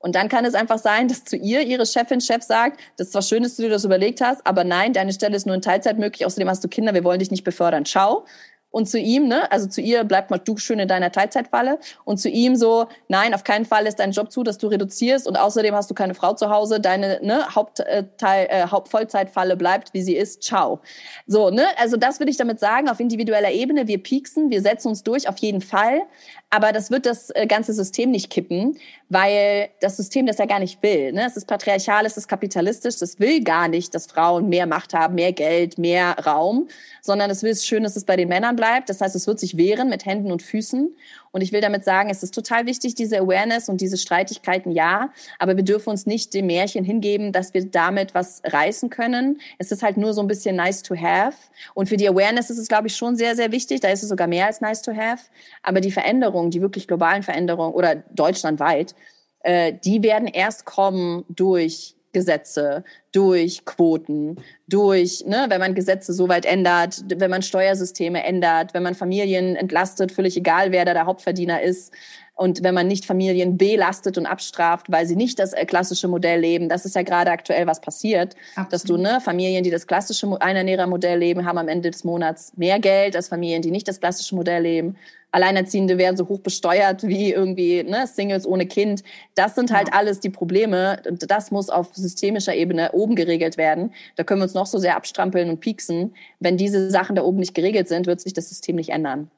und 0.00 0.14
dann 0.14 0.28
kann 0.28 0.44
es 0.44 0.54
einfach 0.54 0.78
sein, 0.78 1.08
dass 1.08 1.24
zu 1.24 1.36
ihr 1.36 1.62
ihre 1.62 1.84
Chefin, 1.84 2.20
Chef 2.20 2.42
sagt, 2.42 2.80
das 2.96 3.08
ist 3.08 3.12
zwar 3.12 3.22
schön, 3.22 3.42
dass 3.42 3.56
du 3.56 3.62
dir 3.62 3.68
das 3.68 3.84
überlegt 3.84 4.20
hast, 4.20 4.46
aber 4.46 4.62
nein, 4.62 4.92
deine 4.92 5.12
Stelle 5.12 5.36
ist 5.36 5.44
nur 5.44 5.56
in 5.56 5.62
Teilzeit 5.62 5.98
möglich, 5.98 6.24
außerdem 6.24 6.48
hast 6.48 6.62
du 6.62 6.68
Kinder, 6.68 6.94
wir 6.94 7.02
wollen 7.02 7.18
dich 7.18 7.32
nicht 7.32 7.42
befördern. 7.42 7.84
Ciao 7.84 8.24
und 8.70 8.88
zu 8.88 8.98
ihm, 8.98 9.28
ne, 9.28 9.50
also 9.50 9.66
zu 9.66 9.80
ihr 9.80 10.04
bleib 10.04 10.30
mal 10.30 10.38
du 10.38 10.56
schön 10.58 10.78
in 10.78 10.88
deiner 10.88 11.10
Teilzeitfalle. 11.10 11.78
Und 12.04 12.18
zu 12.18 12.28
ihm 12.28 12.54
so, 12.54 12.86
nein, 13.08 13.32
auf 13.32 13.42
keinen 13.44 13.64
Fall 13.64 13.86
ist 13.86 13.98
dein 13.98 14.12
Job 14.12 14.30
zu, 14.30 14.42
dass 14.42 14.58
du 14.58 14.66
reduzierst. 14.66 15.26
Und 15.26 15.36
außerdem 15.36 15.74
hast 15.74 15.90
du 15.90 15.94
keine 15.94 16.14
Frau 16.14 16.34
zu 16.34 16.50
Hause, 16.50 16.78
deine 16.78 17.18
ne, 17.22 17.54
Hauptteil, 17.54 18.08
äh, 18.20 18.66
Hauptvollzeitfalle 18.66 19.56
bleibt, 19.56 19.94
wie 19.94 20.02
sie 20.02 20.16
ist, 20.16 20.42
ciao. 20.42 20.80
So, 21.26 21.50
ne, 21.50 21.64
also 21.78 21.96
das 21.96 22.20
würde 22.20 22.30
ich 22.30 22.36
damit 22.36 22.60
sagen, 22.60 22.88
auf 22.88 23.00
individueller 23.00 23.50
Ebene, 23.50 23.86
wir 23.88 24.02
pieksen, 24.02 24.50
wir 24.50 24.60
setzen 24.60 24.88
uns 24.88 25.02
durch, 25.02 25.28
auf 25.28 25.38
jeden 25.38 25.62
Fall, 25.62 26.02
aber 26.50 26.72
das 26.72 26.90
wird 26.90 27.04
das 27.04 27.30
äh, 27.30 27.46
ganze 27.46 27.74
System 27.74 28.10
nicht 28.10 28.30
kippen, 28.30 28.78
weil 29.10 29.68
das 29.80 29.98
System 29.98 30.26
das 30.26 30.38
ja 30.38 30.46
gar 30.46 30.60
nicht 30.60 30.82
will. 30.82 31.12
Ne? 31.12 31.26
Es 31.26 31.36
ist 31.36 31.46
patriarchal, 31.46 32.06
es 32.06 32.16
ist 32.16 32.26
kapitalistisch, 32.26 32.96
das 32.96 33.20
will 33.20 33.44
gar 33.44 33.68
nicht, 33.68 33.94
dass 33.94 34.06
Frauen 34.06 34.48
mehr 34.48 34.66
Macht 34.66 34.94
haben, 34.94 35.14
mehr 35.14 35.32
Geld, 35.32 35.76
mehr 35.76 36.16
Raum, 36.24 36.68
sondern 37.02 37.30
es 37.30 37.42
will 37.42 37.50
es 37.50 37.66
schön, 37.66 37.82
dass 37.82 37.96
es 37.96 38.04
bei 38.04 38.16
den 38.16 38.28
Männern 38.28 38.56
bleibt. 38.56 38.88
Das 38.88 39.00
heißt, 39.00 39.14
es 39.14 39.26
wird 39.26 39.38
sich 39.38 39.58
wehren 39.58 39.90
mit 39.90 40.06
Händen 40.06 40.32
und 40.32 40.42
Füßen. 40.42 40.96
Und 41.32 41.42
ich 41.42 41.52
will 41.52 41.60
damit 41.60 41.84
sagen, 41.84 42.10
es 42.10 42.22
ist 42.22 42.34
total 42.34 42.66
wichtig, 42.66 42.94
diese 42.94 43.18
Awareness 43.18 43.68
und 43.68 43.80
diese 43.80 43.96
Streitigkeiten, 43.96 44.72
ja, 44.72 45.10
aber 45.38 45.56
wir 45.56 45.64
dürfen 45.64 45.90
uns 45.90 46.06
nicht 46.06 46.34
dem 46.34 46.46
Märchen 46.46 46.84
hingeben, 46.84 47.32
dass 47.32 47.54
wir 47.54 47.64
damit 47.64 48.14
was 48.14 48.42
reißen 48.44 48.90
können. 48.90 49.40
Es 49.58 49.70
ist 49.72 49.82
halt 49.82 49.96
nur 49.96 50.14
so 50.14 50.20
ein 50.20 50.26
bisschen 50.26 50.56
nice 50.56 50.82
to 50.82 50.96
have. 50.96 51.36
Und 51.74 51.88
für 51.88 51.96
die 51.96 52.08
Awareness 52.08 52.50
ist 52.50 52.58
es, 52.58 52.68
glaube 52.68 52.88
ich, 52.88 52.96
schon 52.96 53.16
sehr, 53.16 53.36
sehr 53.36 53.52
wichtig. 53.52 53.80
Da 53.80 53.88
ist 53.88 54.02
es 54.02 54.08
sogar 54.08 54.26
mehr 54.26 54.46
als 54.46 54.60
nice 54.60 54.82
to 54.82 54.94
have. 54.94 55.24
Aber 55.62 55.80
die 55.80 55.90
Veränderungen, 55.90 56.50
die 56.50 56.60
wirklich 56.60 56.86
globalen 56.86 57.22
Veränderungen 57.22 57.74
oder 57.74 57.96
deutschlandweit, 58.12 58.94
äh, 59.40 59.72
die 59.84 60.02
werden 60.02 60.28
erst 60.28 60.64
kommen 60.64 61.24
durch 61.28 61.94
Gesetze, 62.12 62.84
durch 63.12 63.64
Quoten, 63.64 64.36
durch, 64.66 65.24
ne, 65.26 65.46
wenn 65.48 65.60
man 65.60 65.74
Gesetze 65.74 66.12
so 66.12 66.28
weit 66.28 66.46
ändert, 66.46 67.04
wenn 67.08 67.30
man 67.30 67.42
Steuersysteme 67.42 68.24
ändert, 68.24 68.74
wenn 68.74 68.82
man 68.82 68.94
Familien 68.94 69.56
entlastet, 69.56 70.12
völlig 70.12 70.36
egal, 70.36 70.72
wer 70.72 70.84
da 70.84 70.94
der 70.94 71.06
Hauptverdiener 71.06 71.62
ist. 71.62 71.92
Und 72.38 72.62
wenn 72.62 72.72
man 72.72 72.86
nicht 72.86 73.04
Familien 73.04 73.58
belastet 73.58 74.16
und 74.16 74.24
abstraft, 74.24 74.92
weil 74.92 75.06
sie 75.06 75.16
nicht 75.16 75.40
das 75.40 75.54
äh, 75.54 75.66
klassische 75.66 76.06
Modell 76.06 76.38
leben, 76.38 76.68
das 76.68 76.84
ist 76.84 76.94
ja 76.94 77.02
gerade 77.02 77.32
aktuell 77.32 77.66
was 77.66 77.80
passiert, 77.80 78.36
Absolut. 78.54 78.72
dass 78.72 78.84
du 78.84 78.96
ne 78.96 79.20
Familien, 79.20 79.64
die 79.64 79.70
das 79.70 79.88
klassische 79.88 80.40
Einernährermodell 80.40 81.18
leben, 81.18 81.44
haben 81.44 81.58
am 81.58 81.66
Ende 81.66 81.90
des 81.90 82.04
Monats 82.04 82.52
mehr 82.56 82.78
Geld 82.78 83.16
als 83.16 83.26
Familien, 83.26 83.60
die 83.60 83.72
nicht 83.72 83.88
das 83.88 83.98
klassische 83.98 84.36
Modell 84.36 84.62
leben. 84.62 84.96
Alleinerziehende 85.32 85.98
werden 85.98 86.16
so 86.16 86.28
hoch 86.28 86.38
besteuert 86.38 87.02
wie 87.02 87.32
irgendwie 87.32 87.82
ne, 87.82 88.06
Singles 88.06 88.46
ohne 88.46 88.66
Kind. 88.66 89.02
Das 89.34 89.56
sind 89.56 89.72
halt 89.72 89.88
ja. 89.88 89.94
alles 89.94 90.20
die 90.20 90.30
Probleme. 90.30 91.02
Und 91.08 91.28
das 91.28 91.50
muss 91.50 91.70
auf 91.70 91.88
systemischer 91.92 92.54
Ebene 92.54 92.92
oben 92.92 93.16
geregelt 93.16 93.56
werden. 93.56 93.92
Da 94.14 94.22
können 94.22 94.40
wir 94.40 94.44
uns 94.44 94.54
noch 94.54 94.66
so 94.66 94.78
sehr 94.78 94.94
abstrampeln 94.94 95.50
und 95.50 95.58
pieksen. 95.58 96.14
Wenn 96.38 96.56
diese 96.56 96.88
Sachen 96.88 97.16
da 97.16 97.22
oben 97.22 97.38
nicht 97.38 97.54
geregelt 97.54 97.88
sind, 97.88 98.06
wird 98.06 98.20
sich 98.20 98.32
das 98.32 98.48
System 98.48 98.76
nicht 98.76 98.90
ändern. 98.90 99.28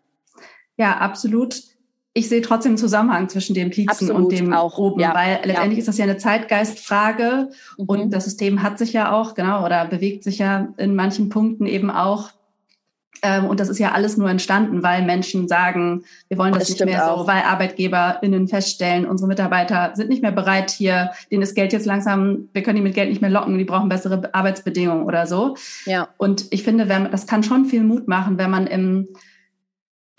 Ja, 0.76 0.98
absolut. 0.98 1.62
Ich 2.12 2.28
sehe 2.28 2.42
trotzdem 2.42 2.70
einen 2.70 2.78
Zusammenhang 2.78 3.28
zwischen 3.28 3.54
dem 3.54 3.70
Pieksen 3.70 4.11
Absolut, 4.11 4.32
und 4.32 4.32
dem 4.32 4.52
auch. 4.52 4.78
oben, 4.78 5.00
ja, 5.00 5.14
weil 5.14 5.40
letztendlich 5.44 5.78
ja. 5.78 5.80
ist 5.80 5.88
das 5.88 5.98
ja 5.98 6.04
eine 6.04 6.16
Zeitgeistfrage 6.16 7.50
mhm. 7.78 7.84
und 7.84 8.11
das 8.11 8.24
System 8.24 8.62
hat 8.62 8.78
sich 8.78 8.92
ja 8.92 9.12
auch, 9.12 9.34
genau, 9.34 9.64
oder 9.64 9.84
bewegt 9.86 10.24
sich 10.24 10.38
ja 10.38 10.68
in 10.76 10.96
manchen 10.96 11.28
Punkten 11.28 11.66
eben 11.66 11.90
auch 11.90 12.30
ähm, 13.22 13.46
und 13.46 13.61
das 13.61 13.68
ist 13.68 13.78
ja 13.78 13.92
alles 13.92 14.16
nur 14.16 14.30
entstanden, 14.30 14.82
weil 14.82 15.02
Menschen 15.04 15.48
sagen, 15.48 16.04
wir 16.28 16.38
wollen 16.38 16.52
das, 16.52 16.68
das 16.68 16.70
nicht 16.70 16.84
mehr 16.84 17.12
auch. 17.12 17.20
so, 17.20 17.26
weil 17.26 17.42
ArbeitgeberInnen 17.42 18.48
feststellen, 18.48 19.06
unsere 19.06 19.28
Mitarbeiter 19.28 19.92
sind 19.94 20.08
nicht 20.08 20.22
mehr 20.22 20.32
bereit 20.32 20.70
hier, 20.70 21.11
denen 21.30 21.42
ist 21.42 21.54
Geld 21.54 21.72
jetzt 21.72 21.86
langsam, 21.86 22.48
wir 22.52 22.62
können 22.62 22.76
die 22.76 22.82
mit 22.82 22.94
Geld 22.94 23.11
nicht 23.11 23.20
mehr 23.20 23.30
locken, 23.30 23.58
die 23.58 23.64
brauchen 23.64 23.88
bessere 23.88 24.30
Arbeitsbedingungen 24.32 25.04
oder 25.04 25.26
so. 25.26 25.56
Ja. 25.84 26.08
Und 26.16 26.46
ich 26.50 26.62
finde, 26.62 26.88
wenn, 26.88 27.11
das 27.11 27.26
kann 27.26 27.42
schon 27.42 27.66
viel 27.66 27.82
Mut 27.82 28.08
machen, 28.08 28.38
wenn 28.38 28.50
man 28.50 28.66
im 28.66 29.08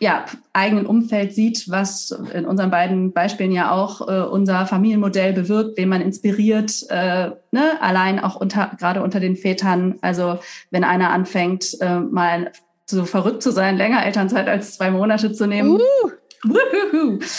ja, 0.01 0.25
eigenen 0.51 0.87
Umfeld 0.87 1.35
sieht, 1.35 1.69
was 1.69 2.09
in 2.33 2.47
unseren 2.47 2.71
beiden 2.71 3.13
Beispielen 3.13 3.51
ja 3.51 3.71
auch 3.71 4.01
äh, 4.07 4.21
unser 4.21 4.65
Familienmodell 4.65 5.31
bewirkt, 5.31 5.77
wen 5.77 5.89
man 5.89 6.01
inspiriert, 6.01 6.71
äh, 6.89 7.29
ne? 7.51 7.79
allein 7.81 8.19
auch 8.19 8.35
unter, 8.35 8.71
gerade 8.79 9.03
unter 9.03 9.19
den 9.19 9.35
Vätern. 9.35 9.99
Also 10.01 10.39
wenn 10.71 10.83
einer 10.83 11.11
anfängt, 11.11 11.79
äh, 11.81 11.99
mal 11.99 12.51
so 12.87 13.05
verrückt 13.05 13.43
zu 13.43 13.51
sein, 13.51 13.77
länger 13.77 14.03
Elternzeit 14.03 14.47
als 14.47 14.75
zwei 14.75 14.89
Monate 14.89 15.33
zu 15.33 15.45
nehmen. 15.45 15.79
Uh. 15.79 16.09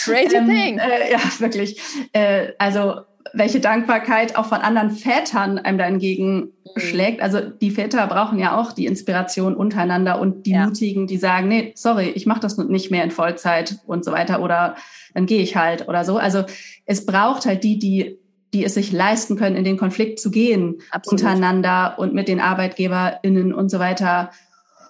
Crazy 0.05 0.37
ähm, 0.37 0.47
thing. 0.47 0.79
Äh, 0.79 1.11
ja, 1.11 1.19
wirklich. 1.41 1.81
Äh, 2.13 2.53
also 2.59 3.01
welche 3.35 3.61
Dankbarkeit 3.61 4.37
auch 4.37 4.47
von 4.47 4.59
anderen 4.59 4.91
Vätern 4.91 5.59
einem 5.59 5.79
da 5.79 5.87
entgegenschlägt. 5.87 7.19
Mhm. 7.19 7.25
Also 7.25 7.41
die 7.41 7.71
Väter 7.71 8.07
brauchen 8.07 8.39
ja 8.39 8.59
auch 8.59 8.73
die 8.73 8.87
Inspiration 8.87 9.55
untereinander 9.55 10.21
und 10.21 10.47
die 10.47 10.53
ja. 10.53 10.67
Mutigen, 10.67 11.07
die 11.07 11.17
sagen, 11.17 11.49
nee, 11.49 11.73
sorry, 11.75 12.11
ich 12.11 12.27
mache 12.27 12.41
das 12.41 12.59
nicht 12.59 12.91
mehr 12.91 13.05
in 13.05 13.11
Vollzeit 13.11 13.79
und 13.87 14.05
so 14.05 14.13
weiter 14.13 14.43
oder 14.43 14.77
dann 15.15 15.27
gehe 15.27 15.43
ich 15.43 15.57
halt 15.57 15.89
oder 15.89 16.05
so. 16.05 16.19
Also 16.19 16.45
es 16.85 17.07
braucht 17.07 17.47
halt 17.47 17.65
die, 17.65 17.79
die 17.79 18.19
die 18.55 18.65
es 18.65 18.75
sich 18.75 18.93
leisten 18.93 19.37
können, 19.37 19.57
in 19.57 19.65
den 19.65 19.79
Konflikt 19.79 20.21
zu 20.21 20.31
gehen 20.31 20.83
Absolut. 20.91 21.23
untereinander 21.23 21.95
und 21.99 22.13
mit 22.13 22.29
den 22.29 22.39
ArbeitgeberInnen 22.39 23.55
und 23.55 23.71
so 23.71 23.79
weiter 23.79 24.31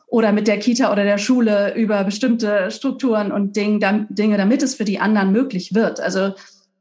oder 0.08 0.32
mit 0.32 0.48
der 0.48 0.58
Kita 0.58 0.92
oder 0.92 1.04
der 1.04 1.18
Schule 1.18 1.74
über 1.74 2.04
bestimmte 2.04 2.70
Strukturen 2.70 3.32
und 3.32 3.56
Dinge, 3.56 4.36
damit 4.36 4.62
es 4.62 4.74
für 4.74 4.84
die 4.84 4.98
anderen 4.98 5.32
möglich 5.32 5.74
wird. 5.74 6.00
Also 6.00 6.32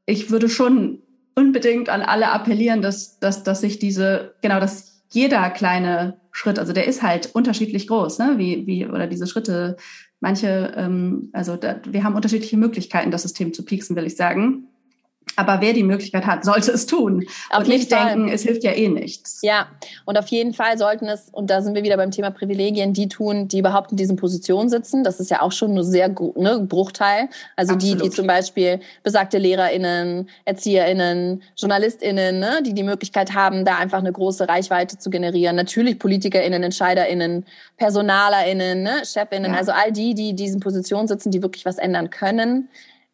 ich 0.06 0.32
würde 0.32 0.50
schon 0.50 1.00
unbedingt 1.36 1.90
an 1.90 2.02
alle 2.02 2.32
appellieren, 2.32 2.82
dass, 2.82 3.20
dass, 3.20 3.44
dass 3.44 3.62
sich 3.62 3.80
diese, 3.80 4.36
genau, 4.42 4.60
dass 4.60 5.02
jeder 5.12 5.50
kleine 5.50 6.20
Schritt, 6.32 6.60
also 6.60 6.74
der 6.74 6.88
ist 6.88 7.02
halt 7.02 7.30
unterschiedlich 7.34 7.88
groß, 7.88 8.20
ne? 8.20 8.34
wie, 8.38 8.66
wie, 8.68 8.86
oder 8.88 9.08
diese 9.08 9.28
Schritte, 9.28 9.76
manche, 10.20 10.74
ähm, 10.78 11.30
also 11.34 11.58
da, 11.58 11.82
wir 11.86 12.04
haben 12.04 12.16
unterschiedliche 12.16 12.58
Möglichkeiten, 12.58 13.12
das 13.12 13.24
System 13.24 13.54
zu 13.54 13.66
pieksen, 13.66 13.96
will 13.96 14.06
ich 14.06 14.16
sagen. 14.16 14.68
Aber 15.36 15.62
wer 15.62 15.74
die 15.74 15.84
Möglichkeit 15.84 16.26
hat, 16.26 16.44
sollte 16.44 16.72
es 16.72 16.86
tun. 16.86 17.26
Auf 17.50 17.60
und 17.60 17.68
nicht 17.68 17.92
Fall. 17.92 18.06
denken, 18.06 18.30
es 18.30 18.44
hilft 18.44 18.64
ja 18.64 18.72
eh 18.72 18.90
nichts. 18.90 19.40
Ja, 19.42 19.68
und 20.06 20.18
auf 20.18 20.28
jeden 20.28 20.54
Fall 20.54 20.78
sollten 20.78 21.08
es, 21.08 21.30
und 21.32 21.50
da 21.50 21.62
sind 21.62 21.76
wir 21.76 21.84
wieder 21.84 21.98
beim 21.98 22.12
Thema 22.12 22.32
Privilegien, 22.32 22.94
die 22.94 23.08
tun, 23.08 23.48
die 23.48 23.60
überhaupt 23.60 23.92
in 23.92 23.98
diesen 23.98 24.16
Positionen 24.16 24.70
sitzen. 24.70 25.04
Das 25.04 25.20
ist 25.20 25.32
ja 25.32 25.42
auch 25.42 25.52
schon 25.52 25.78
ein 25.78 25.84
sehr 25.84 26.10
ne, 26.10 26.60
Bruchteil. 26.68 27.30
Also 27.56 27.74
Absolut. 27.74 28.02
die, 28.02 28.04
die 28.04 28.10
zum 28.10 28.28
Beispiel 28.28 28.80
besagte 29.04 29.38
LehrerInnen, 29.38 30.30
ErzieherInnen, 30.46 31.42
JournalistInnen, 31.56 32.40
ne, 32.40 32.62
die 32.66 32.74
die 32.74 32.84
Möglichkeit 32.84 33.34
haben, 33.34 33.66
da 33.66 33.78
einfach 33.78 34.00
eine 34.00 34.12
große 34.12 34.48
Reichweite 34.48 34.98
zu 34.98 35.10
generieren. 35.10 35.56
Natürlich 35.56 35.98
PolitikerInnen, 35.98 36.64
EntscheiderInnen, 36.64 37.46
PersonalerInnen, 37.78 38.84
ne, 38.84 39.02
ChefInnen, 39.04 39.54
ja. 39.54 39.58
also 39.58 39.72
all 39.72 39.92
die, 39.92 40.14
die 40.14 40.32
in 40.32 40.36
diesen 40.36 40.60
Positionen 40.60 41.08
sitzen, 41.08 41.32
die 41.32 41.42
wirklich 41.42 41.66
was 41.66 41.78
ändern 41.78 42.10
können 42.10 42.70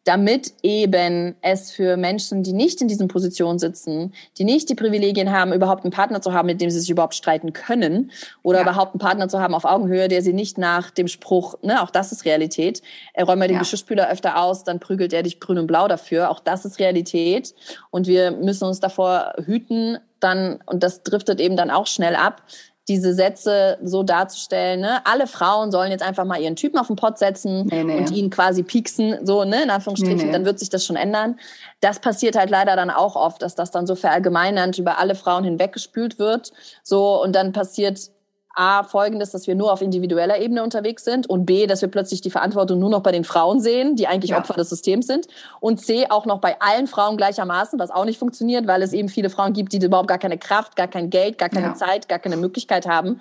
damit 0.08 0.54
eben 0.62 1.36
es 1.42 1.70
für 1.70 1.98
Menschen, 1.98 2.42
die 2.42 2.54
nicht 2.54 2.80
in 2.80 2.88
diesen 2.88 3.08
Positionen 3.08 3.58
sitzen, 3.58 4.14
die 4.38 4.44
nicht 4.44 4.70
die 4.70 4.74
Privilegien 4.74 5.30
haben, 5.30 5.52
überhaupt 5.52 5.84
einen 5.84 5.92
Partner 5.92 6.22
zu 6.22 6.32
haben, 6.32 6.46
mit 6.46 6.62
dem 6.62 6.70
sie 6.70 6.80
sich 6.80 6.88
überhaupt 6.88 7.14
streiten 7.14 7.52
können 7.52 8.10
oder 8.42 8.60
ja. 8.60 8.62
überhaupt 8.62 8.94
einen 8.94 9.00
Partner 9.00 9.28
zu 9.28 9.38
haben 9.38 9.54
auf 9.54 9.66
Augenhöhe, 9.66 10.08
der 10.08 10.22
sie 10.22 10.32
nicht 10.32 10.56
nach 10.56 10.90
dem 10.90 11.08
Spruch, 11.08 11.56
ne, 11.62 11.82
auch 11.82 11.90
das 11.90 12.10
ist 12.10 12.24
Realität, 12.24 12.80
er 13.12 13.26
räumt 13.26 13.40
mal 13.40 13.48
den 13.48 13.56
ja. 13.56 13.60
Geschirrspüler 13.60 14.08
öfter 14.08 14.40
aus, 14.40 14.64
dann 14.64 14.80
prügelt 14.80 15.12
er 15.12 15.22
dich 15.22 15.40
grün 15.40 15.58
und 15.58 15.66
blau 15.66 15.88
dafür, 15.88 16.30
auch 16.30 16.40
das 16.40 16.64
ist 16.64 16.78
Realität 16.78 17.54
und 17.90 18.06
wir 18.06 18.30
müssen 18.30 18.64
uns 18.64 18.80
davor 18.80 19.34
hüten, 19.44 19.98
dann, 20.20 20.58
und 20.64 20.82
das 20.82 21.02
driftet 21.02 21.38
eben 21.38 21.56
dann 21.56 21.70
auch 21.70 21.86
schnell 21.86 22.16
ab, 22.16 22.42
diese 22.88 23.12
Sätze 23.12 23.78
so 23.82 24.02
darzustellen, 24.02 24.80
ne? 24.80 25.00
alle 25.04 25.26
Frauen 25.26 25.70
sollen 25.70 25.90
jetzt 25.90 26.02
einfach 26.02 26.24
mal 26.24 26.40
ihren 26.40 26.56
Typen 26.56 26.78
auf 26.78 26.86
den 26.86 26.96
Pott 26.96 27.18
setzen 27.18 27.66
nee, 27.66 27.84
nee. 27.84 27.98
und 27.98 28.10
ihn 28.10 28.30
quasi 28.30 28.62
pieksen, 28.62 29.26
so, 29.26 29.44
ne, 29.44 29.62
in 29.62 29.70
Anführungsstrichen, 29.70 30.26
nee, 30.26 30.32
dann 30.32 30.44
wird 30.44 30.58
sich 30.58 30.70
das 30.70 30.84
schon 30.84 30.96
ändern. 30.96 31.38
Das 31.80 32.00
passiert 32.00 32.36
halt 32.36 32.50
leider 32.50 32.76
dann 32.76 32.90
auch 32.90 33.14
oft, 33.14 33.42
dass 33.42 33.54
das 33.54 33.70
dann 33.70 33.86
so 33.86 33.94
verallgemeinernd 33.94 34.78
über 34.78 34.98
alle 34.98 35.14
Frauen 35.14 35.44
hinweggespült 35.44 36.18
wird, 36.18 36.52
so, 36.82 37.22
und 37.22 37.36
dann 37.36 37.52
passiert 37.52 38.10
A, 38.54 38.82
folgendes, 38.82 39.30
dass 39.30 39.46
wir 39.46 39.54
nur 39.54 39.72
auf 39.72 39.82
individueller 39.82 40.38
Ebene 40.40 40.62
unterwegs 40.64 41.04
sind 41.04 41.28
und 41.28 41.46
B, 41.46 41.66
dass 41.66 41.80
wir 41.80 41.88
plötzlich 41.88 42.20
die 42.20 42.30
Verantwortung 42.30 42.78
nur 42.78 42.90
noch 42.90 43.02
bei 43.02 43.12
den 43.12 43.24
Frauen 43.24 43.60
sehen, 43.60 43.94
die 43.94 44.08
eigentlich 44.08 44.30
ja. 44.30 44.38
Opfer 44.38 44.54
des 44.54 44.68
Systems 44.68 45.06
sind 45.06 45.28
und 45.60 45.80
C, 45.80 46.06
auch 46.08 46.26
noch 46.26 46.40
bei 46.40 46.60
allen 46.60 46.86
Frauen 46.86 47.16
gleichermaßen, 47.16 47.78
was 47.78 47.90
auch 47.90 48.04
nicht 48.04 48.18
funktioniert, 48.18 48.66
weil 48.66 48.82
es 48.82 48.92
eben 48.92 49.08
viele 49.08 49.30
Frauen 49.30 49.52
gibt, 49.52 49.72
die 49.72 49.78
überhaupt 49.78 50.08
gar 50.08 50.18
keine 50.18 50.38
Kraft, 50.38 50.76
gar 50.76 50.88
kein 50.88 51.10
Geld, 51.10 51.38
gar 51.38 51.48
keine 51.48 51.68
ja. 51.68 51.74
Zeit, 51.74 52.08
gar 52.08 52.18
keine 52.18 52.36
Möglichkeit 52.36 52.86
haben, 52.86 53.20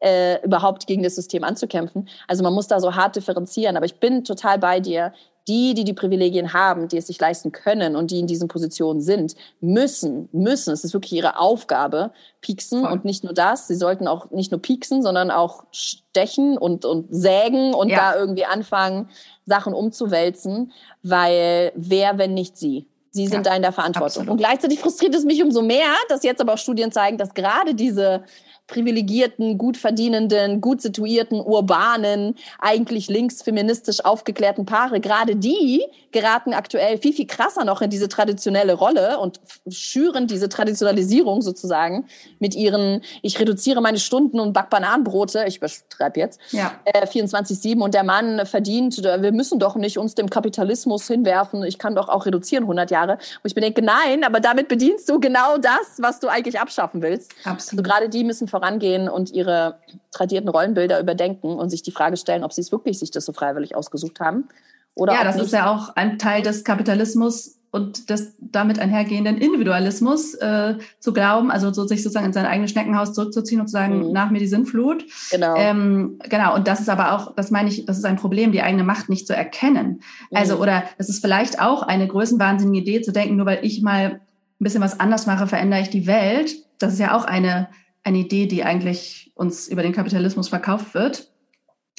äh, 0.00 0.44
überhaupt 0.44 0.86
gegen 0.86 1.02
das 1.02 1.14
System 1.14 1.44
anzukämpfen. 1.44 2.08
Also 2.28 2.42
man 2.42 2.52
muss 2.52 2.66
da 2.66 2.78
so 2.78 2.94
hart 2.94 3.16
differenzieren. 3.16 3.76
Aber 3.76 3.86
ich 3.86 4.00
bin 4.00 4.24
total 4.24 4.58
bei 4.58 4.80
dir 4.80 5.12
die, 5.48 5.74
die 5.74 5.84
die 5.84 5.92
Privilegien 5.92 6.52
haben, 6.52 6.88
die 6.88 6.96
es 6.96 7.06
sich 7.06 7.20
leisten 7.20 7.52
können 7.52 7.96
und 7.96 8.10
die 8.10 8.18
in 8.18 8.26
diesen 8.26 8.48
Positionen 8.48 9.00
sind, 9.00 9.34
müssen, 9.60 10.28
müssen, 10.32 10.72
es 10.72 10.84
ist 10.84 10.94
wirklich 10.94 11.12
ihre 11.12 11.38
Aufgabe, 11.38 12.12
pieksen 12.40 12.82
Voll. 12.82 12.92
und 12.92 13.04
nicht 13.04 13.24
nur 13.24 13.34
das, 13.34 13.68
sie 13.68 13.74
sollten 13.74 14.08
auch 14.08 14.30
nicht 14.30 14.50
nur 14.50 14.62
pieksen, 14.62 15.02
sondern 15.02 15.30
auch 15.30 15.64
stechen 15.70 16.56
und, 16.56 16.84
und 16.84 17.08
sägen 17.10 17.74
und 17.74 17.90
ja. 17.90 18.12
da 18.12 18.18
irgendwie 18.18 18.46
anfangen, 18.46 19.10
Sachen 19.44 19.74
umzuwälzen, 19.74 20.72
weil 21.02 21.72
wer, 21.74 22.16
wenn 22.16 22.34
nicht 22.34 22.56
sie? 22.56 22.86
Sie 23.10 23.26
sind 23.28 23.46
ja, 23.46 23.50
da 23.50 23.56
in 23.56 23.62
der 23.62 23.70
Verantwortung. 23.70 24.06
Absolut. 24.06 24.30
Und 24.30 24.36
gleichzeitig 24.38 24.80
frustriert 24.80 25.14
es 25.14 25.24
mich 25.24 25.40
umso 25.40 25.62
mehr, 25.62 25.94
dass 26.08 26.24
jetzt 26.24 26.40
aber 26.40 26.54
auch 26.54 26.58
Studien 26.58 26.90
zeigen, 26.90 27.16
dass 27.16 27.32
gerade 27.32 27.74
diese 27.74 28.24
privilegierten, 28.66 29.58
gut 29.58 29.76
verdienenden, 29.76 30.60
gut 30.60 30.80
situierten, 30.80 31.40
urbanen, 31.40 32.36
eigentlich 32.58 33.08
linksfeministisch 33.08 34.04
aufgeklärten 34.04 34.64
Paare, 34.64 35.00
gerade 35.00 35.36
die 35.36 35.84
geraten 36.12 36.54
aktuell 36.54 36.96
viel, 36.98 37.12
viel 37.12 37.26
krasser 37.26 37.64
noch 37.64 37.82
in 37.82 37.90
diese 37.90 38.08
traditionelle 38.08 38.74
Rolle 38.74 39.18
und 39.18 39.40
schüren 39.68 40.26
diese 40.26 40.48
Traditionalisierung 40.48 41.42
sozusagen 41.42 42.06
mit 42.38 42.54
ihren, 42.54 43.02
ich 43.20 43.38
reduziere 43.38 43.82
meine 43.82 43.98
Stunden 43.98 44.40
und 44.40 44.52
back 44.52 44.70
Bananenbrote, 44.70 45.44
ich 45.46 45.58
übertreibe 45.58 46.20
jetzt, 46.20 46.40
ja. 46.52 46.72
äh, 46.84 47.06
24-7 47.06 47.80
und 47.80 47.94
der 47.94 48.04
Mann 48.04 48.46
verdient, 48.46 49.02
wir 49.02 49.32
müssen 49.32 49.58
doch 49.58 49.76
nicht 49.76 49.98
uns 49.98 50.14
dem 50.14 50.30
Kapitalismus 50.30 51.06
hinwerfen, 51.06 51.62
ich 51.64 51.78
kann 51.78 51.94
doch 51.94 52.08
auch 52.08 52.26
reduzieren 52.26 52.64
100 52.64 52.90
Jahre. 52.90 53.12
Und 53.12 53.20
ich 53.44 53.54
bedenke, 53.54 53.82
nein, 53.82 54.24
aber 54.24 54.40
damit 54.40 54.68
bedienst 54.68 55.08
du 55.10 55.20
genau 55.20 55.58
das, 55.58 55.98
was 55.98 56.20
du 56.20 56.28
eigentlich 56.28 56.58
abschaffen 56.58 57.02
willst. 57.02 57.32
Absolut. 57.44 57.84
Also 57.84 57.90
gerade 57.90 58.08
die 58.08 58.24
müssen 58.24 58.48
vorangehen 58.54 59.08
und 59.08 59.32
ihre 59.32 59.80
tradierten 60.12 60.48
Rollenbilder 60.48 61.00
überdenken 61.00 61.48
und 61.48 61.70
sich 61.70 61.82
die 61.82 61.90
Frage 61.90 62.16
stellen, 62.16 62.44
ob 62.44 62.52
sie 62.52 62.60
es 62.60 62.70
wirklich 62.70 63.00
sich 63.00 63.10
das 63.10 63.24
so 63.24 63.32
freiwillig 63.32 63.74
ausgesucht 63.74 64.20
haben. 64.20 64.48
Oder 64.94 65.14
ja, 65.14 65.24
das 65.24 65.34
nicht. 65.34 65.46
ist 65.46 65.52
ja 65.52 65.68
auch 65.68 65.96
ein 65.96 66.18
Teil 66.18 66.42
des 66.42 66.62
Kapitalismus 66.62 67.58
und 67.72 68.10
des 68.10 68.36
damit 68.38 68.78
einhergehenden 68.78 69.38
Individualismus 69.38 70.34
äh, 70.34 70.76
zu 71.00 71.12
glauben, 71.12 71.50
also 71.50 71.72
so, 71.72 71.84
sich 71.88 72.04
sozusagen 72.04 72.26
in 72.26 72.32
sein 72.32 72.46
eigenes 72.46 72.70
Schneckenhaus 72.70 73.12
zurückzuziehen 73.12 73.60
und 73.60 73.66
zu 73.66 73.72
sagen, 73.72 74.06
mhm. 74.06 74.12
nach 74.12 74.30
mir 74.30 74.38
die 74.38 74.46
Sinnflut. 74.46 75.04
Genau. 75.32 75.56
Ähm, 75.56 76.20
genau. 76.28 76.54
Und 76.54 76.68
das 76.68 76.78
ist 76.78 76.88
aber 76.88 77.12
auch, 77.12 77.34
das 77.34 77.50
meine 77.50 77.70
ich, 77.70 77.86
das 77.86 77.98
ist 77.98 78.04
ein 78.04 78.14
Problem, 78.14 78.52
die 78.52 78.62
eigene 78.62 78.84
Macht 78.84 79.08
nicht 79.08 79.26
zu 79.26 79.34
erkennen. 79.34 80.02
Mhm. 80.30 80.36
Also, 80.36 80.58
oder 80.58 80.84
das 80.98 81.08
ist 81.08 81.20
vielleicht 81.20 81.60
auch 81.60 81.82
eine 81.82 82.06
größenwahnsinnige 82.06 82.78
Idee 82.78 83.02
zu 83.02 83.10
denken, 83.10 83.34
nur 83.34 83.46
weil 83.46 83.64
ich 83.64 83.82
mal 83.82 84.04
ein 84.04 84.20
bisschen 84.60 84.80
was 84.80 85.00
anders 85.00 85.26
mache, 85.26 85.48
verändere 85.48 85.80
ich 85.80 85.90
die 85.90 86.06
Welt. 86.06 86.54
Das 86.78 86.92
ist 86.92 87.00
ja 87.00 87.16
auch 87.16 87.24
eine 87.24 87.66
eine 88.04 88.18
Idee, 88.18 88.46
die 88.46 88.62
eigentlich 88.62 89.32
uns 89.34 89.66
über 89.68 89.82
den 89.82 89.92
Kapitalismus 89.92 90.48
verkauft 90.48 90.94
wird. 90.94 91.30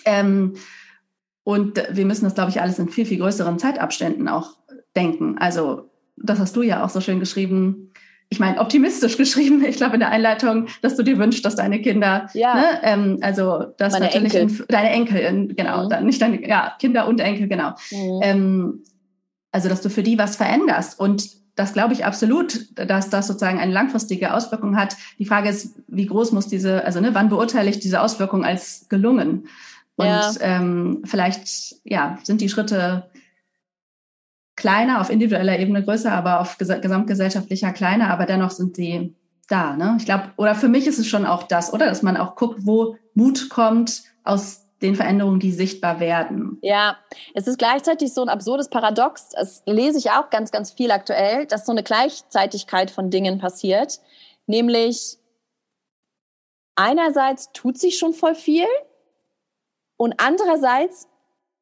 Ähm, 0.06 0.54
und 1.44 1.84
wir 1.92 2.06
müssen 2.06 2.26
das, 2.26 2.36
glaube 2.36 2.52
ich, 2.52 2.62
alles 2.62 2.80
in 2.80 2.90
viel, 2.90 3.06
viel 3.06 3.20
größeren 3.20 3.60
Zeitabständen 3.60 4.28
auch 4.28 4.58
denken. 4.96 5.38
Also 5.38 5.90
das 6.16 6.40
hast 6.40 6.56
du 6.56 6.62
ja 6.62 6.84
auch 6.84 6.90
so 6.90 7.02
schön 7.02 7.20
geschrieben. 7.20 7.92
Ich 8.30 8.40
meine, 8.40 8.60
optimistisch 8.60 9.18
geschrieben, 9.18 9.64
ich 9.64 9.78
glaube 9.78 9.96
in 9.96 10.00
der 10.00 10.10
Einleitung, 10.10 10.68
dass 10.82 10.96
du 10.96 11.04
dir 11.04 11.18
wünschst, 11.18 11.44
dass 11.44 11.56
deine 11.56 11.82
Kinder, 11.82 12.30
ja. 12.34 12.56
ne, 12.56 12.64
ähm, 12.84 13.18
also 13.22 13.66
dass 13.78 13.94
Meine 13.94 14.06
natürlich 14.06 14.36
Enkel. 14.36 14.60
In, 14.62 14.66
deine 14.68 14.90
Enkel, 14.90 15.54
genau, 15.56 15.90
mhm. 15.90 16.06
nicht 16.06 16.22
deine, 16.22 16.48
ja, 16.48 16.74
Kinder 16.80 17.08
und 17.08 17.20
Enkel, 17.20 17.48
genau. 17.48 17.72
Mhm. 17.92 18.20
Ähm, 18.22 18.84
also 19.52 19.70
dass 19.70 19.82
du 19.82 19.90
für 19.90 20.04
die 20.04 20.18
was 20.18 20.36
veränderst. 20.36 21.00
Und 21.00 21.45
das 21.56 21.74
glaube 21.74 21.94
ich 21.94 22.06
absolut, 22.06 22.68
dass 22.76 23.10
das 23.10 23.28
sozusagen 23.28 23.60
eine 23.60 23.72
langfristige 23.72 24.34
Auswirkung 24.34 24.78
hat. 24.78 24.98
Die 25.20 25.26
Frage 25.26 25.50
ist, 25.50 25.76
wie 25.88 26.06
groß 26.06 26.34
muss 26.34 26.48
diese, 26.48 26.84
also 26.84 27.00
ne, 27.00 27.14
wann 27.14 27.30
beurteile 27.30 27.70
ich 27.70 27.80
diese 27.80 28.02
Auswirkung 28.02 28.44
als 28.44 28.88
gelungen? 28.90 29.48
Und 29.96 30.08
ja. 30.08 30.34
ähm, 30.42 31.02
vielleicht 31.06 31.78
ja, 31.86 32.20
sind 32.24 32.42
die 32.42 32.50
Schritte 32.50 33.10
kleiner, 34.58 35.00
auf 35.00 35.10
individueller 35.10 35.58
Ebene 35.58 35.84
größer, 35.84 36.12
aber 36.12 36.42
auf 36.42 36.58
ges 36.58 36.70
gesamtgesellschaftlicher 36.82 37.72
kleiner, 37.72 38.10
aber 38.10 38.26
dennoch 38.26 38.52
sind 38.52 38.76
sie 38.76 39.16
da. 39.48 39.76
Ne? 39.76 39.96
Ich 40.00 40.06
glaube, 40.06 40.32
oder 40.38 40.56
für 40.56 40.68
mich 40.70 40.88
ist 40.88 41.00
es 41.00 41.08
schon 41.08 41.26
auch 41.26 41.44
das, 41.44 41.72
oder? 41.72 41.86
Dass 41.86 42.02
man 42.02 42.18
auch 42.18 42.36
guckt, 42.36 42.66
wo 42.66 42.98
Mut 43.14 43.50
kommt 43.50 44.04
aus 44.24 44.65
den 44.82 44.96
Veränderungen, 44.96 45.40
die 45.40 45.52
sichtbar 45.52 46.00
werden. 46.00 46.58
Ja, 46.62 46.98
es 47.34 47.48
ist 47.48 47.58
gleichzeitig 47.58 48.14
so 48.14 48.22
ein 48.22 48.30
absurdes 48.30 48.70
Paradox. 48.70 49.30
Das 49.30 49.64
lese 49.66 49.98
ich 49.98 50.12
auch 50.12 50.30
ganz, 50.30 50.52
ganz 50.52 50.72
viel 50.72 50.92
aktuell, 50.92 51.46
dass 51.46 51.66
so 51.66 51.72
eine 51.72 51.84
Gleichzeitigkeit 51.84 52.92
von 52.92 53.10
Dingen 53.10 53.40
passiert. 53.40 54.00
Nämlich 54.48 55.18
einerseits 56.76 57.52
tut 57.54 57.78
sich 57.78 57.98
schon 57.98 58.14
voll 58.14 58.36
viel 58.36 58.68
und 59.98 60.16
andererseits 60.18 61.08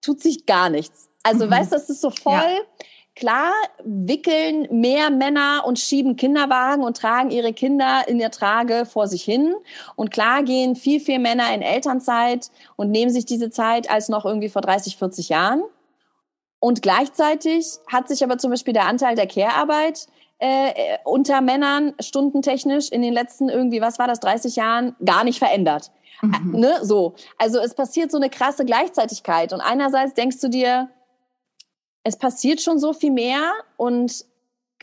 tut 0.02 0.22
sich 0.22 0.46
gar 0.46 0.70
nichts. 0.70 1.10
Also, 1.22 1.46
mhm. 1.46 1.52
weißt 1.52 1.72
du, 1.72 1.76
das 1.76 1.90
ist 1.90 2.02
so 2.02 2.10
voll. 2.10 2.34
Ja 2.34 2.86
Klar 3.16 3.52
wickeln 3.84 4.68
mehr 4.72 5.12
Männer 5.12 5.64
und 5.68 5.78
schieben 5.78 6.16
Kinderwagen 6.16 6.84
und 6.84 6.98
tragen 6.98 7.30
ihre 7.30 7.54
Kinder 7.54 8.08
in 8.08 8.18
der 8.18 8.32
Trage 8.32 8.88
vor 8.88 9.08
sich 9.08 9.24
hin. 9.24 9.54
Und 9.96 10.10
klar 10.10 10.42
gehen 10.42 10.76
viel, 10.76 11.00
viel 11.00 11.20
Männer 11.20 11.54
in 11.54 11.62
Elternzeit 11.62 12.50
und 12.76 12.90
nehmen 12.90 13.12
sich 13.12 13.26
diese 13.26 13.52
Zeit 13.52 13.90
als 13.90 14.10
noch 14.10 14.26
irgendwie 14.26 14.50
vor 14.50 14.64
30, 14.64 14.98
40 14.98 15.30
Jahren. 15.30 15.62
Und 16.60 16.82
gleichzeitig 16.82 17.68
hat 17.92 18.08
sich 18.08 18.24
aber 18.24 18.40
zum 18.40 18.50
Beispiel 18.50 18.74
der 18.74 18.88
Anteil 18.88 19.16
der 19.16 19.28
Care-Arbeit 19.28 20.08
äh, 20.40 20.98
unter 21.04 21.42
Männern 21.42 21.94
stundentechnisch 22.00 22.90
in 22.90 23.02
den 23.02 23.14
letzten 23.14 23.50
irgendwie, 23.50 23.82
was 23.82 24.00
war 24.00 24.08
das, 24.08 24.22
30 24.22 24.56
Jahren 24.56 24.96
gar 25.06 25.24
nicht 25.24 25.40
verändert. 25.40 25.92
Mhm. 26.22 26.56
Äh, 26.56 26.58
ne? 26.58 26.80
So. 26.82 27.14
Also 27.38 27.60
es 27.60 27.76
passiert 27.76 28.12
so 28.12 28.18
eine 28.18 28.30
krasse 28.30 28.66
Gleichzeitigkeit. 28.66 29.54
Und 29.54 29.62
einerseits 29.62 30.16
denkst 30.16 30.40
du 30.42 30.50
dir, 30.50 30.90
es 32.04 32.18
passiert 32.18 32.62
schon 32.62 32.80
so 32.80 32.94
viel 32.94 33.12
mehr 33.12 33.52
und 33.78 34.26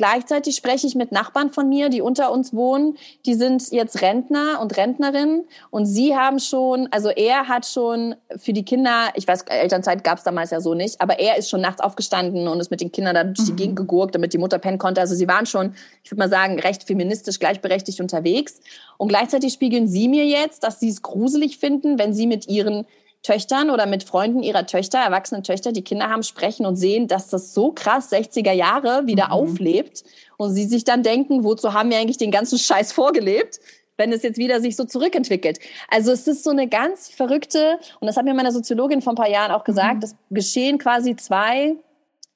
Gleichzeitig 0.00 0.56
spreche 0.56 0.86
ich 0.86 0.94
mit 0.94 1.12
Nachbarn 1.12 1.50
von 1.50 1.68
mir, 1.68 1.90
die 1.90 2.00
unter 2.00 2.32
uns 2.32 2.54
wohnen. 2.54 2.96
Die 3.26 3.34
sind 3.34 3.70
jetzt 3.70 4.00
Rentner 4.00 4.58
und 4.62 4.74
Rentnerinnen 4.78 5.44
und 5.68 5.84
sie 5.84 6.16
haben 6.16 6.38
schon, 6.38 6.88
also 6.90 7.10
er 7.10 7.48
hat 7.48 7.66
schon 7.66 8.14
für 8.38 8.54
die 8.54 8.64
Kinder, 8.64 9.10
ich 9.14 9.28
weiß, 9.28 9.42
Elternzeit 9.42 10.02
gab 10.02 10.16
es 10.16 10.24
damals 10.24 10.52
ja 10.52 10.62
so 10.62 10.72
nicht, 10.72 11.02
aber 11.02 11.18
er 11.18 11.36
ist 11.36 11.50
schon 11.50 11.60
nachts 11.60 11.82
aufgestanden 11.82 12.48
und 12.48 12.60
ist 12.60 12.70
mit 12.70 12.80
den 12.80 12.92
Kindern 12.92 13.14
da 13.14 13.24
durch 13.24 13.44
die 13.44 13.52
mhm. 13.52 13.56
Gegend 13.56 13.76
gegurkt, 13.76 14.14
damit 14.14 14.32
die 14.32 14.38
Mutter 14.38 14.58
pennen 14.58 14.78
konnte. 14.78 15.02
Also 15.02 15.14
sie 15.14 15.28
waren 15.28 15.44
schon, 15.44 15.74
ich 16.02 16.10
würde 16.10 16.20
mal 16.20 16.30
sagen, 16.30 16.58
recht 16.58 16.84
feministisch 16.84 17.38
gleichberechtigt 17.38 18.00
unterwegs. 18.00 18.60
Und 18.96 19.08
gleichzeitig 19.08 19.52
spiegeln 19.52 19.86
sie 19.86 20.08
mir 20.08 20.24
jetzt, 20.24 20.64
dass 20.64 20.80
sie 20.80 20.88
es 20.88 21.02
gruselig 21.02 21.58
finden, 21.58 21.98
wenn 21.98 22.14
sie 22.14 22.26
mit 22.26 22.48
ihren 22.48 22.86
Töchtern 23.22 23.70
oder 23.70 23.86
mit 23.86 24.04
Freunden 24.04 24.42
ihrer 24.42 24.66
Töchter, 24.66 24.98
erwachsenen 24.98 25.42
Töchter, 25.42 25.72
die 25.72 25.82
Kinder 25.82 26.08
haben, 26.08 26.22
sprechen 26.22 26.64
und 26.64 26.76
sehen, 26.76 27.06
dass 27.06 27.28
das 27.28 27.52
so 27.52 27.72
krass 27.72 28.10
60er 28.10 28.52
Jahre 28.52 29.06
wieder 29.06 29.26
mhm. 29.26 29.32
auflebt 29.32 30.04
und 30.38 30.54
sie 30.54 30.64
sich 30.64 30.84
dann 30.84 31.02
denken, 31.02 31.44
wozu 31.44 31.74
haben 31.74 31.90
wir 31.90 31.98
eigentlich 31.98 32.18
den 32.18 32.30
ganzen 32.30 32.58
Scheiß 32.58 32.92
vorgelebt? 32.92 33.60
wenn 34.00 34.12
es 34.14 34.22
jetzt 34.22 34.38
wieder 34.38 34.62
sich 34.62 34.76
so 34.76 34.84
zurückentwickelt. 34.84 35.58
Also 35.88 36.10
es 36.10 36.26
ist 36.26 36.42
so 36.42 36.48
eine 36.48 36.68
ganz 36.68 37.10
verrückte, 37.10 37.78
und 38.00 38.06
das 38.06 38.16
hat 38.16 38.24
mir 38.24 38.32
meine 38.32 38.50
Soziologin 38.50 39.02
vor 39.02 39.12
ein 39.12 39.16
paar 39.16 39.28
Jahren 39.28 39.52
auch 39.52 39.62
gesagt, 39.62 39.96
mhm. 39.96 40.02
es 40.04 40.16
geschehen 40.30 40.78
quasi 40.78 41.16
zwei 41.16 41.76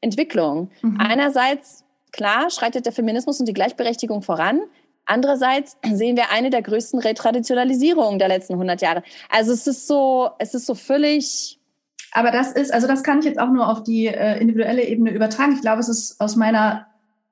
Entwicklungen. 0.03 0.71
Mhm. 0.83 0.99
Einerseits, 1.01 1.85
klar, 2.13 2.51
schreitet 2.51 2.85
der 2.85 2.93
Feminismus 2.93 3.41
und 3.41 3.47
die 3.47 3.55
Gleichberechtigung 3.55 4.21
voran. 4.21 4.61
Andererseits 5.07 5.77
sehen 5.93 6.17
wir 6.17 6.31
eine 6.31 6.51
der 6.51 6.63
größten 6.63 7.01
Retraditionalisierungen 7.01 8.19
der 8.19 8.29
letzten 8.29 8.55
100 8.55 8.81
Jahre. 8.81 9.03
Also 9.29 9.53
es 9.53 9.67
ist 9.67 9.87
so, 9.87 10.31
es 10.39 10.55
ist 10.55 10.67
so 10.67 10.75
völlig. 10.75 11.59
Aber 12.13 12.31
das 12.31 12.53
ist, 12.53 12.73
also 12.73 12.87
das 12.87 13.03
kann 13.03 13.19
ich 13.19 13.25
jetzt 13.25 13.39
auch 13.39 13.51
nur 13.51 13.69
auf 13.69 13.83
die 13.83 14.07
äh, 14.07 14.41
individuelle 14.41 14.85
Ebene 14.85 15.11
übertragen. 15.11 15.53
Ich 15.55 15.61
glaube, 15.61 15.81
es 15.81 15.89
ist 15.89 16.21
aus 16.21 16.37
meiner 16.37 16.87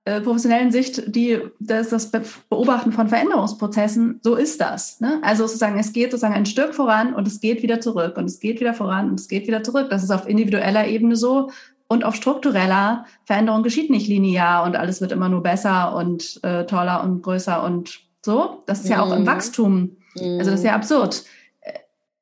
äh, 0.05 0.21
professionellen 0.21 0.73
Sicht, 0.73 1.15
die, 1.15 1.39
das, 1.61 1.91
das 1.91 2.11
Beobachten 2.51 2.91
von 2.91 3.09
Veränderungsprozessen, 3.09 4.19
so 4.21 4.35
ist 4.35 4.61
das. 4.61 5.01
Ne? 5.01 5.21
Also 5.23 5.47
sozusagen, 5.47 5.79
es 5.79 5.93
geht 5.93 6.11
sozusagen 6.11 6.35
ein 6.35 6.47
Stück 6.47 6.75
voran 6.75 7.15
und 7.15 7.29
es 7.29 7.41
geht 7.41 7.63
wieder 7.63 7.81
zurück 7.81 8.17
und 8.17 8.25
es 8.25 8.41
geht 8.41 8.59
wieder 8.59 8.75
voran 8.75 9.11
und 9.11 9.21
es 9.21 9.29
geht 9.29 9.47
wieder 9.47 9.63
zurück. 9.63 9.91
Das 9.91 10.03
ist 10.03 10.11
auf 10.11 10.29
individueller 10.29 10.89
Ebene 10.89 11.15
so. 11.15 11.51
Und 11.93 12.05
auf 12.05 12.15
struktureller 12.15 13.05
Veränderung 13.27 13.63
geschieht 13.63 13.91
nicht 13.91 14.09
linear 14.09 14.65
und 14.65 14.77
alles 14.77 15.03
wird 15.03 15.13
immer 15.13 15.29
nur 15.29 15.43
besser 15.43 15.95
und 15.95 16.41
äh, 16.43 16.65
toller 16.65 17.05
und 17.05 17.21
größer 17.21 17.63
und 17.63 18.01
so. 18.25 18.63
Das 18.65 18.81
ist 18.81 18.89
ja 18.89 19.03
auch 19.03 19.13
im 19.13 19.23
mhm. 19.23 19.27
Wachstum. 19.27 19.97
Also 20.17 20.53
das 20.53 20.61
ist 20.61 20.65
ja 20.65 20.75
absurd. 20.75 21.25
Äh, 21.61 21.73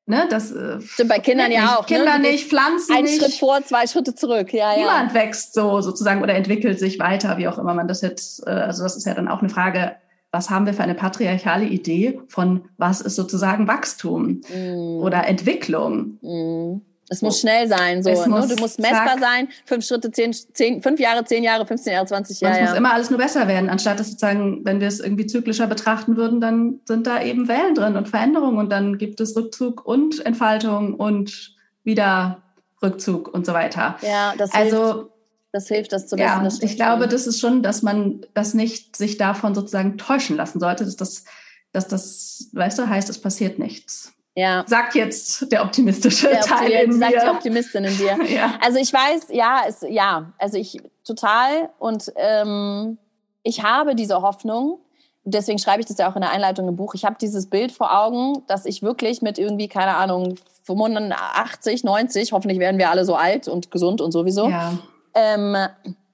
ne, 0.07 0.27
das 0.29 0.51
äh, 0.51 0.81
stimmt 0.81 1.09
bei 1.09 1.19
Kindern 1.19 1.53
ja 1.53 1.77
auch. 1.77 1.87
Ne? 1.87 1.95
Kinder 1.95 2.17
ne? 2.17 2.31
nicht, 2.31 2.49
Pflanzen 2.49 2.93
Ein 2.93 3.05
nicht. 3.05 3.21
Schritt 3.21 3.35
vor, 3.35 3.63
zwei 3.63 3.87
Schritte 3.87 4.13
zurück. 4.13 4.51
Ja, 4.51 4.75
Niemand 4.75 5.13
ja. 5.13 5.21
wächst 5.21 5.53
so 5.53 5.79
sozusagen 5.79 6.21
oder 6.21 6.35
entwickelt 6.35 6.77
sich 6.77 6.99
weiter, 6.99 7.37
wie 7.37 7.47
auch 7.47 7.57
immer 7.57 7.73
man 7.73 7.87
das 7.87 8.01
jetzt. 8.01 8.45
Äh, 8.45 8.49
also 8.49 8.83
das 8.83 8.97
ist 8.97 9.05
ja 9.05 9.13
dann 9.13 9.29
auch 9.29 9.39
eine 9.39 9.49
Frage. 9.49 9.95
Was 10.33 10.49
haben 10.49 10.65
wir 10.65 10.73
für 10.73 10.83
eine 10.83 10.95
patriarchale 10.95 11.65
Idee 11.65 12.19
von 12.27 12.65
was 12.75 12.99
ist 12.99 13.15
sozusagen 13.15 13.69
Wachstum 13.69 14.41
mm. 14.53 14.99
oder 15.01 15.27
Entwicklung? 15.27 16.17
Mm. 16.21 16.90
Es 17.11 17.21
muss 17.21 17.41
schnell 17.41 17.67
sein, 17.67 18.01
so. 18.03 18.09
Ne? 18.09 18.47
Du 18.47 18.55
musst 18.61 18.79
messbar 18.79 19.05
zack. 19.05 19.19
sein. 19.19 19.49
Fünf 19.65 19.85
Schritte, 19.85 20.11
zehn, 20.11 20.31
zehn, 20.31 20.81
fünf 20.81 20.97
Jahre, 20.97 21.25
zehn 21.25 21.43
Jahre, 21.43 21.65
15 21.65 21.91
Jahre, 21.91 22.05
20 22.05 22.39
Jahre. 22.39 22.55
Und 22.55 22.63
es 22.63 22.69
muss 22.69 22.77
immer 22.77 22.93
alles 22.93 23.09
nur 23.09 23.19
besser 23.19 23.49
werden, 23.49 23.69
anstatt 23.69 23.99
dass 23.99 24.07
sozusagen, 24.07 24.63
wenn 24.63 24.79
wir 24.79 24.87
es 24.87 25.01
irgendwie 25.01 25.25
zyklischer 25.25 25.67
betrachten 25.67 26.15
würden, 26.15 26.39
dann 26.39 26.79
sind 26.85 27.07
da 27.07 27.21
eben 27.21 27.49
Wellen 27.49 27.75
drin 27.75 27.97
und 27.97 28.07
Veränderungen 28.07 28.59
und 28.59 28.69
dann 28.69 28.97
gibt 28.97 29.19
es 29.19 29.35
Rückzug 29.35 29.85
und 29.85 30.25
Entfaltung 30.25 30.93
und 30.93 31.53
wieder 31.83 32.43
Rückzug 32.81 33.27
und 33.27 33.45
so 33.45 33.51
weiter. 33.51 33.97
Ja, 34.01 34.33
das 34.37 34.53
also, 34.53 34.93
hilft. 34.93 35.11
Das 35.51 35.67
hilft, 35.67 35.91
das 35.91 36.07
zu 36.07 36.15
wissen. 36.15 36.25
Ja, 36.25 36.47
ich 36.61 36.77
glaube, 36.77 37.09
das 37.09 37.27
ist 37.27 37.41
schon, 37.41 37.61
dass 37.61 37.81
man 37.81 38.21
das 38.33 38.53
nicht 38.53 38.95
sich 38.95 39.17
davon 39.17 39.53
sozusagen 39.53 39.97
täuschen 39.97 40.37
lassen 40.37 40.61
sollte, 40.61 40.85
dass 40.85 40.95
das, 40.95 41.25
dass 41.73 41.89
das, 41.89 42.49
weißt 42.53 42.79
du, 42.79 42.87
heißt, 42.87 43.09
es 43.09 43.19
passiert 43.19 43.59
nichts. 43.59 44.13
Ja. 44.35 44.63
Sagt 44.65 44.95
jetzt 44.95 45.51
der 45.51 45.63
optimistische 45.63 46.29
der 46.29 46.41
Teil 46.41 46.71
Optim 46.71 46.91
in 46.91 46.99
sagt 46.99 47.11
mir. 47.11 47.21
die 47.21 47.29
Optimistin 47.29 47.83
in 47.83 47.97
dir. 47.97 48.17
ja. 48.29 48.53
Also 48.61 48.79
ich 48.79 48.91
weiß, 48.93 49.27
ja, 49.31 49.63
es, 49.67 49.85
ja, 49.87 50.31
also 50.37 50.57
ich 50.57 50.77
total 51.03 51.69
und 51.79 52.11
ähm, 52.15 52.97
ich 53.43 53.63
habe 53.63 53.95
diese 53.95 54.21
Hoffnung. 54.21 54.79
Deswegen 55.23 55.59
schreibe 55.59 55.81
ich 55.81 55.85
das 55.85 55.97
ja 55.97 56.09
auch 56.09 56.15
in 56.15 56.21
der 56.21 56.31
Einleitung 56.31 56.67
im 56.67 56.75
Buch. 56.75 56.95
Ich 56.95 57.05
habe 57.05 57.15
dieses 57.19 57.49
Bild 57.49 57.71
vor 57.71 57.95
Augen, 57.95 58.43
dass 58.47 58.65
ich 58.65 58.81
wirklich 58.81 59.21
mit 59.21 59.37
irgendwie, 59.37 59.67
keine 59.67 59.95
Ahnung, 59.95 60.35
85, 60.63 61.83
90, 61.83 62.31
hoffentlich 62.31 62.59
werden 62.59 62.79
wir 62.79 62.89
alle 62.89 63.05
so 63.05 63.15
alt 63.15 63.47
und 63.47 63.69
gesund 63.69 64.01
und 64.01 64.11
sowieso, 64.11 64.49
ja. 64.49 64.77
ähm, 65.13 65.55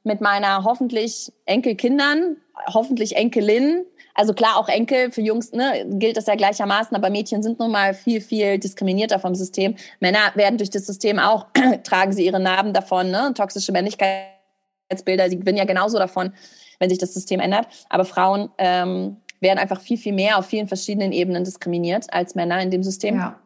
mit 0.03 0.21
meiner 0.21 0.63
hoffentlich 0.63 1.31
Enkelkindern, 1.45 2.37
hoffentlich 2.73 3.15
Enkelin, 3.15 3.85
also 4.17 4.33
klar, 4.33 4.57
auch 4.57 4.67
Enkel 4.67 5.11
für 5.11 5.21
Jungs 5.21 5.51
ne, 5.51 5.85
gilt 5.87 6.17
das 6.17 6.25
ja 6.25 6.33
gleichermaßen, 6.33 6.97
aber 6.97 7.11
Mädchen 7.11 7.43
sind 7.43 7.59
nun 7.59 7.71
mal 7.71 7.93
viel, 7.93 8.19
viel 8.19 8.57
diskriminierter 8.57 9.19
vom 9.19 9.35
System. 9.35 9.75
Männer 9.99 10.31
werden 10.33 10.57
durch 10.57 10.71
das 10.71 10.87
System 10.87 11.19
auch, 11.19 11.45
tragen 11.83 12.11
sie 12.11 12.25
ihre 12.25 12.39
Narben 12.39 12.73
davon, 12.73 13.11
ne? 13.11 13.31
toxische 13.35 13.71
Männlichkeitsbilder, 13.71 15.29
sie 15.29 15.37
gewinnen 15.37 15.59
ja 15.59 15.65
genauso 15.65 15.99
davon, 15.99 16.33
wenn 16.79 16.89
sich 16.89 16.97
das 16.97 17.13
System 17.13 17.39
ändert. 17.39 17.67
Aber 17.89 18.05
Frauen 18.05 18.49
ähm, 18.57 19.17
werden 19.39 19.59
einfach 19.59 19.81
viel, 19.81 19.97
viel 19.97 20.13
mehr 20.13 20.39
auf 20.39 20.47
vielen 20.47 20.67
verschiedenen 20.67 21.11
Ebenen 21.11 21.43
diskriminiert 21.43 22.11
als 22.11 22.33
Männer 22.33 22.59
in 22.59 22.71
dem 22.71 22.81
System. 22.81 23.17
Ja 23.17 23.39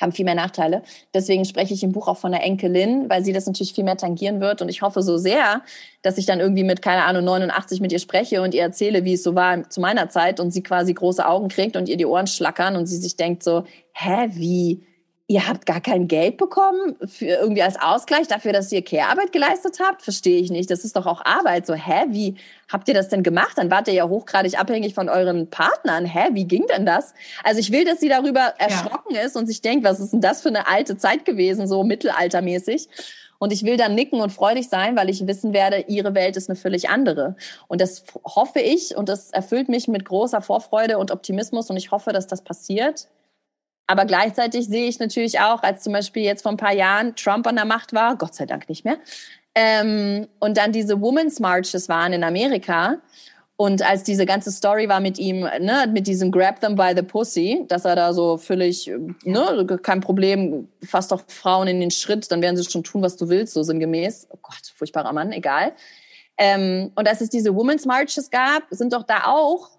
haben 0.00 0.12
viel 0.12 0.24
mehr 0.24 0.34
Nachteile. 0.34 0.82
Deswegen 1.14 1.44
spreche 1.44 1.74
ich 1.74 1.82
im 1.82 1.92
Buch 1.92 2.08
auch 2.08 2.18
von 2.18 2.32
der 2.32 2.42
Enkelin, 2.42 3.08
weil 3.08 3.24
sie 3.24 3.32
das 3.32 3.46
natürlich 3.46 3.72
viel 3.72 3.84
mehr 3.84 3.96
tangieren 3.96 4.40
wird. 4.40 4.62
Und 4.62 4.68
ich 4.68 4.82
hoffe 4.82 5.02
so 5.02 5.16
sehr, 5.16 5.62
dass 6.02 6.18
ich 6.18 6.26
dann 6.26 6.40
irgendwie 6.40 6.64
mit, 6.64 6.82
keine 6.82 7.04
Ahnung, 7.04 7.24
89 7.24 7.80
mit 7.80 7.92
ihr 7.92 7.98
spreche 7.98 8.42
und 8.42 8.54
ihr 8.54 8.62
erzähle, 8.62 9.04
wie 9.04 9.14
es 9.14 9.22
so 9.22 9.34
war 9.34 9.68
zu 9.70 9.80
meiner 9.80 10.08
Zeit 10.08 10.40
und 10.40 10.50
sie 10.50 10.62
quasi 10.62 10.92
große 10.92 11.26
Augen 11.26 11.48
kriegt 11.48 11.76
und 11.76 11.88
ihr 11.88 11.96
die 11.96 12.06
Ohren 12.06 12.26
schlackern 12.26 12.76
und 12.76 12.86
sie 12.86 12.96
sich 12.96 13.16
denkt 13.16 13.42
so, 13.42 13.64
hä, 13.92 14.28
wie? 14.32 14.82
Ihr 15.28 15.48
habt 15.48 15.66
gar 15.66 15.80
kein 15.80 16.06
Geld 16.06 16.36
bekommen 16.36 16.94
für 17.04 17.26
irgendwie 17.26 17.62
als 17.62 17.80
Ausgleich 17.80 18.28
dafür, 18.28 18.52
dass 18.52 18.70
ihr 18.70 18.84
Care-Arbeit 18.84 19.32
geleistet 19.32 19.78
habt? 19.80 20.02
Verstehe 20.02 20.40
ich 20.40 20.50
nicht. 20.50 20.70
Das 20.70 20.84
ist 20.84 20.94
doch 20.94 21.06
auch 21.06 21.24
Arbeit. 21.24 21.66
So, 21.66 21.74
hä, 21.74 22.04
wie 22.10 22.36
habt 22.70 22.86
ihr 22.86 22.94
das 22.94 23.08
denn 23.08 23.24
gemacht? 23.24 23.58
Dann 23.58 23.70
wart 23.70 23.88
ihr 23.88 23.94
ja 23.94 24.08
hochgradig 24.08 24.58
abhängig 24.58 24.94
von 24.94 25.08
euren 25.08 25.50
Partnern. 25.50 26.04
Hä, 26.04 26.28
wie 26.32 26.44
ging 26.44 26.66
denn 26.68 26.86
das? 26.86 27.12
Also 27.42 27.58
ich 27.58 27.72
will, 27.72 27.84
dass 27.84 27.98
sie 27.98 28.08
darüber 28.08 28.54
erschrocken 28.58 29.16
ja. 29.16 29.22
ist 29.22 29.36
und 29.36 29.48
sich 29.48 29.62
denkt, 29.62 29.84
was 29.84 29.98
ist 29.98 30.12
denn 30.12 30.20
das 30.20 30.42
für 30.42 30.48
eine 30.48 30.68
alte 30.68 30.96
Zeit 30.96 31.24
gewesen, 31.24 31.66
so 31.66 31.82
mittelaltermäßig? 31.82 32.88
Und 33.38 33.52
ich 33.52 33.64
will 33.64 33.76
dann 33.76 33.94
nicken 33.94 34.20
und 34.20 34.30
freudig 34.30 34.68
sein, 34.68 34.96
weil 34.96 35.10
ich 35.10 35.26
wissen 35.26 35.52
werde, 35.52 35.84
ihre 35.88 36.14
Welt 36.14 36.36
ist 36.36 36.48
eine 36.48 36.56
völlig 36.56 36.88
andere. 36.88 37.36
Und 37.68 37.80
das 37.80 38.04
hoffe 38.24 38.60
ich 38.60 38.96
und 38.96 39.08
das 39.08 39.30
erfüllt 39.30 39.68
mich 39.68 39.88
mit 39.88 40.04
großer 40.04 40.40
Vorfreude 40.40 40.98
und 40.98 41.10
Optimismus 41.10 41.68
und 41.68 41.76
ich 41.76 41.90
hoffe, 41.90 42.12
dass 42.12 42.26
das 42.28 42.42
passiert. 42.42 43.08
Aber 43.86 44.04
gleichzeitig 44.04 44.66
sehe 44.66 44.88
ich 44.88 44.98
natürlich 44.98 45.40
auch, 45.40 45.62
als 45.62 45.82
zum 45.82 45.92
Beispiel 45.92 46.22
jetzt 46.22 46.42
vor 46.42 46.52
ein 46.52 46.56
paar 46.56 46.74
Jahren 46.74 47.14
Trump 47.14 47.46
an 47.46 47.56
der 47.56 47.64
Macht 47.64 47.92
war, 47.92 48.16
Gott 48.16 48.34
sei 48.34 48.46
Dank 48.46 48.68
nicht 48.68 48.84
mehr, 48.84 48.98
ähm, 49.54 50.28
und 50.38 50.58
dann 50.58 50.72
diese 50.72 51.00
Women's 51.00 51.40
Marches 51.40 51.88
waren 51.88 52.12
in 52.12 52.24
Amerika. 52.24 52.98
Und 53.58 53.80
als 53.80 54.02
diese 54.02 54.26
ganze 54.26 54.52
Story 54.52 54.86
war 54.86 55.00
mit 55.00 55.18
ihm, 55.18 55.40
ne, 55.40 55.90
mit 55.90 56.06
diesem 56.06 56.30
Grab 56.30 56.60
them 56.60 56.74
by 56.74 56.92
the 56.94 57.02
pussy, 57.02 57.64
dass 57.68 57.86
er 57.86 57.96
da 57.96 58.12
so 58.12 58.36
völlig, 58.36 58.90
ne, 59.24 59.66
kein 59.82 60.02
Problem, 60.02 60.68
fasst 60.84 61.10
doch 61.10 61.22
Frauen 61.26 61.66
in 61.66 61.80
den 61.80 61.90
Schritt, 61.90 62.30
dann 62.30 62.42
werden 62.42 62.58
sie 62.58 62.70
schon 62.70 62.84
tun, 62.84 63.00
was 63.00 63.16
du 63.16 63.30
willst, 63.30 63.54
so 63.54 63.62
sinngemäß. 63.62 64.28
Oh 64.30 64.38
Gott, 64.42 64.74
furchtbarer 64.74 65.14
Mann, 65.14 65.32
egal. 65.32 65.72
Ähm, 66.36 66.92
und 66.96 67.08
als 67.08 67.22
es 67.22 67.30
diese 67.30 67.54
Women's 67.54 67.86
Marches 67.86 68.30
gab, 68.30 68.64
sind 68.68 68.92
doch 68.92 69.04
da 69.04 69.24
auch 69.24 69.70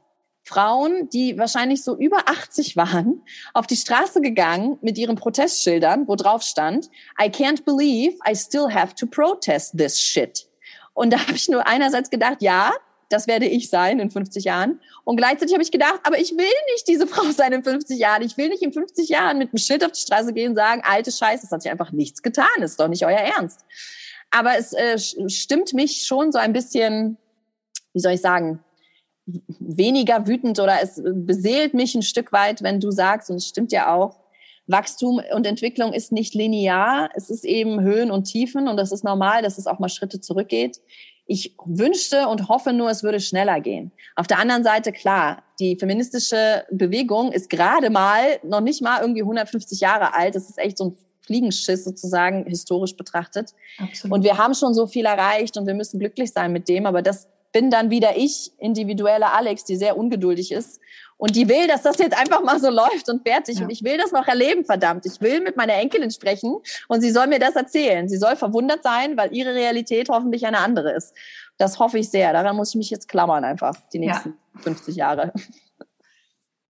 Frauen, 0.48 1.10
die 1.10 1.38
wahrscheinlich 1.38 1.84
so 1.84 1.98
über 1.98 2.30
80 2.30 2.76
waren, 2.76 3.22
auf 3.54 3.68
die 3.68 3.76
Straße 3.76 4.22
gegangen 4.22 4.78
mit 4.82 4.98
ihren 4.98 5.16
Protestschildern, 5.16 6.08
wo 6.08 6.16
drauf 6.16 6.42
stand, 6.42 6.90
I 7.22 7.26
can't 7.26 7.64
believe 7.66 8.18
I 8.28 8.36
still 8.36 8.74
have 8.74 8.96
to 8.96 9.06
protest 9.06 9.78
this 9.78 10.00
shit. 10.00 10.48
Und 10.94 11.12
da 11.12 11.20
habe 11.20 11.34
ich 11.34 11.50
nur 11.50 11.68
einerseits 11.68 12.10
gedacht, 12.10 12.42
ja, 12.42 12.72
das 13.10 13.28
werde 13.28 13.46
ich 13.46 13.70
sein 13.70 14.00
in 14.00 14.10
50 14.10 14.44
Jahren. 14.46 14.82
Und 15.04 15.18
gleichzeitig 15.18 15.54
habe 15.54 15.64
ich 15.64 15.72
gedacht, 15.72 16.00
aber 16.04 16.20
ich 16.20 16.32
will 16.32 16.46
nicht 16.74 16.88
diese 16.88 17.08
Frau 17.08 17.30
sein 17.32 17.54
in 17.54 17.64
50 17.64 18.00
Jahren. 18.00 18.22
Ich 18.22 18.38
will 18.38 18.50
nicht 18.50 18.62
in 18.62 18.74
50 18.74 19.10
Jahren 19.10 19.38
mit 19.38 19.50
einem 19.50 19.58
Schild 19.58 19.86
auf 19.86 19.92
die 19.92 20.00
Straße 20.00 20.34
gehen 20.34 20.50
und 20.50 20.56
sagen, 20.56 20.82
alte 20.84 21.12
Scheiße, 21.12 21.46
es 21.46 21.52
hat 21.52 21.62
sich 21.62 21.72
einfach 21.72 21.92
nichts 21.92 22.22
getan, 22.22 22.48
das 22.60 22.72
ist 22.72 22.80
doch 22.80 22.88
nicht 22.88 23.06
euer 23.06 23.18
Ernst. 23.18 23.62
Aber 24.32 24.58
es 24.58 24.74
äh, 24.74 24.98
stimmt 24.98 25.74
mich 25.74 26.06
schon 26.06 26.32
so 26.32 26.40
ein 26.40 26.52
bisschen, 26.52 27.18
wie 27.94 28.00
soll 28.00 28.14
ich 28.14 28.22
sagen, 28.22 28.64
weniger 29.60 30.28
wütend 30.28 30.60
oder 30.60 30.82
es 30.82 31.02
beseelt 31.04 31.74
mich 31.74 31.96
ein 31.96 32.02
Stück 32.02 32.32
weit, 32.32 32.64
wenn 32.64 32.80
du 32.80 32.92
sagst, 32.92 33.30
und 33.30 33.38
es 33.38 33.48
stimmt 33.48 33.72
ja 33.72 33.94
auch, 33.94 34.16
Wachstum 34.68 35.22
und 35.34 35.48
Entwicklung 35.48 35.94
ist 35.94 36.12
nicht 36.12 36.34
linear. 36.34 37.10
Es 37.16 37.30
ist 37.30 37.46
eben 37.46 37.82
Höhen 37.82 38.12
und 38.12 38.26
Tiefen 38.26 38.68
und 38.68 38.78
das 38.78 38.92
ist 38.92 39.04
normal, 39.04 39.42
dass 39.42 39.58
es 39.58 39.66
auch 39.66 39.80
mal 39.80 39.90
Schritte 39.90 40.20
zurückgeht. 40.20 40.82
Ich 41.26 41.56
wünschte 41.66 42.28
und 42.28 42.48
hoffe 42.48 42.74
nur, 42.74 42.90
es 42.90 43.04
würde 43.04 43.20
schneller 43.20 43.60
gehen. 43.60 43.92
Auf 44.16 44.28
der 44.28 44.40
anderen 44.40 44.64
Seite, 44.64 44.92
klar, 44.92 45.44
die 45.60 45.78
feministische 45.78 46.66
Bewegung 46.72 47.32
ist 47.32 47.50
gerade 47.50 47.90
mal, 47.90 48.40
noch 48.44 48.62
nicht 48.62 48.82
mal 48.82 49.02
irgendwie 49.02 49.22
150 49.22 49.80
Jahre 49.80 50.14
alt. 50.14 50.36
Das 50.36 50.50
ist 50.50 50.58
echt 50.58 50.78
so 50.78 50.86
ein 50.86 50.98
Fliegenschiss 51.22 51.84
sozusagen 51.84 52.46
historisch 52.46 52.96
betrachtet. 52.96 53.54
Absolut. 53.78 54.18
Und 54.18 54.24
wir 54.24 54.38
haben 54.38 54.54
schon 54.54 54.74
so 54.74 54.88
viel 54.88 55.06
erreicht 55.06 55.58
und 55.58 55.68
wir 55.68 55.74
müssen 55.74 56.00
glücklich 56.00 56.32
sein 56.32 56.54
mit 56.54 56.70
dem. 56.70 56.86
Aber 56.86 57.02
das 57.02 57.28
bin 57.58 57.72
dann 57.72 57.90
wieder 57.90 58.16
ich, 58.16 58.52
individuelle 58.60 59.32
Alex, 59.32 59.64
die 59.64 59.78
sehr 59.78 59.98
ungeduldig 59.98 60.52
ist 60.52 60.80
und 61.18 61.36
die 61.36 61.50
will, 61.50 61.66
dass 61.66 61.82
das 61.82 61.98
jetzt 61.98 62.16
einfach 62.16 62.44
mal 62.44 62.60
so 62.60 62.70
läuft 62.70 63.10
und 63.10 63.28
fertig. 63.28 63.58
Ja. 63.58 63.64
Und 63.64 63.72
ich 63.72 63.84
will 63.84 63.98
das 63.98 64.12
noch 64.12 64.28
erleben, 64.28 64.64
verdammt. 64.64 65.08
Ich 65.08 65.20
will 65.22 65.42
mit 65.42 65.58
meiner 65.58 65.74
Enkelin 65.74 66.12
sprechen 66.12 66.58
und 66.88 67.02
sie 67.02 67.10
soll 67.10 67.26
mir 67.26 67.40
das 67.40 67.56
erzählen. 67.56 68.08
Sie 68.08 68.18
soll 68.18 68.36
verwundert 68.36 68.84
sein, 68.84 69.18
weil 69.18 69.34
ihre 69.34 69.56
Realität 69.56 70.08
hoffentlich 70.10 70.46
eine 70.46 70.60
andere 70.60 70.92
ist. 70.92 71.16
Das 71.58 71.80
hoffe 71.80 71.98
ich 71.98 72.12
sehr. 72.12 72.32
Daran 72.32 72.56
muss 72.56 72.70
ich 72.70 72.76
mich 72.76 72.92
jetzt 72.92 73.08
klammern 73.08 73.44
einfach 73.44 73.76
die 73.92 73.98
nächsten 73.98 74.36
ja. 74.54 74.62
50 74.62 74.96
Jahre. 74.96 75.34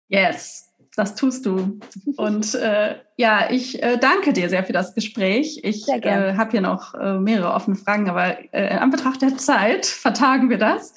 Yes 0.09 0.67
das 0.97 1.15
tust 1.15 1.45
du. 1.45 1.79
Und 2.17 2.55
äh, 2.55 2.97
ja, 3.17 3.51
ich 3.51 3.83
äh, 3.83 3.99
danke 3.99 4.33
dir 4.33 4.49
sehr 4.49 4.65
für 4.65 4.73
das 4.73 4.95
Gespräch. 4.95 5.61
Ich 5.63 5.87
äh, 5.89 6.35
habe 6.35 6.51
hier 6.51 6.63
noch 6.63 6.95
äh, 6.95 7.19
mehrere 7.19 7.53
offene 7.53 7.77
Fragen, 7.77 8.09
aber 8.09 8.39
äh, 8.53 8.73
in 8.73 8.79
Anbetracht 8.79 9.21
der 9.21 9.37
Zeit 9.37 9.87
vertagen 9.87 10.49
wir 10.49 10.59
das. 10.59 10.95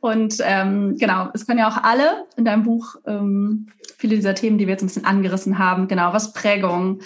Und 0.00 0.36
ähm, 0.40 0.96
genau, 0.96 1.28
es 1.34 1.46
können 1.46 1.58
ja 1.58 1.68
auch 1.68 1.82
alle 1.82 2.24
in 2.36 2.44
deinem 2.44 2.62
Buch 2.62 2.96
ähm, 3.04 3.66
viele 3.98 4.14
dieser 4.14 4.36
Themen, 4.36 4.58
die 4.58 4.66
wir 4.66 4.72
jetzt 4.72 4.82
ein 4.82 4.86
bisschen 4.86 5.04
angerissen 5.04 5.58
haben, 5.58 5.88
genau, 5.88 6.12
was 6.12 6.32
Prägung 6.32 7.00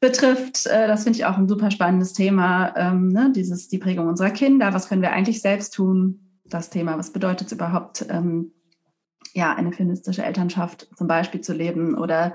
betrifft, 0.00 0.66
äh, 0.66 0.88
das 0.88 1.04
finde 1.04 1.20
ich 1.20 1.26
auch 1.26 1.38
ein 1.38 1.48
super 1.48 1.70
spannendes 1.70 2.12
Thema, 2.12 2.74
ähm, 2.76 3.08
ne? 3.08 3.32
dieses 3.34 3.68
die 3.68 3.78
Prägung 3.78 4.08
unserer 4.08 4.30
Kinder, 4.30 4.74
was 4.74 4.88
können 4.88 5.00
wir 5.00 5.12
eigentlich 5.12 5.40
selbst 5.40 5.74
tun? 5.74 6.18
Das 6.44 6.70
Thema, 6.70 6.98
was 6.98 7.12
bedeutet 7.12 7.46
es 7.46 7.52
überhaupt, 7.52 8.04
ähm, 8.10 8.50
ja, 9.34 9.54
eine 9.54 9.72
feministische 9.72 10.24
Elternschaft 10.24 10.88
zum 10.96 11.06
Beispiel 11.06 11.40
zu 11.40 11.52
leben 11.52 11.96
oder 11.96 12.34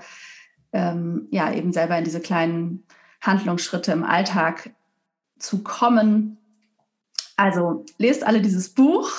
ähm, 0.74 1.28
ja, 1.32 1.54
eben 1.54 1.74
selber 1.74 1.98
in 1.98 2.04
diese 2.04 2.20
kleinen 2.20 2.84
Handlungsschritte 3.22 3.92
im 3.92 4.04
Alltag 4.04 4.72
zu 5.40 5.64
kommen. 5.64 6.38
Also 7.36 7.86
lest 7.98 8.26
alle 8.26 8.42
dieses 8.42 8.70
Buch 8.70 9.10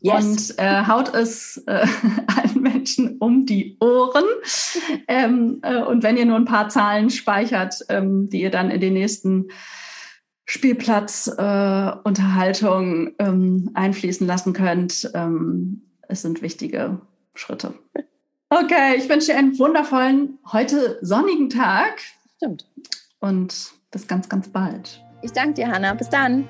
yes. 0.00 0.24
und 0.24 0.58
äh, 0.58 0.86
haut 0.86 1.14
es 1.14 1.62
äh, 1.66 1.86
allen 2.26 2.60
Menschen 2.60 3.18
um 3.18 3.46
die 3.46 3.76
Ohren. 3.80 4.24
Ähm, 5.08 5.60
äh, 5.62 5.82
und 5.82 6.02
wenn 6.02 6.16
ihr 6.16 6.26
nur 6.26 6.36
ein 6.36 6.44
paar 6.44 6.68
Zahlen 6.68 7.10
speichert, 7.10 7.84
ähm, 7.88 8.28
die 8.28 8.42
ihr 8.42 8.50
dann 8.50 8.70
in 8.70 8.80
den 8.80 8.94
nächsten 8.94 9.48
Spielplatzunterhaltung 10.44 13.06
äh, 13.06 13.12
ähm, 13.18 13.70
einfließen 13.74 14.26
lassen 14.26 14.52
könnt, 14.52 15.10
ähm, 15.14 15.82
es 16.08 16.22
sind 16.22 16.42
wichtige 16.42 17.00
Schritte. 17.34 17.74
Okay, 18.50 18.96
ich 18.96 19.08
wünsche 19.08 19.28
dir 19.28 19.38
einen 19.38 19.58
wundervollen, 19.58 20.38
heute 20.52 20.98
sonnigen 21.00 21.48
Tag. 21.48 22.02
Stimmt. 22.36 22.66
Und 23.20 23.72
bis 23.90 24.06
ganz, 24.06 24.28
ganz 24.28 24.48
bald. 24.48 25.02
Ich 25.22 25.32
danke 25.32 25.54
dir, 25.54 25.68
Hanna. 25.68 25.94
Bis 25.94 26.10
dann. 26.10 26.46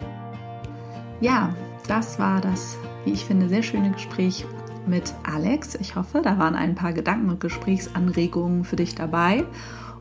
Ja, 1.21 1.55
das 1.87 2.19
war 2.19 2.41
das, 2.41 2.77
wie 3.05 3.13
ich 3.13 3.25
finde, 3.25 3.49
sehr 3.49 3.63
schöne 3.63 3.93
Gespräch 3.93 4.45
mit 4.87 5.15
Alex. 5.23 5.77
Ich 5.77 5.95
hoffe, 5.95 6.23
da 6.23 6.39
waren 6.39 6.55
ein 6.55 6.75
paar 6.75 6.93
Gedanken 6.93 7.31
und 7.31 7.41
Gesprächsanregungen 7.41 8.65
für 8.65 8.77
dich 8.77 8.95
dabei. 8.95 9.45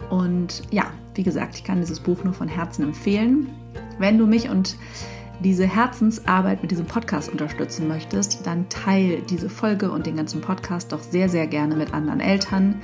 Und 0.10 0.64
ja, 0.72 0.92
wie 1.14 1.24
gesagt, 1.24 1.56
ich 1.56 1.64
kann 1.64 1.82
dieses 1.82 2.00
Buch 2.00 2.24
nur 2.24 2.34
von 2.34 2.48
Herzen 2.48 2.84
empfehlen. 2.84 3.50
Wenn 4.00 4.18
du 4.18 4.26
mich 4.26 4.50
und 4.50 4.76
diese 5.44 5.66
Herzensarbeit 5.66 6.62
mit 6.62 6.72
diesem 6.72 6.86
Podcast 6.86 7.30
unterstützen 7.30 7.88
möchtest, 7.88 8.46
dann 8.46 8.70
teile 8.70 9.22
diese 9.22 9.50
Folge 9.50 9.92
und 9.92 10.06
den 10.06 10.16
ganzen 10.16 10.42
Podcast 10.42 10.92
doch 10.92 11.02
sehr, 11.02 11.30
sehr 11.30 11.48
gerne 11.48 11.76
mit 11.76 11.94
anderen 11.94 12.20
Eltern. 12.20 12.82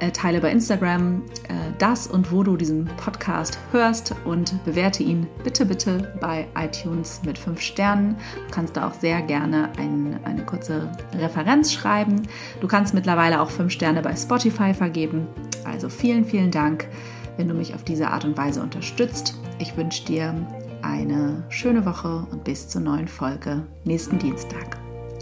Äh, 0.00 0.10
teile 0.10 0.40
bei 0.40 0.50
Instagram 0.50 1.22
äh, 1.48 1.54
das 1.78 2.08
und 2.08 2.32
wo 2.32 2.42
du 2.42 2.56
diesen 2.56 2.86
Podcast 2.96 3.56
hörst 3.70 4.16
und 4.24 4.64
bewerte 4.64 5.04
ihn 5.04 5.28
bitte, 5.44 5.64
bitte 5.64 6.12
bei 6.20 6.48
iTunes 6.58 7.20
mit 7.24 7.38
fünf 7.38 7.60
Sternen. 7.60 8.16
Du 8.48 8.54
kannst 8.54 8.76
da 8.76 8.88
auch 8.88 8.94
sehr 8.94 9.22
gerne 9.22 9.70
ein, 9.78 10.18
eine 10.24 10.44
kurze 10.44 10.90
Referenz 11.16 11.72
schreiben. 11.72 12.22
Du 12.60 12.66
kannst 12.66 12.94
mittlerweile 12.94 13.40
auch 13.40 13.50
fünf 13.50 13.70
Sterne 13.70 14.02
bei 14.02 14.16
Spotify 14.16 14.74
vergeben. 14.74 15.28
Also 15.64 15.88
vielen, 15.88 16.24
vielen 16.24 16.50
Dank, 16.50 16.88
wenn 17.36 17.46
du 17.46 17.54
mich 17.54 17.72
auf 17.72 17.84
diese 17.84 18.08
Art 18.08 18.24
und 18.24 18.36
Weise 18.36 18.60
unterstützt. 18.60 19.38
Ich 19.60 19.76
wünsche 19.76 20.04
dir 20.04 20.34
eine 20.82 21.44
schöne 21.48 21.86
Woche 21.86 22.26
und 22.30 22.44
bis 22.44 22.68
zur 22.68 22.80
neuen 22.80 23.08
Folge 23.08 23.62
nächsten 23.84 24.18
Dienstag. 24.18 24.78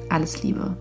Alles 0.08 0.42
Liebe. 0.42 0.76